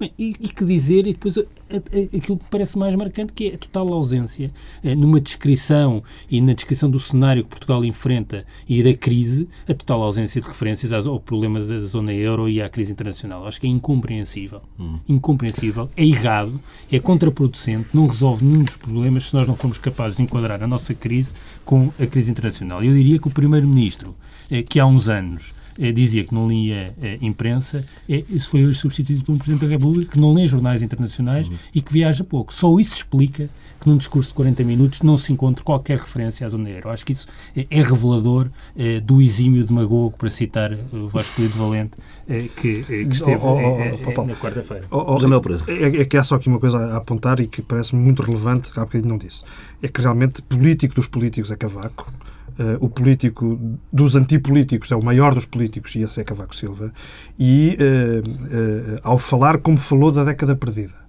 Bem, 0.00 0.10
e, 0.18 0.34
e 0.40 0.48
que 0.48 0.64
dizer, 0.64 1.06
e 1.06 1.12
depois 1.12 1.36
a- 1.36 1.42
a- 1.42 1.76
aquilo 2.16 2.38
que 2.38 2.44
me 2.44 2.50
parece 2.50 2.78
mais 2.78 2.94
marcante, 2.94 3.34
que 3.34 3.48
é 3.48 3.54
a 3.54 3.58
total 3.58 3.92
ausência 3.92 4.50
eh, 4.82 4.94
numa 4.94 5.20
descrição 5.20 6.02
e 6.30 6.40
na 6.40 6.54
descrição 6.54 6.88
do 6.90 6.98
cenário 6.98 7.42
que 7.44 7.50
Portugal 7.50 7.84
enfrenta 7.84 8.46
e 8.66 8.82
da 8.82 8.94
crise, 8.94 9.46
a 9.68 9.74
total 9.74 10.02
ausência 10.02 10.40
de 10.40 10.46
referências 10.48 10.90
ao 11.06 11.20
problema 11.20 11.60
da 11.60 11.80
zona 11.80 12.14
euro 12.14 12.48
e 12.48 12.62
à 12.62 12.68
crise 12.70 12.90
internacional. 12.92 13.46
Acho 13.46 13.60
que 13.60 13.66
é 13.66 13.70
incompreensível. 13.70 14.62
Incompreensível, 15.06 15.90
é 15.94 16.04
errado, 16.06 16.58
é 16.90 16.98
contraproducente, 16.98 17.88
não 17.92 18.06
resolve 18.06 18.42
nenhum 18.42 18.64
dos 18.64 18.76
problemas 18.76 19.26
se 19.28 19.34
nós 19.34 19.46
não 19.46 19.54
formos 19.54 19.76
capazes 19.76 20.16
de 20.16 20.22
enquadrar 20.22 20.62
a 20.62 20.66
nossa 20.66 20.94
crise 20.94 21.34
com 21.62 21.92
a 22.00 22.06
crise 22.06 22.30
internacional. 22.30 22.82
Eu 22.82 22.94
diria 22.94 23.18
que 23.18 23.28
o 23.28 23.30
Primeiro-Ministro, 23.30 24.14
eh, 24.50 24.62
que 24.62 24.80
há 24.80 24.86
uns 24.86 25.10
anos 25.10 25.52
dizia 25.92 26.24
que 26.24 26.34
não 26.34 26.46
lia 26.48 26.94
eh, 27.00 27.18
imprensa, 27.22 27.84
eh, 28.08 28.24
isso 28.28 28.50
foi 28.50 28.64
hoje 28.66 28.78
substituído 28.78 29.24
por 29.24 29.32
um 29.32 29.38
Presidente 29.38 29.64
da 29.64 29.70
República 29.70 30.12
que 30.12 30.20
não 30.20 30.34
lê 30.34 30.46
jornais 30.46 30.82
internacionais 30.82 31.50
e 31.74 31.80
que 31.80 31.92
viaja 31.92 32.22
pouco. 32.22 32.52
Só 32.52 32.78
isso 32.78 32.96
explica 32.96 33.48
que 33.80 33.88
num 33.88 33.96
discurso 33.96 34.28
de 34.28 34.34
40 34.34 34.62
minutos 34.62 35.00
não 35.00 35.16
se 35.16 35.32
encontre 35.32 35.64
qualquer 35.64 35.98
referência 35.98 36.46
à 36.46 36.50
zona 36.50 36.68
euro. 36.68 36.90
Acho 36.90 37.04
que 37.04 37.12
isso 37.12 37.26
é, 37.56 37.66
é 37.70 37.82
revelador 37.82 38.48
eh, 38.76 39.00
do 39.00 39.22
exímio 39.22 39.64
demagogo, 39.64 40.16
para 40.18 40.28
citar 40.28 40.72
eh, 40.72 40.78
o 40.92 41.08
Vasco 41.08 41.40
Lido 41.40 41.56
Valente, 41.56 41.92
eh, 42.28 42.48
que, 42.54 42.84
eh, 42.88 43.04
que 43.04 43.14
esteve 43.14 43.40
Oh, 43.42 43.52
oh, 43.52 43.56
oh, 43.56 43.80
eh, 43.80 43.98
oh, 44.04 44.22
eh, 44.22 44.26
na 44.26 44.34
quarta-feira. 44.36 44.84
Oh, 44.90 45.04
oh, 45.06 45.12
José 45.14 45.26
Manuel. 45.26 45.60
É, 45.66 46.02
é 46.02 46.04
que 46.04 46.16
há 46.16 46.22
só 46.22 46.34
aqui 46.34 46.48
uma 46.48 46.60
coisa 46.60 46.76
a 46.76 46.96
apontar 46.98 47.40
e 47.40 47.46
que 47.46 47.62
parece-me 47.62 48.02
muito 48.02 48.22
relevante, 48.22 48.70
que 48.70 48.78
há 48.78 48.84
bocadinho 48.84 49.08
não 49.08 49.18
disse. 49.18 49.44
É 49.82 49.88
que 49.88 50.00
realmente 50.00 50.42
político 50.42 50.94
dos 50.94 51.06
políticos 51.06 51.50
é 51.50 51.56
Cavaco, 51.56 52.12
eh, 52.60 52.76
o 52.78 52.90
político 52.90 53.58
dos 53.90 54.16
antipolíticos 54.16 54.92
é 54.92 54.96
o 54.96 55.02
maior 55.02 55.34
dos 55.34 55.46
políticos 55.46 55.94
e 55.94 56.02
esse 56.02 56.20
é 56.20 56.24
Cavaco 56.24 56.54
Silva. 56.54 56.92
E 57.38 57.74
eh, 57.80 58.20
eh, 58.20 59.00
ao 59.02 59.16
falar 59.16 59.56
como 59.58 59.78
falou 59.78 60.12
da 60.12 60.24
década 60.24 60.54
perdida, 60.54 61.00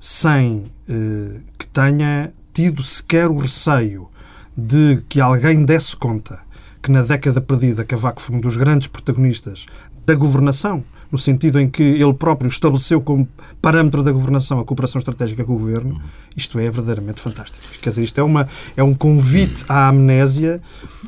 sem 0.00 0.72
que 1.58 1.66
tenha 1.66 2.32
tido 2.52 2.82
sequer 2.82 3.28
o 3.28 3.36
receio 3.36 4.08
de 4.56 5.02
que 5.08 5.20
alguém 5.20 5.64
desse 5.66 5.94
conta 5.94 6.40
que 6.82 6.90
na 6.90 7.02
década 7.02 7.40
perdida 7.40 7.84
Cavaco 7.84 8.22
foi 8.22 8.36
um 8.36 8.40
dos 8.40 8.56
grandes 8.56 8.88
protagonistas 8.88 9.66
da 10.06 10.14
governação, 10.14 10.82
no 11.12 11.18
sentido 11.18 11.60
em 11.60 11.68
que 11.68 11.82
ele 11.82 12.14
próprio 12.14 12.48
estabeleceu 12.48 13.00
como 13.02 13.28
parâmetro 13.60 14.02
da 14.02 14.10
governação 14.10 14.58
a 14.58 14.64
cooperação 14.64 14.98
estratégica 14.98 15.44
com 15.44 15.52
o 15.54 15.58
governo, 15.58 16.00
isto 16.34 16.58
é 16.58 16.62
verdadeiramente 16.62 17.20
fantástico. 17.20 17.62
Quer 17.82 17.90
dizer, 17.90 18.02
isto 18.02 18.18
é, 18.18 18.24
uma, 18.24 18.48
é 18.74 18.82
um 18.82 18.94
convite 18.94 19.62
à 19.68 19.88
amnésia 19.88 20.62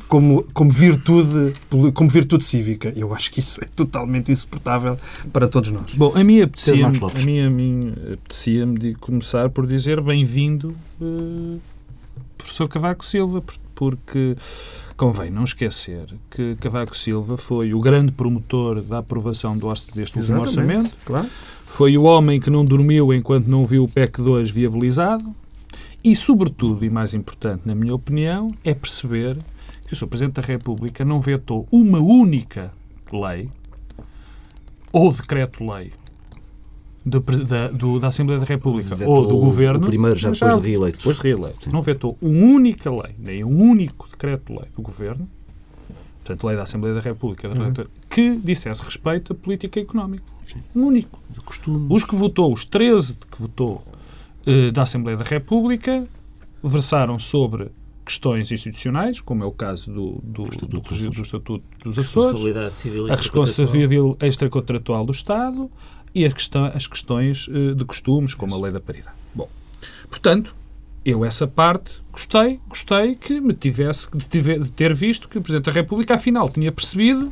como, 0.07 0.43
como, 0.53 0.69
virtude, 0.71 1.53
como 1.95 2.07
virtude 2.07 2.43
cívica. 2.43 2.93
Eu 2.95 3.15
acho 3.15 3.31
que 3.31 3.39
isso 3.39 3.59
é 3.63 3.65
totalmente 3.75 4.31
insuportável 4.31 4.95
para 5.33 5.47
todos 5.47 5.71
nós. 5.71 5.91
Bom, 5.95 6.13
a 6.15 6.23
mim 6.23 6.39
apetecia-me 6.41 6.99
Lopes. 6.99 7.23
a 7.23 7.25
mim, 7.25 7.39
a 7.41 7.49
mim 7.49 7.93
apetecia-me 8.13 8.77
de 8.77 8.93
começar 8.93 9.49
por 9.49 9.65
dizer 9.65 9.99
bem-vindo, 10.01 10.75
eh, 11.01 11.57
professor 12.37 12.67
Cavaco 12.69 13.03
Silva, 13.03 13.41
por- 13.41 13.55
porque 13.73 14.37
convém 14.97 15.29
não 15.29 15.43
esquecer 15.43 16.07
que 16.31 16.55
Cavaco 16.55 16.95
Silva 16.95 17.37
foi 17.37 17.73
o 17.73 17.79
grande 17.79 18.11
promotor 18.11 18.81
da 18.81 18.99
aprovação 18.99 19.57
do 19.57 19.67
orçamento 19.67 19.95
deste 19.95 20.19
último 20.19 20.39
orçamento, 20.41 20.95
Claro. 21.05 21.27
foi 21.65 21.97
o 21.97 22.03
homem 22.03 22.39
que 22.39 22.49
não 22.49 22.63
dormiu 22.63 23.13
enquanto 23.13 23.47
não 23.47 23.65
viu 23.65 23.83
o 23.83 23.87
PEC 23.87 24.21
2 24.21 24.49
viabilizado 24.51 25.35
e, 26.03 26.15
sobretudo, 26.15 26.85
e 26.85 26.89
mais 26.89 27.13
importante, 27.13 27.63
na 27.65 27.75
minha 27.75 27.93
opinião, 27.93 28.53
é 28.63 28.73
perceber 28.73 29.37
que 29.87 29.93
o 29.93 29.95
Sr. 29.95 30.07
Presidente 30.07 30.35
da 30.35 30.41
República 30.41 31.03
não 31.03 31.19
vetou 31.19 31.67
uma 31.71 31.99
única 31.99 32.71
lei 33.11 33.49
ou 34.91 35.11
decreto-lei 35.11 35.91
do 37.05 37.21
pre- 37.21 37.43
da, 37.43 37.67
do- 37.67 37.99
da 37.99 38.07
Assembleia 38.07 38.39
da 38.39 38.45
República 38.47 38.95
Vetou 38.95 39.13
ou 39.15 39.27
do 39.27 39.37
Governo. 39.37 39.83
o 39.83 39.87
primeiro, 39.87 40.17
já 40.17 40.31
depois 40.31 40.61
de 40.61 40.67
reeleito. 40.67 40.97
Depois 40.97 41.17
de 41.17 41.23
reeleito. 41.23 41.71
Não 41.71 41.81
vetou 41.81 42.17
uma 42.21 42.45
única 42.55 42.89
lei, 42.89 43.15
nem 43.19 43.43
um 43.43 43.61
único 43.61 44.07
decreto-lei 44.09 44.65
do 44.75 44.81
Governo, 44.81 45.29
portanto, 46.23 46.47
lei 46.47 46.55
da 46.55 46.63
Assembleia 46.63 46.95
da 46.95 47.01
República, 47.01 47.47
Uhum. 47.47 47.73
que 48.09 48.35
dissesse 48.37 48.81
respeito 48.83 49.33
à 49.33 49.35
política 49.35 49.79
económica. 49.79 50.23
Um 50.75 50.85
único. 50.85 51.19
De 51.29 51.39
costume. 51.41 51.87
Os 51.89 52.03
que 52.03 52.15
votou, 52.15 52.51
os 52.51 52.65
13 52.65 53.15
que 53.31 53.39
votou 53.41 53.83
eh, 54.45 54.71
da 54.71 54.83
Assembleia 54.83 55.17
da 55.17 55.23
República, 55.25 56.07
versaram 56.63 57.19
sobre 57.19 57.67
questões 58.05 58.51
institucionais, 58.51 59.19
como 59.19 59.43
é 59.43 59.45
o 59.47 59.51
caso 59.51 59.91
do, 59.91 60.11
do, 60.23 60.43
do, 60.43 60.49
Estatuto 60.49 60.79
dos 60.81 60.91
regime- 60.91 61.09
Açores. 61.11 61.15
do 61.17 61.21
Estatuto 61.23 61.63
dos 61.83 61.97
Açores, 61.99 62.25
Responsabilidade 62.31 62.77
civil 62.77 63.07
e 63.07 63.11
a 63.11 63.15
responsabilidade 63.15 64.17
extracontratual 64.27 65.05
do 65.05 65.11
Estado 65.11 65.69
e 66.15 66.25
as, 66.25 66.33
questão, 66.33 66.65
as 66.65 66.87
questões 66.87 67.47
eh, 67.51 67.73
de 67.75 67.83
costumes, 67.85 68.33
como 68.33 68.55
a 68.55 68.59
lei 68.59 68.71
da 68.71 68.79
paridade. 68.79 69.15
Bom, 69.33 69.49
portanto, 70.09 70.55
eu 71.05 71.23
essa 71.25 71.45
parte 71.45 71.91
gostei, 72.11 72.59
gostei 72.67 73.13
que 73.15 73.39
me 73.41 73.53
tivesse 73.53 74.07
de, 74.15 74.25
tive- 74.25 74.59
de 74.59 74.71
ter 74.71 74.93
visto 74.95 75.27
que 75.27 75.37
o 75.37 75.41
Presidente 75.41 75.65
da 75.65 75.71
República 75.73 76.15
afinal 76.15 76.49
tinha 76.49 76.71
percebido 76.71 77.31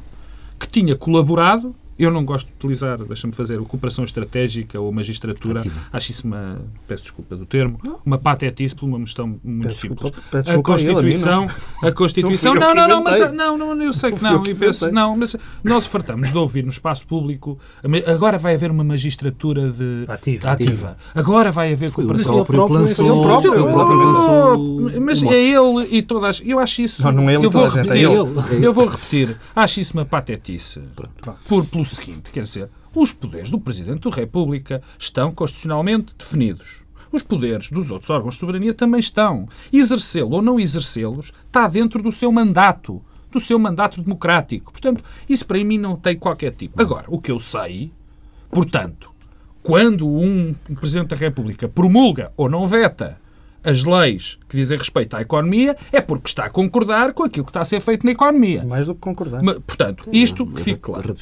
que 0.59 0.67
tinha 0.67 0.95
colaborado. 0.95 1.73
Eu 1.97 2.09
não 2.11 2.25
gosto 2.25 2.47
de 2.47 2.53
utilizar, 2.53 2.97
deixa-me 3.03 3.33
fazer, 3.33 3.59
cooperação 3.61 4.03
estratégica 4.03 4.79
ou 4.79 4.91
magistratura. 4.91 5.59
Ativa. 5.59 5.79
Acho 5.91 6.11
isso 6.11 6.25
uma, 6.27 6.59
peço 6.87 7.03
desculpa 7.03 7.35
do 7.35 7.45
termo, 7.45 7.77
uma 8.05 8.17
patetice 8.17 8.75
por 8.75 8.85
uma 8.87 8.99
questão 8.99 9.39
muito 9.43 9.67
Peço 9.67 9.81
simples. 9.81 9.99
desculpa- 10.01 10.27
peço 10.31 10.49
a 10.49 10.53
desculpa 10.53 10.71
a 10.71 10.73
a 10.73 10.77
Constituição, 10.77 11.49
a 11.83 11.91
Constituição, 11.91 12.55
Não 12.55 12.61
não, 12.61 12.75
não, 12.75 12.87
não, 12.87 13.03
mas 13.03 13.33
não, 13.33 13.57
não, 13.57 13.81
eu 13.83 13.93
sei 13.93 14.11
que 14.11 14.21
Não 14.23 14.33
não, 14.39 14.45
e 14.47 14.53
penso, 14.55 14.91
não, 14.91 15.15
mas 15.15 15.35
nós 15.63 15.85
fartamos 15.85 16.31
de 16.31 16.37
ouvir 16.37 16.63
no 16.63 16.69
espaço 16.71 17.05
público, 17.05 17.59
agora 18.07 18.37
vai 18.37 18.55
haver 18.55 18.71
uma 18.71 18.83
magistratura 18.83 19.71
de 19.71 20.05
Ativa. 20.07 20.51
ativa. 20.51 20.97
Agora 21.13 21.51
vai 21.51 21.73
haver 21.73 21.89
Foi 21.91 22.03
cooperação. 22.03 22.43
próprio 22.43 22.79
lançou. 22.79 23.05
ele 23.05 23.21
próprio, 23.23 23.51
próprio 23.71 23.97
lançou. 23.97 24.89
Oh, 24.95 25.01
Mas 25.01 25.21
é 25.23 25.33
ele 25.35 25.87
e 25.91 26.01
todas. 26.01 26.41
Eu 26.43 26.59
acho 26.59 26.81
isso. 26.81 27.03
Não, 27.03 27.11
não 27.11 27.29
é 27.29 27.35
ele 27.35 27.45
eu 27.45 27.51
vou 27.51 27.65
é 27.65 27.69
repetir. 27.69 27.97
ele. 27.97 28.65
Eu 28.65 28.73
vou 28.73 28.85
repetir. 28.87 29.37
Acho 29.55 29.79
isso 29.79 29.93
uma 29.93 30.05
patetice. 30.05 30.79
Por, 31.47 31.65
pelo 31.83 31.85
seguinte, 31.85 32.31
quer 32.31 32.43
dizer, 32.43 32.69
os 32.95 33.11
poderes 33.11 33.51
do 33.51 33.59
Presidente 33.59 34.09
da 34.09 34.15
República 34.15 34.81
estão 34.97 35.31
constitucionalmente 35.31 36.13
definidos. 36.17 36.81
Os 37.11 37.21
poderes 37.21 37.69
dos 37.69 37.91
outros 37.91 38.09
órgãos 38.09 38.35
de 38.35 38.39
soberania 38.39 38.73
também 38.73 38.99
estão. 38.99 39.47
Exercê-lo 39.71 40.37
ou 40.37 40.41
não 40.41 40.59
exercê-los 40.59 41.33
está 41.45 41.67
dentro 41.67 42.01
do 42.01 42.11
seu 42.11 42.31
mandato, 42.31 43.03
do 43.29 43.39
seu 43.39 43.59
mandato 43.59 44.01
democrático. 44.01 44.71
Portanto, 44.71 45.03
isso 45.29 45.45
para 45.45 45.63
mim 45.63 45.77
não 45.77 45.95
tem 45.95 46.17
qualquer 46.17 46.53
tipo. 46.53 46.81
Agora, 46.81 47.05
o 47.07 47.19
que 47.19 47.31
eu 47.31 47.39
sei, 47.39 47.91
portanto, 48.49 49.11
quando 49.61 50.07
um 50.07 50.55
Presidente 50.79 51.09
da 51.09 51.15
República 51.15 51.67
promulga 51.67 52.31
ou 52.35 52.49
não 52.49 52.65
veta 52.65 53.19
as 53.63 53.83
leis 53.83 54.37
que 54.49 54.57
dizem 54.57 54.77
respeito 54.77 55.15
à 55.15 55.21
economia, 55.21 55.75
é 55.91 56.01
porque 56.01 56.27
está 56.27 56.45
a 56.45 56.49
concordar 56.49 57.13
com 57.13 57.23
aquilo 57.23 57.45
que 57.45 57.49
está 57.51 57.61
a 57.61 57.65
ser 57.65 57.79
feito 57.81 58.05
na 58.05 58.11
economia. 58.11 58.63
Mais 58.65 58.87
do 58.87 58.93
que 58.95 59.01
concordar. 59.01 59.41
Ma- 59.41 59.55
Portanto, 59.59 60.09
isto 60.11 60.45
que 60.45 60.61
fique 60.61 60.79
claro. 60.79 61.15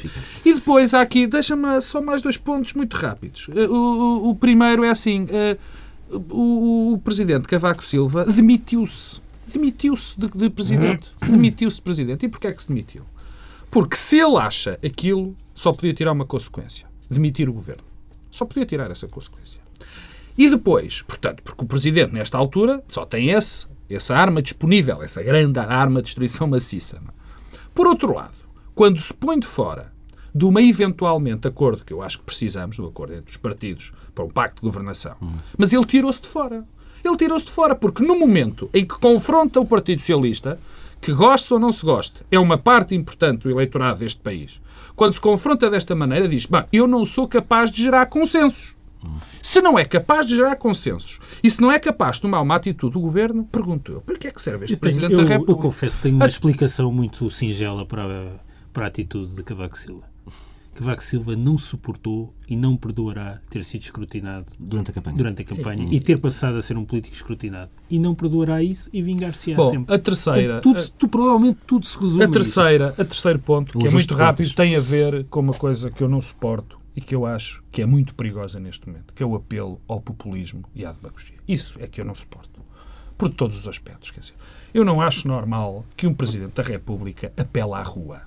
E 0.45 0.54
depois 0.54 0.93
há 0.93 1.01
aqui, 1.01 1.27
deixa-me 1.27 1.80
só 1.82 2.01
mais 2.01 2.21
dois 2.21 2.38
pontos 2.38 2.73
muito 2.73 2.95
rápidos. 2.97 3.47
Eh, 3.56 3.67
O, 3.67 3.73
o- 3.73 4.30
o 4.30 4.36
primeiro 4.36 4.84
é 4.84 4.89
assim: 4.89 5.27
eh, 5.30 5.58
o, 6.10 6.93
o 6.93 6.97
presidente 6.99 7.47
Cavaco 7.47 7.84
Silva 7.84 8.25
demitiu-se. 8.25 9.21
Demitiu-se 9.54 10.19
de, 10.19 10.27
de 10.30 10.49
presidente. 10.49 11.04
Demitiu-se 11.21 11.75
de 11.77 11.82
presidente. 11.82 12.25
E 12.25 12.30
porquê 12.30 12.47
é 12.47 12.51
que 12.54 12.62
se 12.62 12.67
demitiu? 12.69 13.04
Porque 13.69 13.95
se 13.95 14.17
ele 14.19 14.38
acha 14.38 14.80
aquilo, 14.84 15.36
só 15.56 15.71
podia 15.71 15.93
tirar 15.93 16.12
uma 16.12 16.25
consequência: 16.25 16.86
demitir 17.10 17.47
o 17.49 17.54
governo. 17.54 17.84
Só 18.30 18.45
podia 18.45 18.65
tirar 18.65 18.89
essa 18.91 19.08
consequência. 19.08 19.60
E 20.41 20.49
depois, 20.49 21.04
portanto, 21.04 21.43
porque 21.43 21.63
o 21.63 21.67
Presidente, 21.67 22.15
nesta 22.15 22.36
altura, 22.36 22.84
só 22.88 23.06
tem 23.06 23.30
esse, 23.30 23.67
essa 23.88 24.15
arma 24.15 24.41
disponível, 24.41 25.04
essa 25.04 25.21
grande 25.21 25.60
arma 25.60 26.01
de 26.01 26.06
destruição 26.06 26.47
maciça. 26.47 26.97
é? 26.97 27.12
Por 27.75 27.86
outro 27.86 28.12
lado, 28.12 28.34
quando 28.73 28.99
se 28.99 29.13
põe 29.13 29.38
de 29.38 29.45
fora 29.45 29.93
de 30.34 30.43
uma 30.43 30.60
eventualmente 30.60 31.47
acordo 31.47 31.86
que 31.86 31.93
eu 31.93 32.01
acho 32.01 32.17
que 32.17 32.25
precisamos, 32.25 32.77
do 32.77 32.88
acordo 32.88 33.13
entre 33.13 33.30
os 33.30 33.38
partidos 33.38 33.93
para 34.15 34.23
um 34.23 34.30
pacto 34.30 34.63
de 34.63 34.67
governação, 34.67 35.15
mas 35.56 35.73
ele 35.73 35.86
tirou-se 35.86 36.19
de 36.19 36.27
fora. 36.27 36.65
Ele 37.06 37.17
tirou-se 37.17 37.45
de 37.45 37.51
fora 37.51 37.75
porque 37.75 38.04
no 38.04 38.17
momento 38.17 38.67
em 38.73 38.84
que 38.84 38.97
confronta 38.97 39.60
o 39.60 39.65
Partido 39.67 39.99
Socialista, 39.99 40.60
que 40.99 41.13
goste 41.13 41.54
ou 41.54 41.60
não 41.60 41.71
se 41.71 41.86
goste, 41.86 42.25
é 42.32 42.39
uma 42.39 42.58
parte 42.58 42.95
importante 42.95 43.43
do 43.43 43.51
eleitorado 43.51 43.99
deste 43.99 44.19
país, 44.19 44.60
quando 44.95 45.13
se 45.13 45.21
confronta 45.21 45.69
desta 45.69 45.93
maneira, 45.93 46.27
diz: 46.27 46.47
Bem, 46.47 46.63
eu 46.73 46.88
não 46.88 47.06
sou 47.06 47.27
capaz 47.27 47.69
de 47.69 47.84
gerar 47.84 48.08
consensos. 48.08 48.81
Se 49.41 49.61
não 49.61 49.77
é 49.77 49.85
capaz 49.85 50.25
de 50.27 50.35
gerar 50.35 50.55
consensos 50.55 51.19
e 51.43 51.49
se 51.49 51.59
não 51.61 51.71
é 51.71 51.79
capaz 51.79 52.15
de 52.17 52.23
tomar 52.23 52.41
uma 52.41 52.55
atitude 52.55 52.93
do 52.93 52.99
governo, 53.01 53.43
pergunto 53.45 53.91
eu, 53.91 54.01
para 54.01 54.17
que 54.17 54.27
é 54.27 54.31
que 54.31 54.41
serve 54.41 54.65
este 54.65 54.73
Eu, 54.75 54.79
tenho- 54.79 54.95
Presidente 54.95 55.11
eu- 55.13 55.17
da 55.17 55.23
eu 55.23 55.27
República? 55.39 55.61
confesso 55.61 55.97
que 55.97 56.03
tenho 56.03 56.15
uma 56.15 56.25
Ah, 56.25 56.27
explicação 56.27 56.91
muito 56.91 57.29
singela 57.29 57.85
para, 57.85 58.03
a- 58.03 58.31
para 58.71 58.85
a 58.85 58.87
atitude 58.87 59.33
de 59.35 59.43
Cavaco 59.43 59.77
Silva. 59.77 60.09
Cavaco 60.73 61.03
Silva 61.03 61.35
não 61.35 61.57
suportou 61.57 62.33
e 62.47 62.55
não 62.55 62.77
perdoará 62.77 63.41
ter 63.49 63.61
sido 63.65 63.81
escrutinado 63.81 64.45
Durante 64.57 64.89
a 64.89 64.93
campanha. 64.93 65.17
durante 65.17 65.41
a 65.41 65.45
campanha 65.45 65.87
e 65.91 65.99
ter 65.99 66.17
passado 66.17 66.55
a 66.55 66.61
ser 66.61 66.77
um 66.77 66.85
político 66.85 67.13
escrutinado. 67.13 67.69
E 67.89 67.99
não 67.99 68.15
perdoará 68.15 68.63
isso 68.63 68.89
e 68.93 69.01
vingar-se-á 69.01 69.61
sempre. 69.69 69.93
a 69.93 69.99
terceira, 69.99 70.61
Portanto, 70.61 70.83
tudo, 70.87 70.93
tu, 70.97 71.07
provavelmente 71.09 71.59
tudo 71.67 71.85
se 71.85 71.99
resume 71.99 72.21
a, 72.23 72.25
a 72.25 72.29
isso. 72.29 72.39
terceira, 72.39 72.87
a 72.97 73.03
terceiro 73.05 73.39
ponto, 73.39 73.77
que 73.77 73.85
é 73.85 73.91
muito 73.91 74.07
de 74.07 74.13
rápido, 74.13 74.53
tem 74.55 74.75
a 74.77 74.79
ver 74.79 75.25
com 75.25 75.41
uma 75.41 75.53
coisa 75.53 75.91
que 75.91 76.01
eu 76.01 76.07
não 76.07 76.21
suporto 76.21 76.79
e 76.95 77.01
que 77.01 77.15
eu 77.15 77.25
acho 77.25 77.63
que 77.71 77.82
é 77.82 77.86
muito 77.86 78.13
perigosa 78.15 78.60
neste 78.60 78.88
momento, 78.88 79.13
que 79.13 79.23
é 79.23 79.25
o 79.25 79.36
apelo 79.36 79.80
ao 79.88 80.01
populismo 80.01 80.63
e 80.75 80.86
à 80.86 80.91
demagogia. 80.91 81.38
Isso 81.47 81.77
é 81.82 81.88
que 81.88 82.01
eu 82.01 82.06
não 82.06 82.15
suporto. 82.15 82.62
Por 83.17 83.30
todos 83.30 83.58
os 83.58 83.67
aspectos. 83.67 84.12
Quer 84.12 84.21
dizer, 84.21 84.34
eu 84.73 84.84
não 84.84 84.99
acho 84.99 85.27
normal 85.27 85.86
que 85.95 86.08
um 86.08 86.13
Presidente 86.13 86.54
da 86.54 86.63
República 86.63 87.32
apela 87.38 87.77
à 87.77 87.84
rua. 87.84 88.23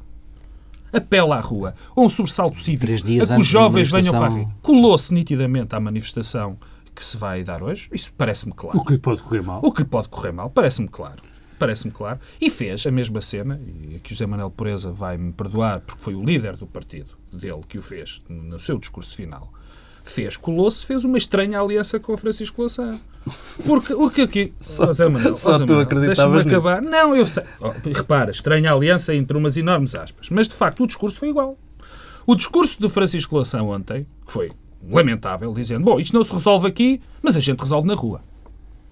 Apela 0.93 1.37
à 1.37 1.41
rua. 1.41 1.75
Ou 1.97 2.07
um 2.07 2.09
sobressalto 2.09 2.59
cívico 2.61 2.87
Três 2.87 3.03
dias 3.03 3.31
a 3.31 3.35
que 3.35 3.41
os 3.41 3.47
jovens 3.47 3.91
venham 3.91 4.13
para 4.13 4.27
a 4.27 4.29
rua. 4.29 4.49
Colou-se 4.63 5.13
nitidamente 5.13 5.75
à 5.75 5.81
manifestação 5.81 6.57
que 6.95 7.05
se 7.05 7.17
vai 7.17 7.43
dar 7.43 7.63
hoje. 7.63 7.89
Isso 7.93 8.13
parece-me 8.17 8.53
claro. 8.53 8.79
O 8.79 8.85
que 8.85 8.93
lhe 8.93 8.99
pode 8.99 9.21
correr 9.23 9.43
mal. 9.43 9.61
O 9.65 9.73
que 9.73 9.83
lhe 9.83 9.89
pode 9.89 10.09
correr 10.09 10.31
mal, 10.31 10.49
parece-me 10.49 10.89
claro. 10.89 11.23
Parece-me 11.59 11.93
claro. 11.93 12.21
E 12.41 12.49
fez 12.49 12.87
a 12.87 12.91
mesma 12.93 13.21
cena, 13.21 13.61
e 13.67 13.97
aqui 13.97 14.13
o 14.13 14.15
José 14.15 14.27
Manuel 14.27 14.51
Pureza 14.51 14.93
vai-me 14.93 15.33
perdoar, 15.33 15.81
porque 15.81 16.03
foi 16.03 16.15
o 16.15 16.23
líder 16.23 16.57
do 16.57 16.67
partido 16.67 17.24
dele 17.35 17.63
que 17.69 17.79
o 17.79 17.83
fez 17.83 18.21
no 18.29 18.59
seu 18.59 18.79
discurso 18.79 19.15
final. 19.15 19.53
Fez, 20.05 20.37
colou-se, 20.37 20.85
fez 20.85 21.03
uma 21.03 21.17
estranha 21.17 21.59
aliança 21.59 21.99
com 21.99 22.13
o 22.13 22.17
Francisco 22.17 22.61
Louçã. 22.61 22.99
Porque 23.65 23.95
o 23.95 24.11
que 24.11 24.21
aqui. 24.21 24.53
Ó, 24.79 24.93
Zé 24.93 25.09
Manuel, 25.09 25.35
só 25.35 25.59
tu 25.65 25.79
acreditavas 25.79 26.47
acabar. 26.47 26.83
Não, 26.83 27.17
eu 27.17 27.27
sei. 27.27 27.43
Oh, 27.59 27.73
repara, 27.89 28.31
estranha 28.31 28.71
aliança 28.71 29.15
entre 29.15 29.37
umas 29.37 29.57
enormes 29.57 29.95
aspas. 29.95 30.29
Mas 30.29 30.47
de 30.47 30.55
facto 30.55 30.85
o 30.85 30.87
discurso 30.87 31.19
foi 31.19 31.31
igual. 31.31 31.57
O 32.27 32.35
discurso 32.35 32.81
de 32.81 32.89
Francisco 32.91 33.35
Louçã 33.35 33.63
ontem, 33.63 34.07
que 34.27 34.33
foi 34.33 34.53
lamentável, 34.87 35.53
dizendo: 35.55 35.85
bom, 35.85 35.99
isto 35.99 36.15
não 36.15 36.23
se 36.23 36.33
resolve 36.33 36.69
aqui, 36.69 37.01
mas 37.23 37.37
a 37.37 37.41
gente 37.41 37.61
resolve 37.61 37.89
na 37.89 37.95
rua. 37.95 38.21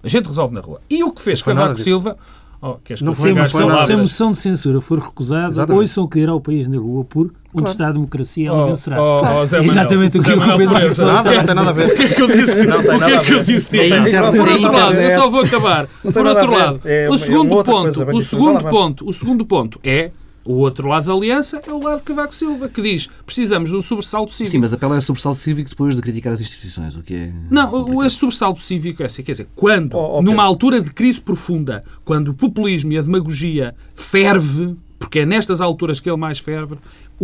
A 0.01 0.07
gente 0.07 0.25
resolve 0.25 0.53
na 0.53 0.61
rua. 0.61 0.81
E 0.89 1.03
o 1.03 1.11
que 1.11 1.21
fez 1.21 1.41
Cavaco. 1.41 1.79
Silva. 1.79 2.17
Oh, 2.65 2.77
Não 3.01 3.11
foi 3.13 3.33
nada 3.33 3.85
Se 3.85 3.91
a 3.91 3.97
moção 3.97 4.31
de 4.31 4.37
censura 4.39 4.79
for 4.79 4.97
recusada, 4.97 5.49
Exatamente. 5.49 5.81
ouçam 5.81 6.07
que 6.07 6.17
dirá 6.21 6.33
o 6.33 6.39
país 6.39 6.65
na 6.65 6.77
rua, 6.79 7.03
porque 7.03 7.35
onde 7.53 7.69
está 7.69 7.89
a 7.89 7.91
democracia, 7.91 8.47
ela 8.47 8.63
Oh, 8.63 8.67
vencerá. 8.67 9.03
oh, 9.03 9.17
oh, 9.41 9.45
Zé 9.45 9.57
É 9.57 9.59
Manuel. 9.59 9.77
exatamente 9.79 10.17
o 10.17 10.23
que 10.23 10.29
Zé 10.29 10.35
o 10.35 10.57
Pedro. 10.57 10.73
Marcos 10.73 10.97
Nada, 10.97 11.35
não 11.35 11.43
tem 11.45 11.55
nada 11.55 11.69
a 11.69 11.73
ver. 11.73 11.87
O 11.87 11.95
que 11.97 12.01
é 12.03 12.07
que 12.07 12.21
eu 12.21 12.27
disse? 12.27 12.65
Não 12.65 12.77
o 12.79 12.81
que 12.81 12.87
é 13.11 13.17
a 13.17 13.19
que 13.21 13.33
eu 13.33 13.43
disse? 13.43 13.77
É 13.79 14.31
Por 14.31 14.47
outro 14.47 14.71
lado, 14.71 14.93
eu 14.95 15.11
só 15.11 15.29
vou 15.29 15.41
acabar. 15.41 15.87
Por 16.01 16.25
a 16.25 16.29
outro 16.29 16.51
lado, 16.51 16.81
É- 16.85 17.09
o 17.09 17.15
é 17.15 17.17
segundo 17.17 17.63
ponto, 17.65 18.15
o 18.15 18.21
segundo 18.21 18.63
ponto, 18.63 19.09
o 19.09 19.11
segundo 19.13 19.45
ponto 19.45 19.79
é 19.83 20.11
o 20.45 20.53
outro 20.55 20.87
lado 20.87 21.05
da 21.07 21.13
aliança 21.13 21.61
é 21.65 21.71
o 21.71 21.81
lado 21.81 21.99
de 21.99 22.03
Cavaco 22.03 22.35
Silva, 22.35 22.67
que 22.67 22.81
diz 22.81 23.07
precisamos 23.25 23.69
de 23.69 23.75
um 23.75 23.81
sobressalto 23.81 24.31
cívico. 24.31 24.51
Sim, 24.51 24.59
mas 24.59 24.73
apela 24.73 24.97
a 24.97 25.01
sobressalto 25.01 25.39
cívico 25.39 25.69
depois 25.69 25.95
de 25.95 26.01
criticar 26.01 26.33
as 26.33 26.41
instituições, 26.41 26.95
o 26.95 27.01
que 27.03 27.13
é. 27.15 27.31
Não, 27.49 27.67
o, 27.69 27.71
complicado. 27.79 28.05
esse 28.07 28.15
sobressalto 28.17 28.61
cívico 28.61 29.01
é 29.03 29.05
assim, 29.05 29.23
quer 29.23 29.31
dizer, 29.33 29.47
quando, 29.55 29.95
Oh, 29.95 30.17
oh, 30.17 30.21
numa 30.21 30.35
Pedro. 30.37 30.41
altura 30.47 30.81
de 30.81 30.91
crise 30.91 31.21
profunda, 31.21 31.83
quando 32.03 32.29
o 32.29 32.33
populismo 32.33 32.91
e 32.91 32.97
a 32.97 33.01
demagogia 33.01 33.73
ferve, 33.95 34.75
porque 34.99 35.19
é 35.19 35.25
nestas 35.25 35.61
alturas 35.61 35.99
que 35.99 36.09
ele 36.09 36.17
mais 36.17 36.39
ferve, 36.39 36.75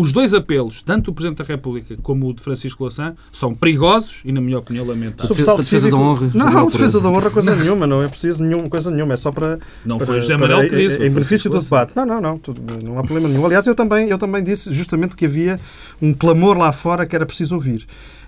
os 0.02 0.14
dois 0.14 0.34
apelos, 0.34 0.82
tanto 0.82 1.06
do 1.06 1.14
Presidente 1.14 1.40
da 1.40 1.44
República 1.44 1.98
como 2.02 2.28
o 2.30 2.34
de 2.34 2.42
Francisco 2.42 2.84
Louçã, 2.84 3.16
são 3.32 3.54
perigosos 3.54 4.22
e, 4.24 4.32
na 4.32 4.40
minha 4.40 4.58
opinião, 4.60 4.86
lamentáveis. 4.86 5.28
Para 5.46 5.58
defesa 5.58 5.88
cívico- 5.88 5.98
da 5.98 6.04
honra, 6.04 6.32
Não, 6.34 6.46
Manuel 6.46 6.70
defesa 6.72 7.02
da 7.02 7.10
honra, 7.10 7.30
coisa 7.30 7.56
nenhuma. 7.56 7.86
Não 7.88 8.02
é 8.04 8.08
preciso 8.08 8.44
nenhuma, 8.44 8.70
coisa 8.70 8.90
nenhuma. 8.92 9.14
É 9.14 9.18
só 9.18 9.32
para. 9.32 9.60
Não 9.86 9.98
para- 9.98 10.08
foi 10.08 10.22
José 10.22 10.38
Manuel 10.38 10.70
que 10.70 10.76
disse, 10.76 11.04
Em, 11.04 11.10
benefício 11.10 11.50
do 11.50 11.60
debate. 11.60 11.94
Não, 11.96 12.06
não, 12.06 12.22
não. 12.22 12.38
tudo- 12.38 12.62
não 12.84 12.98
há 13.00 13.04
problema 13.04 13.28
nenhum. 13.28 13.46
Aliás, 13.46 13.66
eu 13.68 13.76
também, 13.76 14.10
eu 14.10 14.18
também 14.18 14.44
disse 14.44 14.74
justamente 14.74 15.16
que 15.16 15.26
havia 15.26 15.60
um 16.02 16.14
clamor 16.14 16.58
lá 16.58 16.72
fora 16.72 17.06
que 17.06 17.16
era 17.16 17.26
preciso 17.26 17.56
ouvir. 17.56 17.86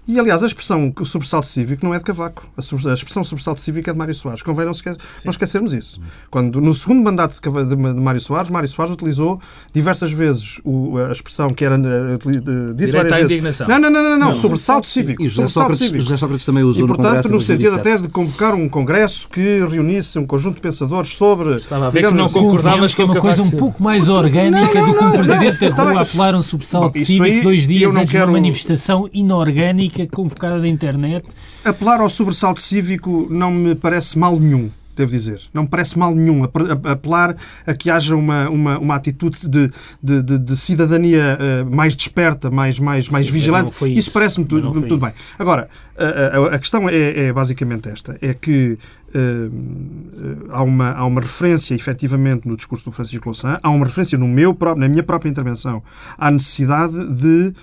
E, 0.07 0.19
aliás, 0.19 0.41
a 0.43 0.47
expressão 0.47 0.91
que 0.91 1.03
o 1.03 1.05
sobressalto 1.05 1.45
cívico 1.47 1.85
não 1.85 1.93
é 1.93 1.99
de 1.99 2.03
Cavaco. 2.03 2.43
A, 2.57 2.61
expressão 2.93 3.23
sobressalto 3.23 3.61
cívico 3.61 3.87
é 3.89 3.93
de 3.93 3.99
Mário 3.99 4.13
Soares. 4.15 4.41
Convém 4.41 4.65
não, 4.65 4.71
esque- 4.71 4.89
não 5.23 5.29
esquecermos 5.29 5.73
isso. 5.73 6.01
Quando, 6.29 6.59
no 6.59 6.73
segundo 6.73 7.03
mandato 7.03 7.35
de, 7.39 7.63
de, 7.63 7.75
de 7.75 7.99
Mário 8.01 8.19
Soares, 8.19 8.49
Mário 8.49 8.67
Soares 8.67 8.91
utilizou 8.93 9.39
diversas 9.71 10.11
vezes 10.11 10.59
o- 10.65 10.97
a 10.97 11.11
expressão 11.11 11.49
que 11.49 11.63
era... 11.63 11.77
de- 11.77 12.73
Disse 12.73 12.91
Direito 12.91 13.13
à 13.13 13.17
vezes. 13.17 13.31
indignação. 13.31 13.67
Não, 13.67 13.79
não, 13.79 13.89
não, 13.91 14.03
não, 14.03 14.09
não. 14.17 14.27
Não. 14.29 14.35
sobressalto 14.35 14.87
cívico. 14.87 15.21
E 15.21 15.25
José 15.27 15.35
sobressalto 15.47 15.69
Sócrates, 15.75 15.87
cívico. 15.87 16.03
José 16.03 16.17
Sócrates 16.17 16.45
também 16.45 16.63
usou 16.63 16.79
E, 16.79 16.81
no 16.81 16.87
portanto, 16.87 17.05
Congresso 17.07 17.27
em 17.29 17.31
no 17.31 17.41
sentido 17.41 17.61
2007. 17.69 17.95
até 17.95 18.01
de 18.07 18.09
convocar 18.11 18.55
um 18.55 18.67
congresso 18.67 19.29
que 19.29 19.59
reunisse 19.69 20.17
um 20.17 20.25
conjunto 20.25 20.55
de 20.55 20.61
pensadores 20.61 21.11
sobre... 21.13 21.55
Estava 21.57 21.87
a 21.87 21.89
ver 21.91 21.99
que 21.99 22.05
não 22.05 22.11
digamos, 22.27 22.33
concordavas 22.33 22.95
que 22.95 23.01
é 23.01 23.05
uma 23.05 23.15
coisa 23.19 23.43
um 23.43 23.51
pouco 23.51 23.81
mais 23.83 24.09
orgânica 24.09 24.73
Não, 24.73 24.87
não, 24.87 24.93
do 24.93 24.97
que 24.97 25.05
um 25.05 25.11
presidente 25.11 25.69
da 25.69 25.83
rua 25.83 26.01
apelar 26.01 26.33
um 26.35 26.41
sobressalto 26.41 26.97
cívico 26.99 27.43
dois 27.43 27.67
dias 27.67 27.95
antes 27.95 28.11
de 28.11 28.17
uma 28.17 28.27
manifestação 28.27 29.07
inorgânica 29.13 29.90
convocada 30.11 30.59
da 30.59 30.67
internet. 30.67 31.25
Apelar 31.63 31.99
ao 32.01 32.09
sobressalto 32.09 32.61
cívico 32.61 33.27
não 33.29 33.51
me 33.51 33.75
parece 33.75 34.17
mal 34.17 34.39
nenhum. 34.39 34.69
devo 34.95 35.11
dizer. 35.11 35.41
Não 35.53 35.63
me 35.63 35.69
parece 35.69 35.97
mal 35.97 36.13
nenhum 36.13 36.43
apelar 36.43 37.35
a 37.65 37.73
que 37.73 37.89
haja 37.89 38.15
uma, 38.15 38.49
uma, 38.49 38.77
uma 38.79 38.95
atitude 38.95 39.49
de, 39.49 39.71
de, 40.01 40.21
de, 40.21 40.39
de 40.39 40.57
cidadania 40.57 41.37
uh, 41.39 41.75
mais 41.75 41.95
desperta, 41.95 42.49
mais, 42.49 42.79
mais, 42.79 43.09
mais 43.09 43.25
Sim, 43.27 43.31
vigilante. 43.31 43.71
Isso, 43.71 43.87
isso 43.87 44.11
parece-me 44.11 44.45
tudo, 44.45 44.71
tudo 44.71 44.99
bem. 44.99 45.13
Agora, 45.37 45.69
a, 45.97 46.37
a, 46.37 46.55
a 46.55 46.59
questão 46.59 46.89
é, 46.89 47.27
é, 47.27 47.33
basicamente 47.33 47.89
esta: 47.89 48.17
é 48.21 48.33
que 48.33 48.77
uh, 49.15 50.47
há, 50.49 50.63
uma, 50.63 50.91
há 50.91 51.05
uma 51.05 51.21
referência, 51.21 51.73
efetivamente, 51.73 52.47
no 52.47 52.55
discurso 52.55 52.85
do 52.85 52.91
Francisco 52.91 53.25
Louçã, 53.25 53.59
há 53.61 53.69
uma 53.69 53.85
referência 53.85 54.17
no 54.17 54.27
meu 54.27 54.53
próprio, 54.53 54.81
na 54.81 54.89
minha 54.89 55.03
própria 55.03 55.29
intervenção 55.29 55.81
à 56.17 56.29
necessidade 56.29 57.13
de 57.13 57.53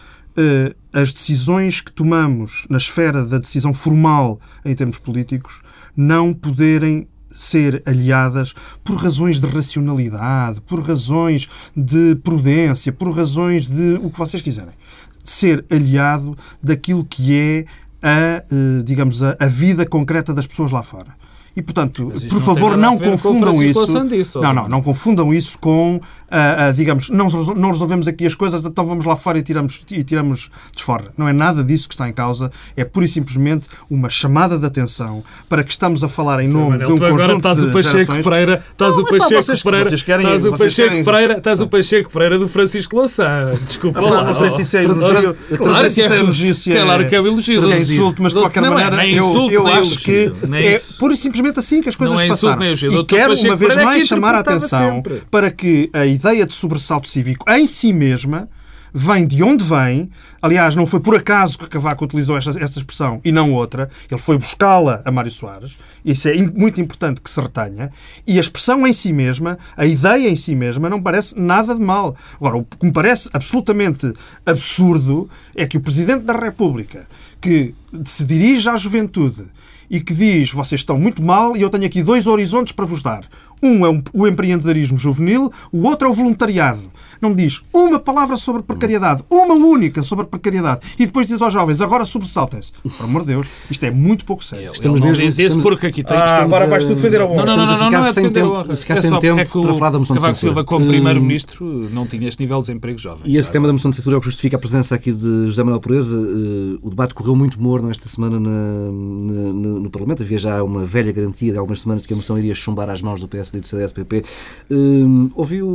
as 0.93 1.13
decisões 1.13 1.81
que 1.81 1.93
tomamos 1.93 2.67
na 2.69 2.79
esfera 2.79 3.25
da 3.25 3.39
decisão 3.39 3.73
formal 3.73 4.41
em 4.65 4.75
termos 4.75 4.99
políticos 4.99 5.61
não 5.97 6.33
poderem 6.33 7.09
ser 7.31 7.83
aliadas 7.85 8.55
por 8.83 8.97
razões 8.97 9.41
de 9.41 9.47
racionalidade, 9.47 10.61
por 10.63 10.81
razões 10.81 11.49
de 11.77 12.17
prudência, 12.17 12.93
por 12.93 13.11
razões 13.11 13.69
de 13.69 13.99
o 14.03 14.11
que 14.11 14.19
vocês 14.19 14.43
quiserem. 14.43 14.75
Ser 15.23 15.65
aliado 15.71 16.37
daquilo 16.63 17.05
que 17.05 17.35
é 17.37 17.65
a, 18.03 18.45
eh, 18.51 18.83
digamos, 18.85 19.23
a, 19.23 19.37
a 19.39 19.47
vida 19.47 19.85
concreta 19.85 20.33
das 20.33 20.47
pessoas 20.47 20.71
lá 20.71 20.83
fora. 20.83 21.17
E, 21.59 21.63
portanto, 21.63 22.13
por 22.31 22.41
favor, 22.41 22.77
não 22.77 22.97
confundam 22.97 23.61
isso. 23.61 23.85
Disso, 24.05 24.41
não, 24.41 24.55
não, 24.55 24.69
não 24.69 24.81
confundam 24.81 25.35
isso 25.35 25.59
com, 25.59 25.97
uh, 25.97 26.71
uh, 26.71 26.73
digamos, 26.73 27.11
não, 27.11 27.29
não 27.29 27.73
resolvemos 27.73 28.07
aqui 28.07 28.25
as 28.27 28.35
coisas, 28.35 28.65
então 28.65 28.87
vamos 28.87 29.05
lá 29.05 29.17
fora 29.17 29.41
e 29.41 29.43
tiramos, 29.43 29.85
e 29.91 30.05
tiramos 30.05 30.51
desforra. 30.73 31.07
Não 31.17 31.27
é 31.27 31.33
nada 31.33 31.65
disso 31.65 31.89
que 31.89 31.95
está 31.95 32.09
em 32.09 32.13
causa, 32.13 32.53
é 32.77 32.85
pura 32.85 33.07
e 33.07 33.09
simplesmente 33.09 33.67
uma 33.91 34.09
chamada 34.09 34.57
de 34.57 34.65
atenção 34.65 35.25
para 35.49 35.65
que 35.65 35.73
estamos 35.73 36.05
a 36.05 36.09
falar 36.09 36.41
em 36.41 36.49
nome 36.49 36.79
Sim, 36.79 36.87
de 36.87 36.93
um 36.93 36.97
conjunto 36.97 37.23
agora 37.23 37.37
estás 37.39 37.63
o 37.65 37.73
Pacheco 37.73 38.23
Pereira, 38.23 38.65
estás 38.71 38.97
não, 38.97 39.03
o 39.03 39.07
Pacheco 39.09 39.43
vocês, 39.43 39.63
Pereira, 39.65 39.89
vocês 39.89 40.03
querem, 40.05 40.27
estás 40.27 40.45
o 40.45 40.51
Pacheco 40.53 40.89
querem... 40.91 41.05
Pereira, 41.05 41.39
estás 41.39 41.61
o 41.61 41.67
Pacheco 41.67 42.13
Pereira 42.13 42.39
do 42.39 42.49
Francisco 42.49 42.95
Louçã. 42.95 43.51
Desculpa 43.67 44.01
lá. 44.01 44.23
Não 44.23 44.35
sei 44.37 44.51
se 44.51 44.63
isso 44.63 44.77
é 44.77 44.85
elogio, 44.85 45.37
claro 45.57 45.91
se 45.91 46.03
é 46.03 46.19
elogio, 46.19 46.55
é, 46.69 46.83
claro 46.85 47.09
que 47.09 47.17
é 47.17 47.19
elogio. 47.19 47.63
Se 47.63 47.73
é 47.73 47.81
insulto, 47.81 48.23
mas 48.23 48.33
de 48.33 48.39
qualquer 48.39 48.63
maneira, 48.63 49.09
eu 49.09 49.67
acho 49.67 49.99
que 49.99 50.33
é 50.55 50.81
pura 51.01 51.15
e 51.15 51.17
simplesmente 51.17 51.48
assim 51.57 51.81
que 51.81 51.89
as 51.89 51.97
coisas 51.97 52.19
é 52.21 52.29
passaram. 52.29 52.63
E 52.63 53.05
quero, 53.05 53.35
uma 53.41 53.57
vez 53.57 53.77
mais, 53.77 54.07
chamar 54.07 54.35
a 54.35 54.41
atenção 54.41 54.97
sempre. 54.97 55.23
para 55.31 55.51
que 55.51 55.91
a 55.93 56.05
ideia 56.05 56.45
de 56.45 56.55
sobressalto 56.55 57.09
cívico 57.09 57.45
em 57.51 57.67
si 57.67 57.93
mesma 57.93 58.49
vem 58.93 59.27
de 59.27 59.43
onde 59.43 59.65
vem. 59.65 60.11
Aliás, 60.41 60.77
não 60.77 60.87
foi 60.87 61.01
por 61.01 61.17
acaso 61.17 61.59
que 61.59 61.69
Cavaco 61.69 62.05
utilizou 62.05 62.37
esta, 62.37 62.51
esta 62.51 62.79
expressão 62.79 63.21
e 63.25 63.33
não 63.33 63.53
outra. 63.53 63.91
Ele 64.11 64.21
foi 64.21 64.39
buscá-la 64.39 65.03
a 65.05 65.11
Mário 65.11 65.31
Soares. 65.31 65.77
Isso 66.05 66.29
é 66.29 66.37
muito 66.37 66.81
importante 66.81 67.21
que 67.21 67.31
se 67.31 67.41
retenha. 67.41 67.91
E 68.27 68.37
a 68.37 68.41
expressão 68.41 68.87
em 68.87 68.93
si 68.93 69.13
mesma, 69.13 69.59
a 69.77 69.85
ideia 69.85 70.29
em 70.29 70.37
si 70.37 70.55
mesma, 70.55 70.89
não 70.89 71.03
parece 71.03 71.39
nada 71.39 71.75
de 71.75 71.81
mal. 71.81 72.17
Agora, 72.37 72.57
o 72.57 72.65
que 72.65 72.87
me 72.87 72.93
parece 72.93 73.29
absolutamente 73.33 74.13
absurdo 74.47 75.29
é 75.55 75.67
que 75.67 75.77
o 75.77 75.81
Presidente 75.81 76.25
da 76.25 76.35
República, 76.35 77.07
que 77.41 77.75
se 78.05 78.25
dirige 78.25 78.69
à 78.69 78.77
juventude 78.77 79.47
e 79.91 80.01
que 80.01 80.15
diz: 80.15 80.51
vocês 80.51 80.81
estão 80.81 80.99
muito 80.99 81.23
mal 81.23 81.57
e 81.57 81.63
eu 81.63 81.71
tenho 81.71 81.87
aqui 81.87 82.03
dois 82.03 82.27
horizontes 82.27 82.73
para 82.73 82.87
vos 82.87 83.03
dar. 83.03 83.25
Um 83.63 83.85
é 83.85 84.03
o 84.13 84.27
empreendedorismo 84.27 84.97
juvenil, 84.97 85.53
o 85.73 85.87
outro 85.87 86.07
é 86.07 86.11
o 86.11 86.15
voluntariado 86.15 86.91
não 87.21 87.35
diz 87.35 87.63
uma 87.73 87.99
palavra 87.99 88.37
sobre 88.37 88.63
precariedade, 88.63 89.25
uma 89.31 89.55
única 89.55 90.03
sobre 90.03 90.27
precariedade, 90.27 90.81
e 90.99 91.07
depois 91.07 91.27
diz 91.27 91.41
aos 91.41 91.53
jovens, 91.53 91.81
agora 91.81 92.05
sobressaltem-se. 92.05 92.73
Por 92.83 93.05
amor 93.05 93.23
de 93.23 93.29
Deus, 93.29 93.47
isto 93.71 93.85
é 93.85 93.91
muito 93.91 94.25
pouco 94.25 94.45
sério. 94.45 94.73
Estamos 94.73 95.01
mesmo, 95.01 95.23
diz 95.23 95.39
isso 95.39 95.59
porque 95.61 95.87
aqui 95.87 96.05
tem... 96.05 96.17
Ah, 96.17 96.43
agora 96.43 96.67
vais 96.67 96.85
tu 96.85 96.95
defender 96.95 97.21
a 97.21 97.27
honra. 97.27 97.45
Não, 97.45 97.57
não, 97.57 97.65
não, 97.65 97.79
não, 97.79 97.91
não, 97.91 98.05
é 98.07 98.13
sem 98.13 98.31
tempo, 98.31 98.77
ficar 98.77 98.95
é 98.95 99.01
sem 99.01 99.19
tempo 99.19 99.41
é 99.41 99.45
para 99.45 99.75
falar 99.75 99.91
da 99.91 99.99
moção 99.99 100.17
de 100.17 100.23
censura. 100.23 100.37
Silva, 100.37 100.65
como 100.65 100.87
primeiro-ministro, 100.87 101.89
não 101.91 102.07
tinha 102.07 102.29
este 102.29 102.41
nível 102.41 102.59
de 102.59 102.69
desemprego 102.69 102.99
jovem. 102.99 103.23
E 103.25 103.37
esse 103.37 103.51
tema 103.51 103.67
da 103.67 103.73
moção 103.73 103.91
de 103.91 103.97
censura 103.97 104.17
é 104.17 104.19
o 104.19 104.21
que 104.21 104.27
justifica 104.27 104.57
a 104.57 104.59
presença 104.59 104.95
aqui 104.95 105.13
de 105.13 105.47
José 105.47 105.63
Manuel 105.63 105.81
Pureza. 105.81 106.17
Uh, 106.19 106.79
o 106.83 106.91
debate 106.91 107.15
correu 107.15 107.35
muito 107.35 107.61
morno 107.61 107.91
esta 107.91 108.09
semana 108.09 108.39
na, 108.39 108.51
na, 108.51 109.53
no, 109.53 109.81
no, 109.81 109.91
Parlamento. 109.91 110.23
Havia 110.23 110.39
já 110.39 110.63
uma 110.63 110.85
velha 110.85 111.13
garantia 111.13 111.53
de 111.53 111.59
algumas 111.59 111.81
semanas 111.81 112.07
que 112.07 112.13
a 112.13 112.17
moção 112.17 112.39
iria 112.39 112.55
chumbar 112.55 112.89
às 112.91 113.03
mãos 113.03 113.21
do 113.21 113.29
PSD 113.29 113.59
e 113.59 113.61
do 113.61 113.69
CDS-PP. 113.69 114.25
Uh, 114.71 115.31
ouviu 115.35 115.69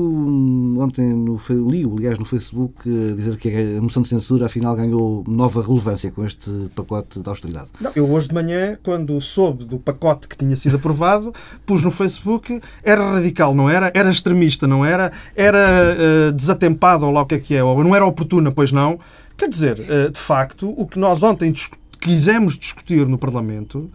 ontem, 0.79 1.13
no, 1.13 1.32
li, 1.49 1.83
aliás, 1.83 2.17
no 2.19 2.25
Facebook 2.25 2.73
eh, 2.87 3.13
dizer 3.15 3.37
que 3.37 3.77
a 3.77 3.81
moção 3.81 4.01
de 4.01 4.07
censura 4.07 4.45
afinal 4.45 4.75
ganhou 4.75 5.23
nova 5.27 5.61
relevância 5.61 6.11
com 6.11 6.25
este 6.25 6.49
pacote 6.75 7.21
de 7.21 7.29
austeridade. 7.29 7.67
Não, 7.79 7.91
eu 7.95 8.09
hoje 8.09 8.27
de 8.27 8.33
manhã, 8.33 8.77
quando 8.83 9.19
soube 9.21 9.65
do 9.65 9.79
pacote 9.79 10.27
que 10.27 10.37
tinha 10.37 10.55
sido 10.55 10.75
aprovado, 10.75 11.33
pus 11.65 11.83
no 11.83 11.91
Facebook, 11.91 12.61
era 12.83 13.13
radical, 13.13 13.53
não 13.53 13.69
era? 13.69 13.91
Era 13.93 14.09
extremista, 14.09 14.67
não 14.67 14.85
era? 14.85 15.11
Era 15.35 15.59
uh, 15.59 16.31
desatempado, 16.31 17.05
ou 17.05 17.11
lá 17.11 17.21
o 17.21 17.25
que 17.25 17.35
é 17.35 17.39
que 17.39 17.55
é, 17.55 17.63
ou 17.63 17.83
não 17.83 17.95
era 17.95 18.05
oportuna, 18.05 18.51
pois 18.51 18.71
não? 18.71 18.99
Quer 19.37 19.49
dizer, 19.49 19.79
uh, 19.79 20.11
de 20.11 20.19
facto, 20.19 20.73
o 20.77 20.87
que 20.87 20.99
nós 20.99 21.23
ontem 21.23 21.53
quisemos 21.99 22.57
discutir 22.57 23.07
no 23.07 23.17
Parlamento 23.17 23.89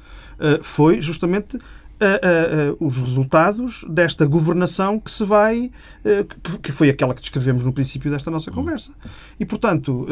foi 0.62 1.02
justamente 1.02 1.58
uh, 2.00 2.76
uh, 2.80 2.86
os 2.86 2.96
resultados 2.96 3.84
desta 3.88 4.24
governação 4.26 4.98
que 4.98 5.10
se 5.10 5.24
vai, 5.24 5.70
que, 6.02 6.58
que, 6.58 6.72
foi 6.72 6.88
aquela 6.88 7.14
que 7.14 7.20
descrevemos 7.20 7.64
no 7.64 7.72
princípio 7.72 8.10
desta 8.10 8.30
nossa 8.30 8.50
conversa. 8.50 8.92
E, 9.38 9.44
portanto, 9.44 10.06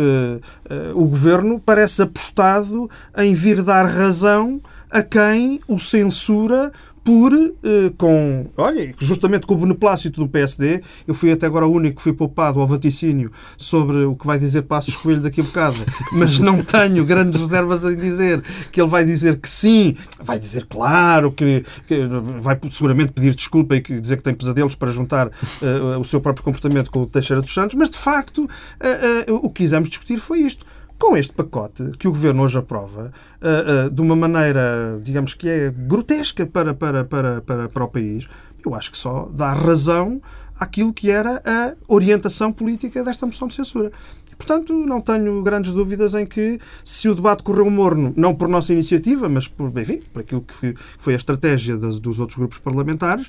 o 0.95 1.07
governo 1.07 1.61
parece 1.61 2.03
apostado 2.03 2.91
em 3.16 3.34
vir 3.34 3.62
dar 3.62 3.84
razão 3.84 4.61
a 4.91 5.03
quem 5.03 5.61
o 5.66 5.78
censura 5.78 6.72
por, 7.07 7.33
eh, 7.33 7.93
com, 7.97 8.47
olha, 8.57 8.93
justamente 8.99 9.47
com 9.47 9.55
o 9.55 9.59
beneplácito 9.59 10.21
do 10.21 10.29
PSD, 10.29 10.83
eu 11.07 11.15
fui 11.15 11.31
até 11.31 11.47
agora 11.47 11.65
o 11.65 11.71
único 11.71 11.99
que 11.99 12.03
fui 12.03 12.13
poupado 12.13 12.61
ao 12.61 12.67
vaticínio 12.67 13.31
sobre 13.57 13.99
o 13.99 14.17
que 14.17 14.27
vai 14.27 14.41
dizer 14.41 14.63
Passos 14.63 14.97
Coelho 14.97 15.21
daqui 15.21 15.41
a 15.41 15.45
bocado, 15.45 15.77
mas 16.13 16.41
não 16.41 16.65
tenho 16.65 17.05
grandes 17.05 17.41
reservas 17.41 17.85
em 17.85 17.95
dizer 17.95 18.43
que 18.73 18.81
ele 18.81 18.91
vai 18.91 19.05
dizer 19.05 19.39
que 19.39 19.49
sim, 19.49 19.95
vai 20.21 20.37
dizer 20.37 20.67
claro, 20.67 21.31
que, 21.31 21.65
que 21.87 21.97
vai 22.41 22.59
seguramente 22.73 23.13
pedir 23.13 23.37
desculpa 23.37 23.77
e 23.77 23.81
dizer 23.81 24.17
que 24.17 24.25
tem 24.25 24.35
pesadelos 24.35 24.75
para 24.75 24.91
juntar 24.91 25.29
uh, 25.29 26.01
o 26.01 26.05
seu 26.05 26.21
próprio 26.21 26.45
comportamento 26.45 26.91
com 26.91 27.03
o 27.03 27.07
Teixeira 27.07 27.41
dos 27.41 27.55
Santos, 27.55 27.77
mas 27.77 27.89
de 27.89 27.99
facto 27.99 28.39
uh, 28.43 29.33
o 29.33 29.49
que 29.49 29.63
quisemos 29.63 29.89
discutir 29.89 30.19
foi 30.19 30.41
isto 30.41 30.67
com 30.99 31.16
este 31.16 31.32
pacote 31.32 31.92
que 31.99 32.09
o 32.09 32.11
Governo 32.11 32.42
hoje 32.42 32.59
aprova, 32.59 33.12
uh, 33.40 33.86
uh, 33.86 33.90
de 33.90 34.01
uma 34.01 34.16
maneira, 34.16 35.01
digamos 35.03 35.34
que 35.34 35.49
é 35.49 35.70
grotesca 35.70 36.47
para, 36.47 36.74
para, 36.74 37.05
para, 37.05 37.40
para, 37.40 37.68
para 37.68 37.84
o 37.84 37.88
país, 37.88 38.26
eu 38.64 38.74
acho 38.74 38.90
que 38.90 38.99
só 38.99 39.28
dá 39.32 39.53
razão 39.53 40.20
àquilo 40.59 40.92
que 40.92 41.11
era 41.11 41.42
a 41.44 41.74
orientação 41.86 42.53
política 42.53 43.05
desta 43.05 43.26
moção 43.26 43.49
de 43.49 43.55
censura. 43.55 43.92
Portanto, 44.36 44.74
não 44.86 45.01
tenho 45.01 45.42
grandes 45.42 45.72
dúvidas 45.72 46.14
em 46.14 46.26
que, 46.26 46.61
se 46.84 47.09
o 47.09 47.14
debate 47.14 47.42
correu 47.42 47.70
morno, 47.70 48.12
não 48.16 48.34
por 48.34 48.49
nossa 48.49 48.72
iniciativa, 48.72 49.28
mas 49.28 49.49
por, 49.49 49.72
enfim, 49.78 50.01
por 50.12 50.20
aquilo 50.20 50.42
que 50.42 50.74
foi 50.99 51.14
a 51.14 51.16
estratégia 51.16 51.76
dos 51.76 52.20
outros 52.20 52.36
grupos 52.36 52.59
parlamentares, 52.59 53.28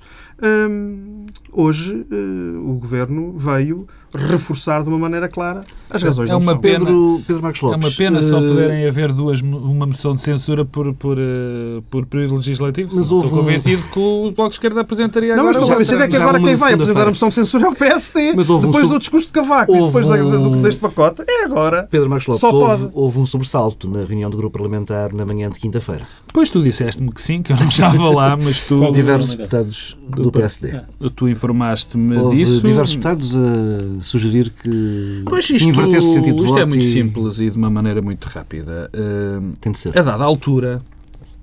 hum, 0.69 1.25
hoje 1.51 2.05
uh, 2.11 2.69
o 2.69 2.77
Governo 2.77 3.37
veio 3.37 3.87
reforçar 4.17 4.83
de 4.83 4.89
uma 4.89 4.99
maneira 4.99 5.27
clara 5.27 5.61
as 5.89 6.03
razões 6.03 6.29
é 6.29 6.35
uma 6.35 6.53
da 6.53 6.59
pena, 6.59 6.79
Pedro, 6.79 7.21
Pedro 7.25 7.41
Marcos 7.41 7.61
Lopes. 7.61 7.81
É 7.81 7.87
uma 7.87 7.95
pena 7.95 8.23
só 8.23 8.37
eh, 8.37 8.47
poderem 8.47 8.87
haver 8.87 9.13
duas, 9.13 9.41
uma 9.41 9.85
moção 9.85 10.15
de 10.15 10.21
censura 10.21 10.65
por, 10.65 10.93
por, 10.93 11.17
uh, 11.17 11.81
por 11.89 12.05
período 12.05 12.35
legislativo. 12.35 12.89
Mas 12.93 13.05
Estou 13.05 13.29
convencido 13.29 13.83
que 13.83 13.99
o 13.99 14.31
Bloco 14.31 14.49
de 14.49 14.55
Esquerda 14.55 14.81
apresentaria 14.81 15.35
não, 15.35 15.43
agora. 15.43 15.59
Não, 15.59 15.61
mas 15.61 15.63
estou 15.63 15.69
convencido 15.69 16.03
é 16.03 16.07
que 16.09 16.15
agora 16.17 16.41
quem 16.41 16.55
vai 16.55 16.73
apresentar 16.73 17.03
a 17.03 17.09
moção 17.09 17.29
de 17.29 17.35
censura 17.35 17.67
é 17.67 17.69
o 17.69 17.75
PSD. 17.75 18.33
Mas 18.35 18.47
depois 18.47 18.83
um 18.83 18.89
do 18.89 18.99
discurso 18.99 19.27
de 19.27 19.33
Cavaco 19.33 19.73
e 19.73 19.81
depois 19.81 20.07
um... 20.07 20.61
deste 20.61 20.79
pacote. 20.81 21.23
É 21.25 21.45
agora. 21.45 21.87
Pedro 21.89 22.09
Marcos 22.09 22.27
Lopes, 22.27 22.41
só 22.41 22.51
houve, 22.51 22.83
pode. 22.83 22.91
houve 22.93 23.19
um 23.19 23.25
sobressalto 23.25 23.89
na 23.89 24.03
reunião 24.03 24.29
do 24.29 24.35
grupo 24.35 24.57
parlamentar 24.57 25.13
na 25.13 25.25
manhã 25.25 25.49
de 25.49 25.57
quinta-feira. 25.57 26.05
Pois 26.33 26.49
tu 26.49 26.61
disseste-me 26.61 27.11
que 27.11 27.21
sim, 27.21 27.41
que 27.41 27.53
eu 27.53 27.57
não 27.57 27.67
estava 27.67 28.09
lá, 28.09 28.35
mas 28.37 28.59
tu... 28.59 28.91
diversos 28.91 29.35
deputados 29.35 29.97
do 30.09 30.31
PSD. 30.31 30.81
Tu 31.15 31.29
informaste-me 31.29 32.35
disso. 32.35 32.61
diversos 32.61 32.95
deputados 32.95 33.35
a 33.35 34.03
sugerir 34.07 34.49
que 34.49 35.23
pois 35.25 35.49
isto, 35.49 35.63
se 35.63 35.69
invertesse 35.69 36.07
o 36.07 36.13
sentido 36.13 36.43
Isto 36.43 36.59
é 36.59 36.65
muito 36.65 36.83
e... 36.83 36.91
simples 36.91 37.39
e 37.39 37.49
de 37.49 37.57
uma 37.57 37.69
maneira 37.69 38.01
muito 38.01 38.25
rápida. 38.25 38.89
Uh, 38.93 39.55
Tem 39.61 39.71
de 39.71 39.79
ser. 39.79 39.97
A 39.97 40.01
dada 40.01 40.23
altura... 40.23 40.81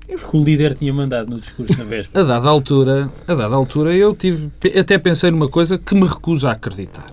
Porque 0.06 0.36
o 0.36 0.44
líder 0.44 0.74
tinha 0.74 0.92
mandado 0.92 1.30
no 1.30 1.40
discurso 1.40 1.76
na 1.78 1.84
véspera. 1.84 2.24
a 2.24 2.28
dada 2.28 2.48
altura, 2.48 3.10
a 3.26 3.34
dada 3.34 3.54
altura 3.54 3.94
eu 3.94 4.14
tive, 4.14 4.50
até 4.78 4.98
pensei 4.98 5.30
numa 5.30 5.48
coisa 5.48 5.78
que 5.78 5.94
me 5.94 6.06
recuso 6.06 6.46
a 6.46 6.52
acreditar. 6.52 7.10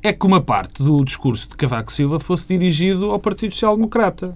É 0.00 0.12
que 0.12 0.24
uma 0.24 0.40
parte 0.40 0.82
do 0.82 1.04
discurso 1.04 1.48
de 1.48 1.56
Cavaco 1.56 1.92
Silva 1.92 2.20
fosse 2.20 2.46
dirigido 2.46 3.10
ao 3.10 3.18
Partido 3.18 3.52
Social 3.52 3.74
Democrata, 3.74 4.32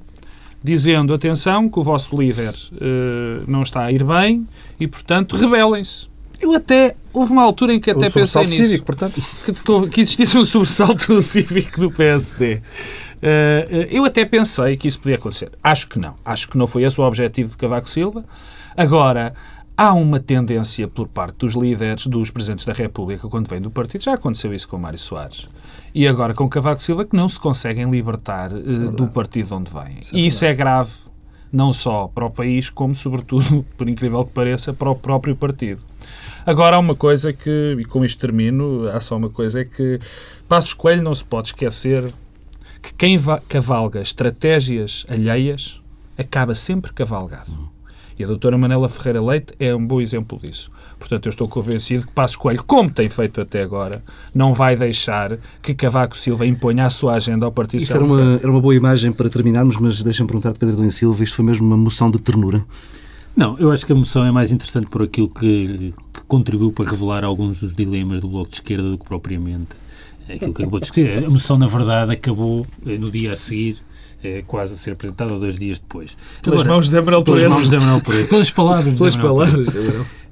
dizendo, 0.62 1.14
atenção, 1.14 1.68
que 1.68 1.78
o 1.78 1.82
vosso 1.82 2.20
líder 2.20 2.52
uh, 2.72 3.50
não 3.50 3.62
está 3.62 3.84
a 3.84 3.92
ir 3.92 4.04
bem 4.04 4.46
e, 4.78 4.86
portanto, 4.88 5.36
rebelem-se. 5.36 6.11
Eu 6.43 6.55
até. 6.55 6.97
Houve 7.12 7.32
uma 7.32 7.43
altura 7.43 7.72
em 7.72 7.80
que 7.80 7.90
até 7.90 8.11
pensei 8.11 8.43
nisso. 8.43 8.57
cívico, 8.57 8.84
portanto. 8.84 9.22
Que, 9.45 9.90
que 9.90 10.01
existisse 10.01 10.36
um 10.36 10.45
sobressalto 10.45 11.20
cívico 11.22 11.80
do 11.80 11.90
PSD. 11.90 12.55
Uh, 12.55 12.61
eh, 13.22 13.88
eu 13.90 14.05
até 14.05 14.24
pensei 14.24 14.76
que 14.76 14.88
isso 14.88 14.99
podia 14.99 15.14
acontecer. 15.14 15.53
Acho 15.62 15.88
que 15.88 15.99
não. 15.99 16.14
Acho 16.24 16.49
que 16.49 16.59
não 16.59 16.66
foi 16.66 16.82
esse 16.82 17.01
o 17.01 17.05
objetivo 17.05 17.51
de 17.51 17.57
Cavaco 17.57 17.88
Silva. 17.88 18.24
Agora, 18.76 19.34
há 19.76 19.93
uma 19.93 20.18
tendência 20.18 20.88
por 20.88 21.07
parte 21.09 21.38
dos 21.38 21.55
líderes, 21.55 22.07
dos 22.07 22.30
presidentes 22.30 22.64
da 22.64 22.72
República, 22.72 23.28
quando 23.28 23.49
vêm 23.49 23.61
do 23.61 23.70
partido, 23.70 24.03
já 24.03 24.14
aconteceu 24.14 24.53
isso 24.53 24.68
com 24.68 24.78
Mário 24.78 24.99
Soares, 24.99 25.47
e 25.95 26.07
agora 26.07 26.34
com 26.34 26.49
Cavaco 26.49 26.82
Silva, 26.82 27.05
que 27.05 27.16
não 27.16 27.28
se 27.28 27.38
conseguem 27.38 27.90
libertar 27.90 28.53
uh, 28.53 28.90
do 28.90 29.09
partido 29.09 29.55
onde 29.55 29.70
vêm. 29.70 29.99
Isso 30.01 30.16
é 30.16 30.18
e 30.18 30.26
isso 30.26 30.45
é 30.45 30.55
grave, 30.55 30.93
não 31.53 31.72
só 31.72 32.09
para 32.09 32.24
o 32.24 32.30
país, 32.30 32.70
como, 32.70 32.95
sobretudo, 32.95 33.64
por 33.76 33.88
incrível 33.88 34.24
que 34.24 34.32
pareça, 34.32 34.72
para 34.72 34.90
o 34.90 34.95
próprio 34.95 35.36
partido. 35.36 35.82
Agora 36.45 36.76
há 36.76 36.78
uma 36.78 36.95
coisa 36.95 37.32
que, 37.32 37.76
e 37.78 37.84
com 37.84 38.05
isto 38.05 38.18
termino, 38.18 38.88
há 38.88 39.01
só 39.01 39.16
uma 39.16 39.30
coisa, 39.30 39.61
é 39.61 39.64
que 39.64 39.99
Passos 40.49 40.72
Coelho 40.72 41.03
não 41.03 41.14
se 41.14 41.24
pode 41.24 41.49
esquecer 41.49 42.12
que 42.82 42.93
quem 42.95 43.16
cavalga 43.49 44.01
estratégias 44.01 45.07
alheias 45.09 45.80
acaba 46.18 46.55
sempre 46.55 46.93
cavalgado. 46.93 47.70
E 48.18 48.24
a 48.24 48.26
doutora 48.26 48.59
Manela 48.59 48.88
Ferreira 48.88 49.24
Leite 49.24 49.55
é 49.59 49.74
um 49.74 49.84
bom 49.84 50.01
exemplo 50.01 50.38
disso. 50.38 50.70
Portanto, 50.99 51.26
eu 51.26 51.30
estou 51.30 51.49
convencido 51.49 52.07
que 52.07 52.12
Passos 52.12 52.36
Coelho, 52.36 52.62
como 52.64 52.90
tem 52.90 53.09
feito 53.09 53.40
até 53.40 53.62
agora, 53.62 54.03
não 54.34 54.53
vai 54.53 54.76
deixar 54.76 55.38
que 55.61 55.74
Cavaco 55.74 56.16
Silva 56.16 56.47
imponha 56.47 56.86
a 56.86 56.90
sua 56.90 57.14
agenda 57.14 57.47
ao 57.47 57.53
Partido 57.53 57.82
Isso 57.82 57.95
era 57.95 58.05
uma, 58.05 58.34
era 58.34 58.51
uma 58.51 58.61
boa 58.61 58.74
imagem 58.74 59.11
para 59.11 59.28
terminarmos, 59.30 59.76
mas 59.78 60.03
deixem-me 60.03 60.28
perguntar 60.28 60.53
de 60.53 60.59
Pedro 60.59 60.76
Domingos 60.76 60.97
Silva, 60.97 61.24
isto 61.24 61.36
foi 61.36 61.45
mesmo 61.45 61.66
uma 61.66 61.76
moção 61.76 62.11
de 62.11 62.18
ternura? 62.18 62.64
Não, 63.34 63.57
eu 63.59 63.72
acho 63.72 63.86
que 63.86 63.93
a 63.93 63.97
moção 63.97 64.24
é 64.24 64.30
mais 64.30 64.53
interessante 64.53 64.86
por 64.88 65.03
aquilo 65.03 65.28
que 65.28 65.93
contribuiu 66.32 66.72
para 66.72 66.88
revelar 66.88 67.24
alguns 67.24 67.60
dos 67.60 67.74
dilemas 67.74 68.22
do 68.22 68.28
Bloco 68.28 68.48
de 68.48 68.54
Esquerda 68.54 68.88
do 68.88 68.96
que 68.96 69.04
propriamente 69.04 69.76
aquilo 70.26 70.54
que 70.54 70.62
acabou 70.62 70.80
de 70.80 70.86
esquecer. 70.86 71.24
A 71.26 71.28
moção, 71.28 71.58
na 71.58 71.66
verdade, 71.66 72.10
acabou 72.10 72.66
eh, 72.86 72.96
no 72.96 73.10
dia 73.10 73.32
a 73.32 73.36
seguir 73.36 73.82
é, 74.24 74.42
quase 74.46 74.72
a 74.72 74.76
ser 74.78 74.92
apresentada 74.92 75.38
dois 75.38 75.58
dias 75.58 75.78
depois. 75.78 76.16
Pelas 76.40 76.60
Agora, 76.60 76.74
mãos 76.76 76.88
de 76.88 76.96
Manuel 77.02 77.22
Pelas 77.22 77.42
mãos 77.44 77.68
de 77.68 77.76
Pereira. 78.02 78.28
Pelas 78.28 78.50
palavras 78.50 78.92
de 78.94 78.98
Pelas 78.98 79.16
Manuel 79.16 79.34
palavras, 79.34 79.66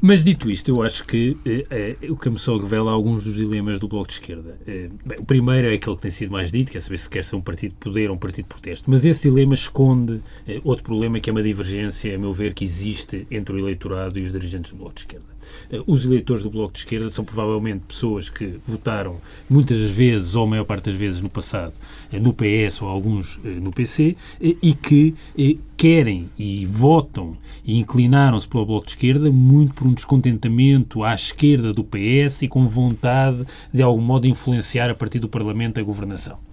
Mas 0.00 0.24
dito 0.24 0.50
isto, 0.50 0.70
eu 0.70 0.82
acho 0.82 1.04
que 1.04 1.36
é, 1.44 1.96
é, 2.00 2.10
o 2.10 2.16
que 2.16 2.28
a 2.28 2.30
moção 2.30 2.56
revela 2.56 2.92
alguns 2.92 3.24
dos 3.24 3.34
dilemas 3.34 3.78
do 3.78 3.86
Bloco 3.86 4.06
de 4.06 4.14
Esquerda. 4.14 4.58
Bem, 5.04 5.18
o 5.18 5.24
primeiro 5.24 5.68
é 5.68 5.74
aquele 5.74 5.96
que 5.96 6.02
tem 6.02 6.10
sido 6.10 6.30
mais 6.30 6.50
dito, 6.50 6.70
que 6.70 6.78
é 6.78 6.80
saber 6.80 6.98
se 6.98 7.10
quer 7.10 7.22
ser 7.22 7.36
um 7.36 7.42
partido 7.42 7.72
de 7.72 7.76
poder 7.76 8.08
ou 8.08 8.16
um 8.16 8.18
partido 8.18 8.44
de 8.44 8.48
protesto. 8.48 8.90
Mas 8.90 9.04
esse 9.04 9.28
dilema 9.28 9.52
esconde 9.52 10.22
outro 10.64 10.82
problema, 10.82 11.20
que 11.20 11.28
é 11.28 11.32
uma 11.32 11.42
divergência, 11.42 12.14
a 12.14 12.18
meu 12.18 12.32
ver, 12.32 12.54
que 12.54 12.64
existe 12.64 13.26
entre 13.30 13.54
o 13.54 13.58
eleitorado 13.58 14.18
e 14.18 14.22
os 14.22 14.32
dirigentes 14.32 14.70
do 14.70 14.78
Bloco 14.78 14.94
de 14.94 15.00
Esquerda. 15.00 15.26
Os 15.86 16.04
eleitores 16.04 16.42
do 16.42 16.50
Bloco 16.50 16.72
de 16.72 16.80
Esquerda 16.80 17.08
são 17.08 17.24
provavelmente 17.24 17.82
pessoas 17.86 18.28
que 18.28 18.58
votaram 18.64 19.20
muitas 19.48 19.78
vezes, 19.90 20.34
ou 20.34 20.44
a 20.44 20.46
maior 20.46 20.64
parte 20.64 20.84
das 20.84 20.94
vezes 20.94 21.20
no 21.20 21.28
passado, 21.28 21.74
no 22.12 22.32
PS 22.32 22.82
ou 22.82 22.88
alguns 22.88 23.38
no 23.38 23.72
PC, 23.72 24.16
e 24.40 24.74
que 24.74 25.14
querem 25.76 26.28
e 26.38 26.66
votam 26.66 27.36
e 27.64 27.78
inclinaram-se 27.78 28.46
pelo 28.46 28.66
Bloco 28.66 28.86
de 28.86 28.92
Esquerda 28.92 29.30
muito 29.30 29.74
por 29.74 29.86
um 29.86 29.94
descontentamento 29.94 31.02
à 31.02 31.14
esquerda 31.14 31.72
do 31.72 31.82
PS 31.82 32.42
e 32.42 32.48
com 32.48 32.66
vontade 32.66 33.44
de 33.72 33.82
algum 33.82 34.02
modo 34.02 34.26
influenciar 34.26 34.90
a 34.90 34.94
partir 34.94 35.18
do 35.18 35.28
Parlamento 35.28 35.80
a 35.80 35.82
governação. 35.82 36.49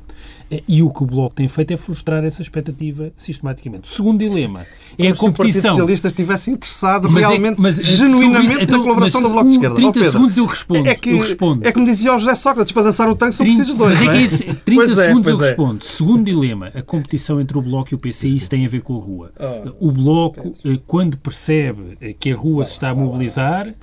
E 0.67 0.81
o 0.81 0.89
que 0.89 1.03
o 1.03 1.05
Bloco 1.05 1.35
tem 1.35 1.47
feito 1.47 1.73
é 1.73 1.77
frustrar 1.77 2.23
essa 2.23 2.41
expectativa 2.41 3.11
sistematicamente. 3.17 3.89
Segundo 3.89 4.19
dilema 4.19 4.65
é 4.97 5.13
Como 5.13 5.13
a 5.13 5.15
competição. 5.15 5.17
Se 5.17 5.29
o 5.29 5.33
Partido 5.33 5.61
Socialista 5.61 6.07
estivesse 6.07 6.51
interessado 6.51 7.09
mas 7.11 7.23
é 7.23 7.27
realmente, 7.27 7.59
é, 7.59 7.61
mas, 7.61 7.75
genuinamente, 7.75 8.53
isso, 8.53 8.61
então, 8.61 8.77
na 8.77 8.83
colaboração 8.83 9.21
do 9.21 9.29
Bloco 9.29 9.49
de 9.49 9.55
Esquerda. 9.55 9.75
30 9.75 9.99
oh, 9.99 10.03
segundos 10.03 10.37
eu 10.37 10.45
respondo. 10.45 10.87
É 10.87 10.95
que, 10.95 11.09
eu 11.09 11.19
respondo. 11.19 11.67
é 11.67 11.71
como 11.71 11.85
dizia 11.85 12.13
o 12.13 12.19
José 12.19 12.35
Sócrates, 12.35 12.71
para 12.71 12.83
dançar 12.83 13.09
o 13.09 13.15
tanque 13.15 13.35
são 13.35 13.45
30, 13.45 13.57
precisos 13.57 13.77
dois. 13.77 13.99
Mas 13.99 14.07
é 14.07 14.11
que 14.11 14.17
é 14.17 14.21
isso, 14.21 14.43
30 14.43 14.61
pois 14.65 14.97
segundos 14.97 15.27
é, 15.27 15.31
eu 15.31 15.37
respondo. 15.37 15.85
Segundo 15.85 16.23
dilema, 16.23 16.71
a 16.73 16.81
competição 16.81 17.41
entre 17.41 17.57
o 17.57 17.61
Bloco 17.61 17.93
e 17.93 17.95
o 17.95 17.97
PC, 17.97 18.27
isso 18.27 18.49
tem 18.49 18.65
a 18.65 18.69
ver 18.69 18.81
com 18.81 18.97
a 18.97 19.01
rua. 19.01 19.31
Oh, 19.39 19.87
o 19.89 19.91
Bloco, 19.91 20.55
eh, 20.63 20.79
quando 20.87 21.17
percebe 21.17 21.97
eh, 21.99 22.13
que 22.17 22.31
a 22.31 22.35
rua 22.35 22.63
se 22.63 22.71
está 22.71 22.89
a 22.89 22.95
mobilizar, 22.95 23.73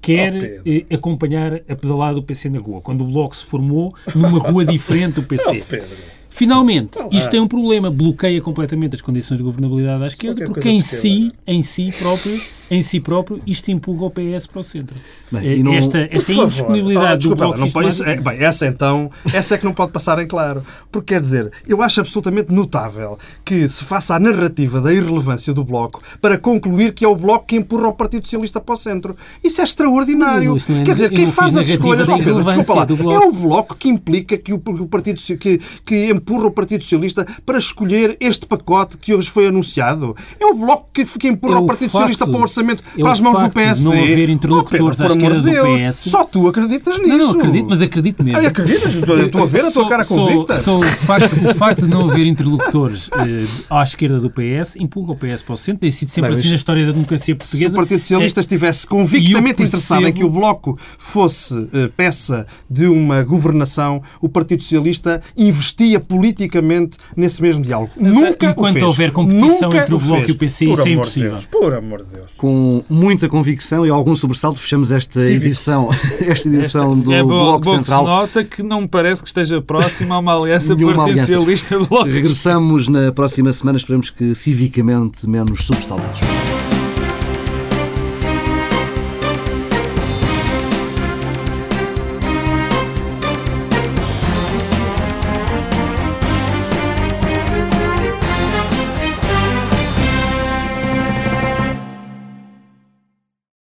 quer 0.00 0.62
oh, 0.64 0.94
acompanhar 0.94 1.54
a 1.68 1.76
pedalada 1.76 2.14
do 2.14 2.22
PC 2.22 2.48
na 2.48 2.58
rua. 2.58 2.80
Quando 2.80 3.02
o 3.02 3.06
Bloco 3.06 3.36
se 3.36 3.44
formou 3.44 3.94
numa 4.14 4.38
rua 4.38 4.64
diferente 4.64 5.14
do 5.14 5.22
PC. 5.22 5.62
Oh, 6.32 6.32
Finalmente, 6.34 6.98
isto 7.12 7.30
tem 7.30 7.38
um 7.38 7.46
problema, 7.46 7.90
bloqueia 7.90 8.40
completamente 8.40 8.94
as 8.94 9.02
condições 9.02 9.36
de 9.36 9.42
governabilidade 9.42 10.02
à 10.02 10.06
esquerda, 10.06 10.46
porque 10.46 10.70
em 10.70 10.82
si, 10.82 11.30
em 11.46 11.62
si 11.62 11.92
próprio, 11.92 12.40
em 12.72 12.82
si 12.82 12.98
próprio, 12.98 13.38
isto 13.46 13.70
empurra 13.70 14.06
o 14.06 14.10
PS 14.10 14.46
para 14.46 14.60
o 14.60 14.64
centro. 14.64 14.96
Bem, 15.30 15.60
eh, 15.60 15.62
não... 15.62 15.74
Esta, 15.74 16.08
esta 16.10 16.32
indisponibilidade 16.32 17.06
ah, 17.06 17.16
desculpa, 17.16 17.44
do 17.44 17.52
bloco 17.52 17.80
não, 17.80 17.88
isso, 17.88 18.02
é, 18.02 18.16
bem, 18.16 18.38
essa 18.42 18.66
então, 18.66 19.10
essa 19.30 19.54
é 19.54 19.58
que 19.58 19.64
não 19.66 19.74
pode 19.74 19.92
passar 19.92 20.18
em 20.20 20.26
claro. 20.26 20.64
Porque 20.90 21.12
quer 21.12 21.20
dizer, 21.20 21.52
eu 21.68 21.82
acho 21.82 22.00
absolutamente 22.00 22.50
notável 22.50 23.18
que 23.44 23.68
se 23.68 23.84
faça 23.84 24.14
a 24.14 24.18
narrativa 24.18 24.80
da 24.80 24.90
irrelevância 24.90 25.52
do 25.52 25.62
Bloco 25.62 26.02
para 26.18 26.38
concluir 26.38 26.94
que 26.94 27.04
é 27.04 27.08
o 27.08 27.14
Bloco 27.14 27.44
que 27.44 27.56
empurra 27.56 27.88
o 27.88 27.92
Partido 27.92 28.24
Socialista 28.24 28.58
para 28.58 28.72
o 28.72 28.76
centro. 28.78 29.14
Isso 29.44 29.60
é 29.60 29.64
extraordinário. 29.64 30.56
É, 30.56 30.84
quer 30.84 30.94
dizer, 30.94 31.10
quem 31.10 31.30
faz 31.30 31.54
as 31.54 31.68
escolhas, 31.68 32.08
oh, 32.08 32.16
Pedro, 32.16 32.42
desculpa 32.42 32.74
lá, 32.74 32.86
é 33.12 33.18
o 33.18 33.32
Bloco 33.32 33.76
que 33.76 33.90
implica 33.90 34.38
que 34.38 34.54
o, 34.54 34.56
o 34.56 34.86
Partido 34.86 35.20
que, 35.36 35.60
que 35.84 36.10
empurra 36.10 36.46
o 36.46 36.50
Partido 36.50 36.82
Socialista 36.84 37.26
para 37.44 37.58
escolher 37.58 38.16
este 38.18 38.46
pacote 38.46 38.96
que 38.96 39.12
hoje 39.12 39.30
foi 39.30 39.48
anunciado. 39.48 40.16
É 40.40 40.46
o 40.46 40.54
Bloco 40.54 40.88
que, 40.90 41.04
que 41.04 41.28
empurra 41.28 41.56
é 41.56 41.60
o, 41.60 41.64
o 41.64 41.66
Partido 41.66 41.90
facto, 41.90 42.08
Socialista 42.08 42.26
para 42.26 42.38
o 42.38 42.40
orçamento 42.40 42.61
é 42.70 43.02
para 43.02 43.12
as 43.12 43.20
mãos 43.20 43.38
do 43.38 43.50
PSD. 43.50 43.84
não 43.84 43.92
haver 43.92 44.28
interlocutores 44.28 45.00
oh, 45.00 45.02
Pedro, 45.02 45.04
à 45.04 45.16
esquerda 45.16 45.40
de 45.40 45.50
Deus, 45.50 45.80
do 45.80 45.88
PS. 45.88 46.10
Só 46.10 46.24
tu 46.24 46.48
acreditas 46.48 46.98
nisso. 46.98 47.08
Não, 47.08 47.18
não 47.18 47.30
acredito, 47.30 47.66
mas 47.68 47.82
acredito 47.82 48.24
mesmo. 48.24 48.38
Ai, 48.38 48.46
acreditas? 48.46 48.94
Estou 48.94 49.42
a 49.42 49.46
ver 49.46 49.64
a 49.64 49.70
tua 49.70 49.88
cara 49.88 50.04
convicta. 50.04 50.54
Só, 50.54 50.78
o, 50.78 50.82
facto, 50.82 51.50
o 51.50 51.54
facto 51.54 51.82
de 51.82 51.88
não 51.88 52.10
haver 52.10 52.26
interlocutores 52.26 53.10
eh, 53.14 53.46
à 53.68 53.82
esquerda 53.82 54.20
do 54.20 54.30
PS 54.30 54.76
empurra 54.76 55.12
o 55.12 55.16
PS 55.16 55.42
para 55.42 55.54
o 55.54 55.56
centro. 55.56 55.80
Tem 55.80 55.90
sido 55.90 56.08
sempre 56.08 56.30
Bem, 56.30 56.38
assim 56.38 56.48
na 56.50 56.54
história 56.54 56.86
da 56.86 56.92
democracia 56.92 57.34
portuguesa. 57.34 57.70
Se 57.70 57.74
o 57.74 57.78
Partido 57.78 58.00
Socialista 58.00 58.40
é, 58.40 58.42
estivesse 58.42 58.86
convictamente 58.86 59.56
percebo... 59.56 59.68
interessado 59.68 60.06
em 60.06 60.12
que 60.12 60.24
o 60.24 60.30
Bloco 60.30 60.78
fosse 60.98 61.68
eh, 61.72 61.90
peça 61.96 62.46
de 62.70 62.86
uma 62.86 63.22
governação, 63.22 64.02
o 64.20 64.28
Partido 64.28 64.62
Socialista 64.62 65.22
investia 65.36 65.98
politicamente 65.98 66.96
nesse 67.16 67.42
mesmo 67.42 67.62
diálogo. 67.62 67.92
Mas, 67.96 68.14
Nunca 68.14 68.50
Enquanto 68.50 68.82
houver 68.82 69.12
competição 69.12 69.68
Nunca 69.68 69.82
entre 69.82 69.94
o 69.94 69.98
Bloco 69.98 70.28
e 70.28 70.32
o 70.32 70.36
PC, 70.36 70.66
isso 70.66 70.86
é 70.86 70.90
impossível. 70.90 71.30
Deus, 71.32 71.46
por 71.46 71.74
amor 71.74 72.04
de 72.04 72.10
Deus. 72.10 72.30
Com 72.36 72.51
muita 72.88 73.28
convicção 73.28 73.86
e 73.86 73.90
algum 73.90 74.14
sobressalto, 74.16 74.60
fechamos 74.60 74.90
esta 74.90 75.20
Cívico. 75.20 75.46
edição, 75.46 75.90
esta 76.20 76.48
edição 76.48 76.98
do 76.98 77.12
é 77.12 77.22
bom, 77.22 77.28
Bloco 77.28 77.64
bom 77.64 77.70
Central. 77.76 78.00
Que 78.00 78.10
se 78.10 78.10
nota 78.10 78.44
que 78.44 78.62
não 78.62 78.82
me 78.82 78.88
parece 78.88 79.22
que 79.22 79.28
esteja 79.28 79.60
próximo 79.60 80.14
a 80.14 80.18
uma 80.18 80.34
aliança 80.34 80.76
Partido 80.76 81.20
Socialista 81.20 81.78
Bloco. 81.78 82.04
Regressamos 82.04 82.88
na 82.88 83.12
próxima 83.12 83.52
semana, 83.52 83.78
esperamos 83.78 84.10
que 84.10 84.34
civicamente 84.34 85.28
menos 85.28 85.64
sobressaltados. 85.64 86.20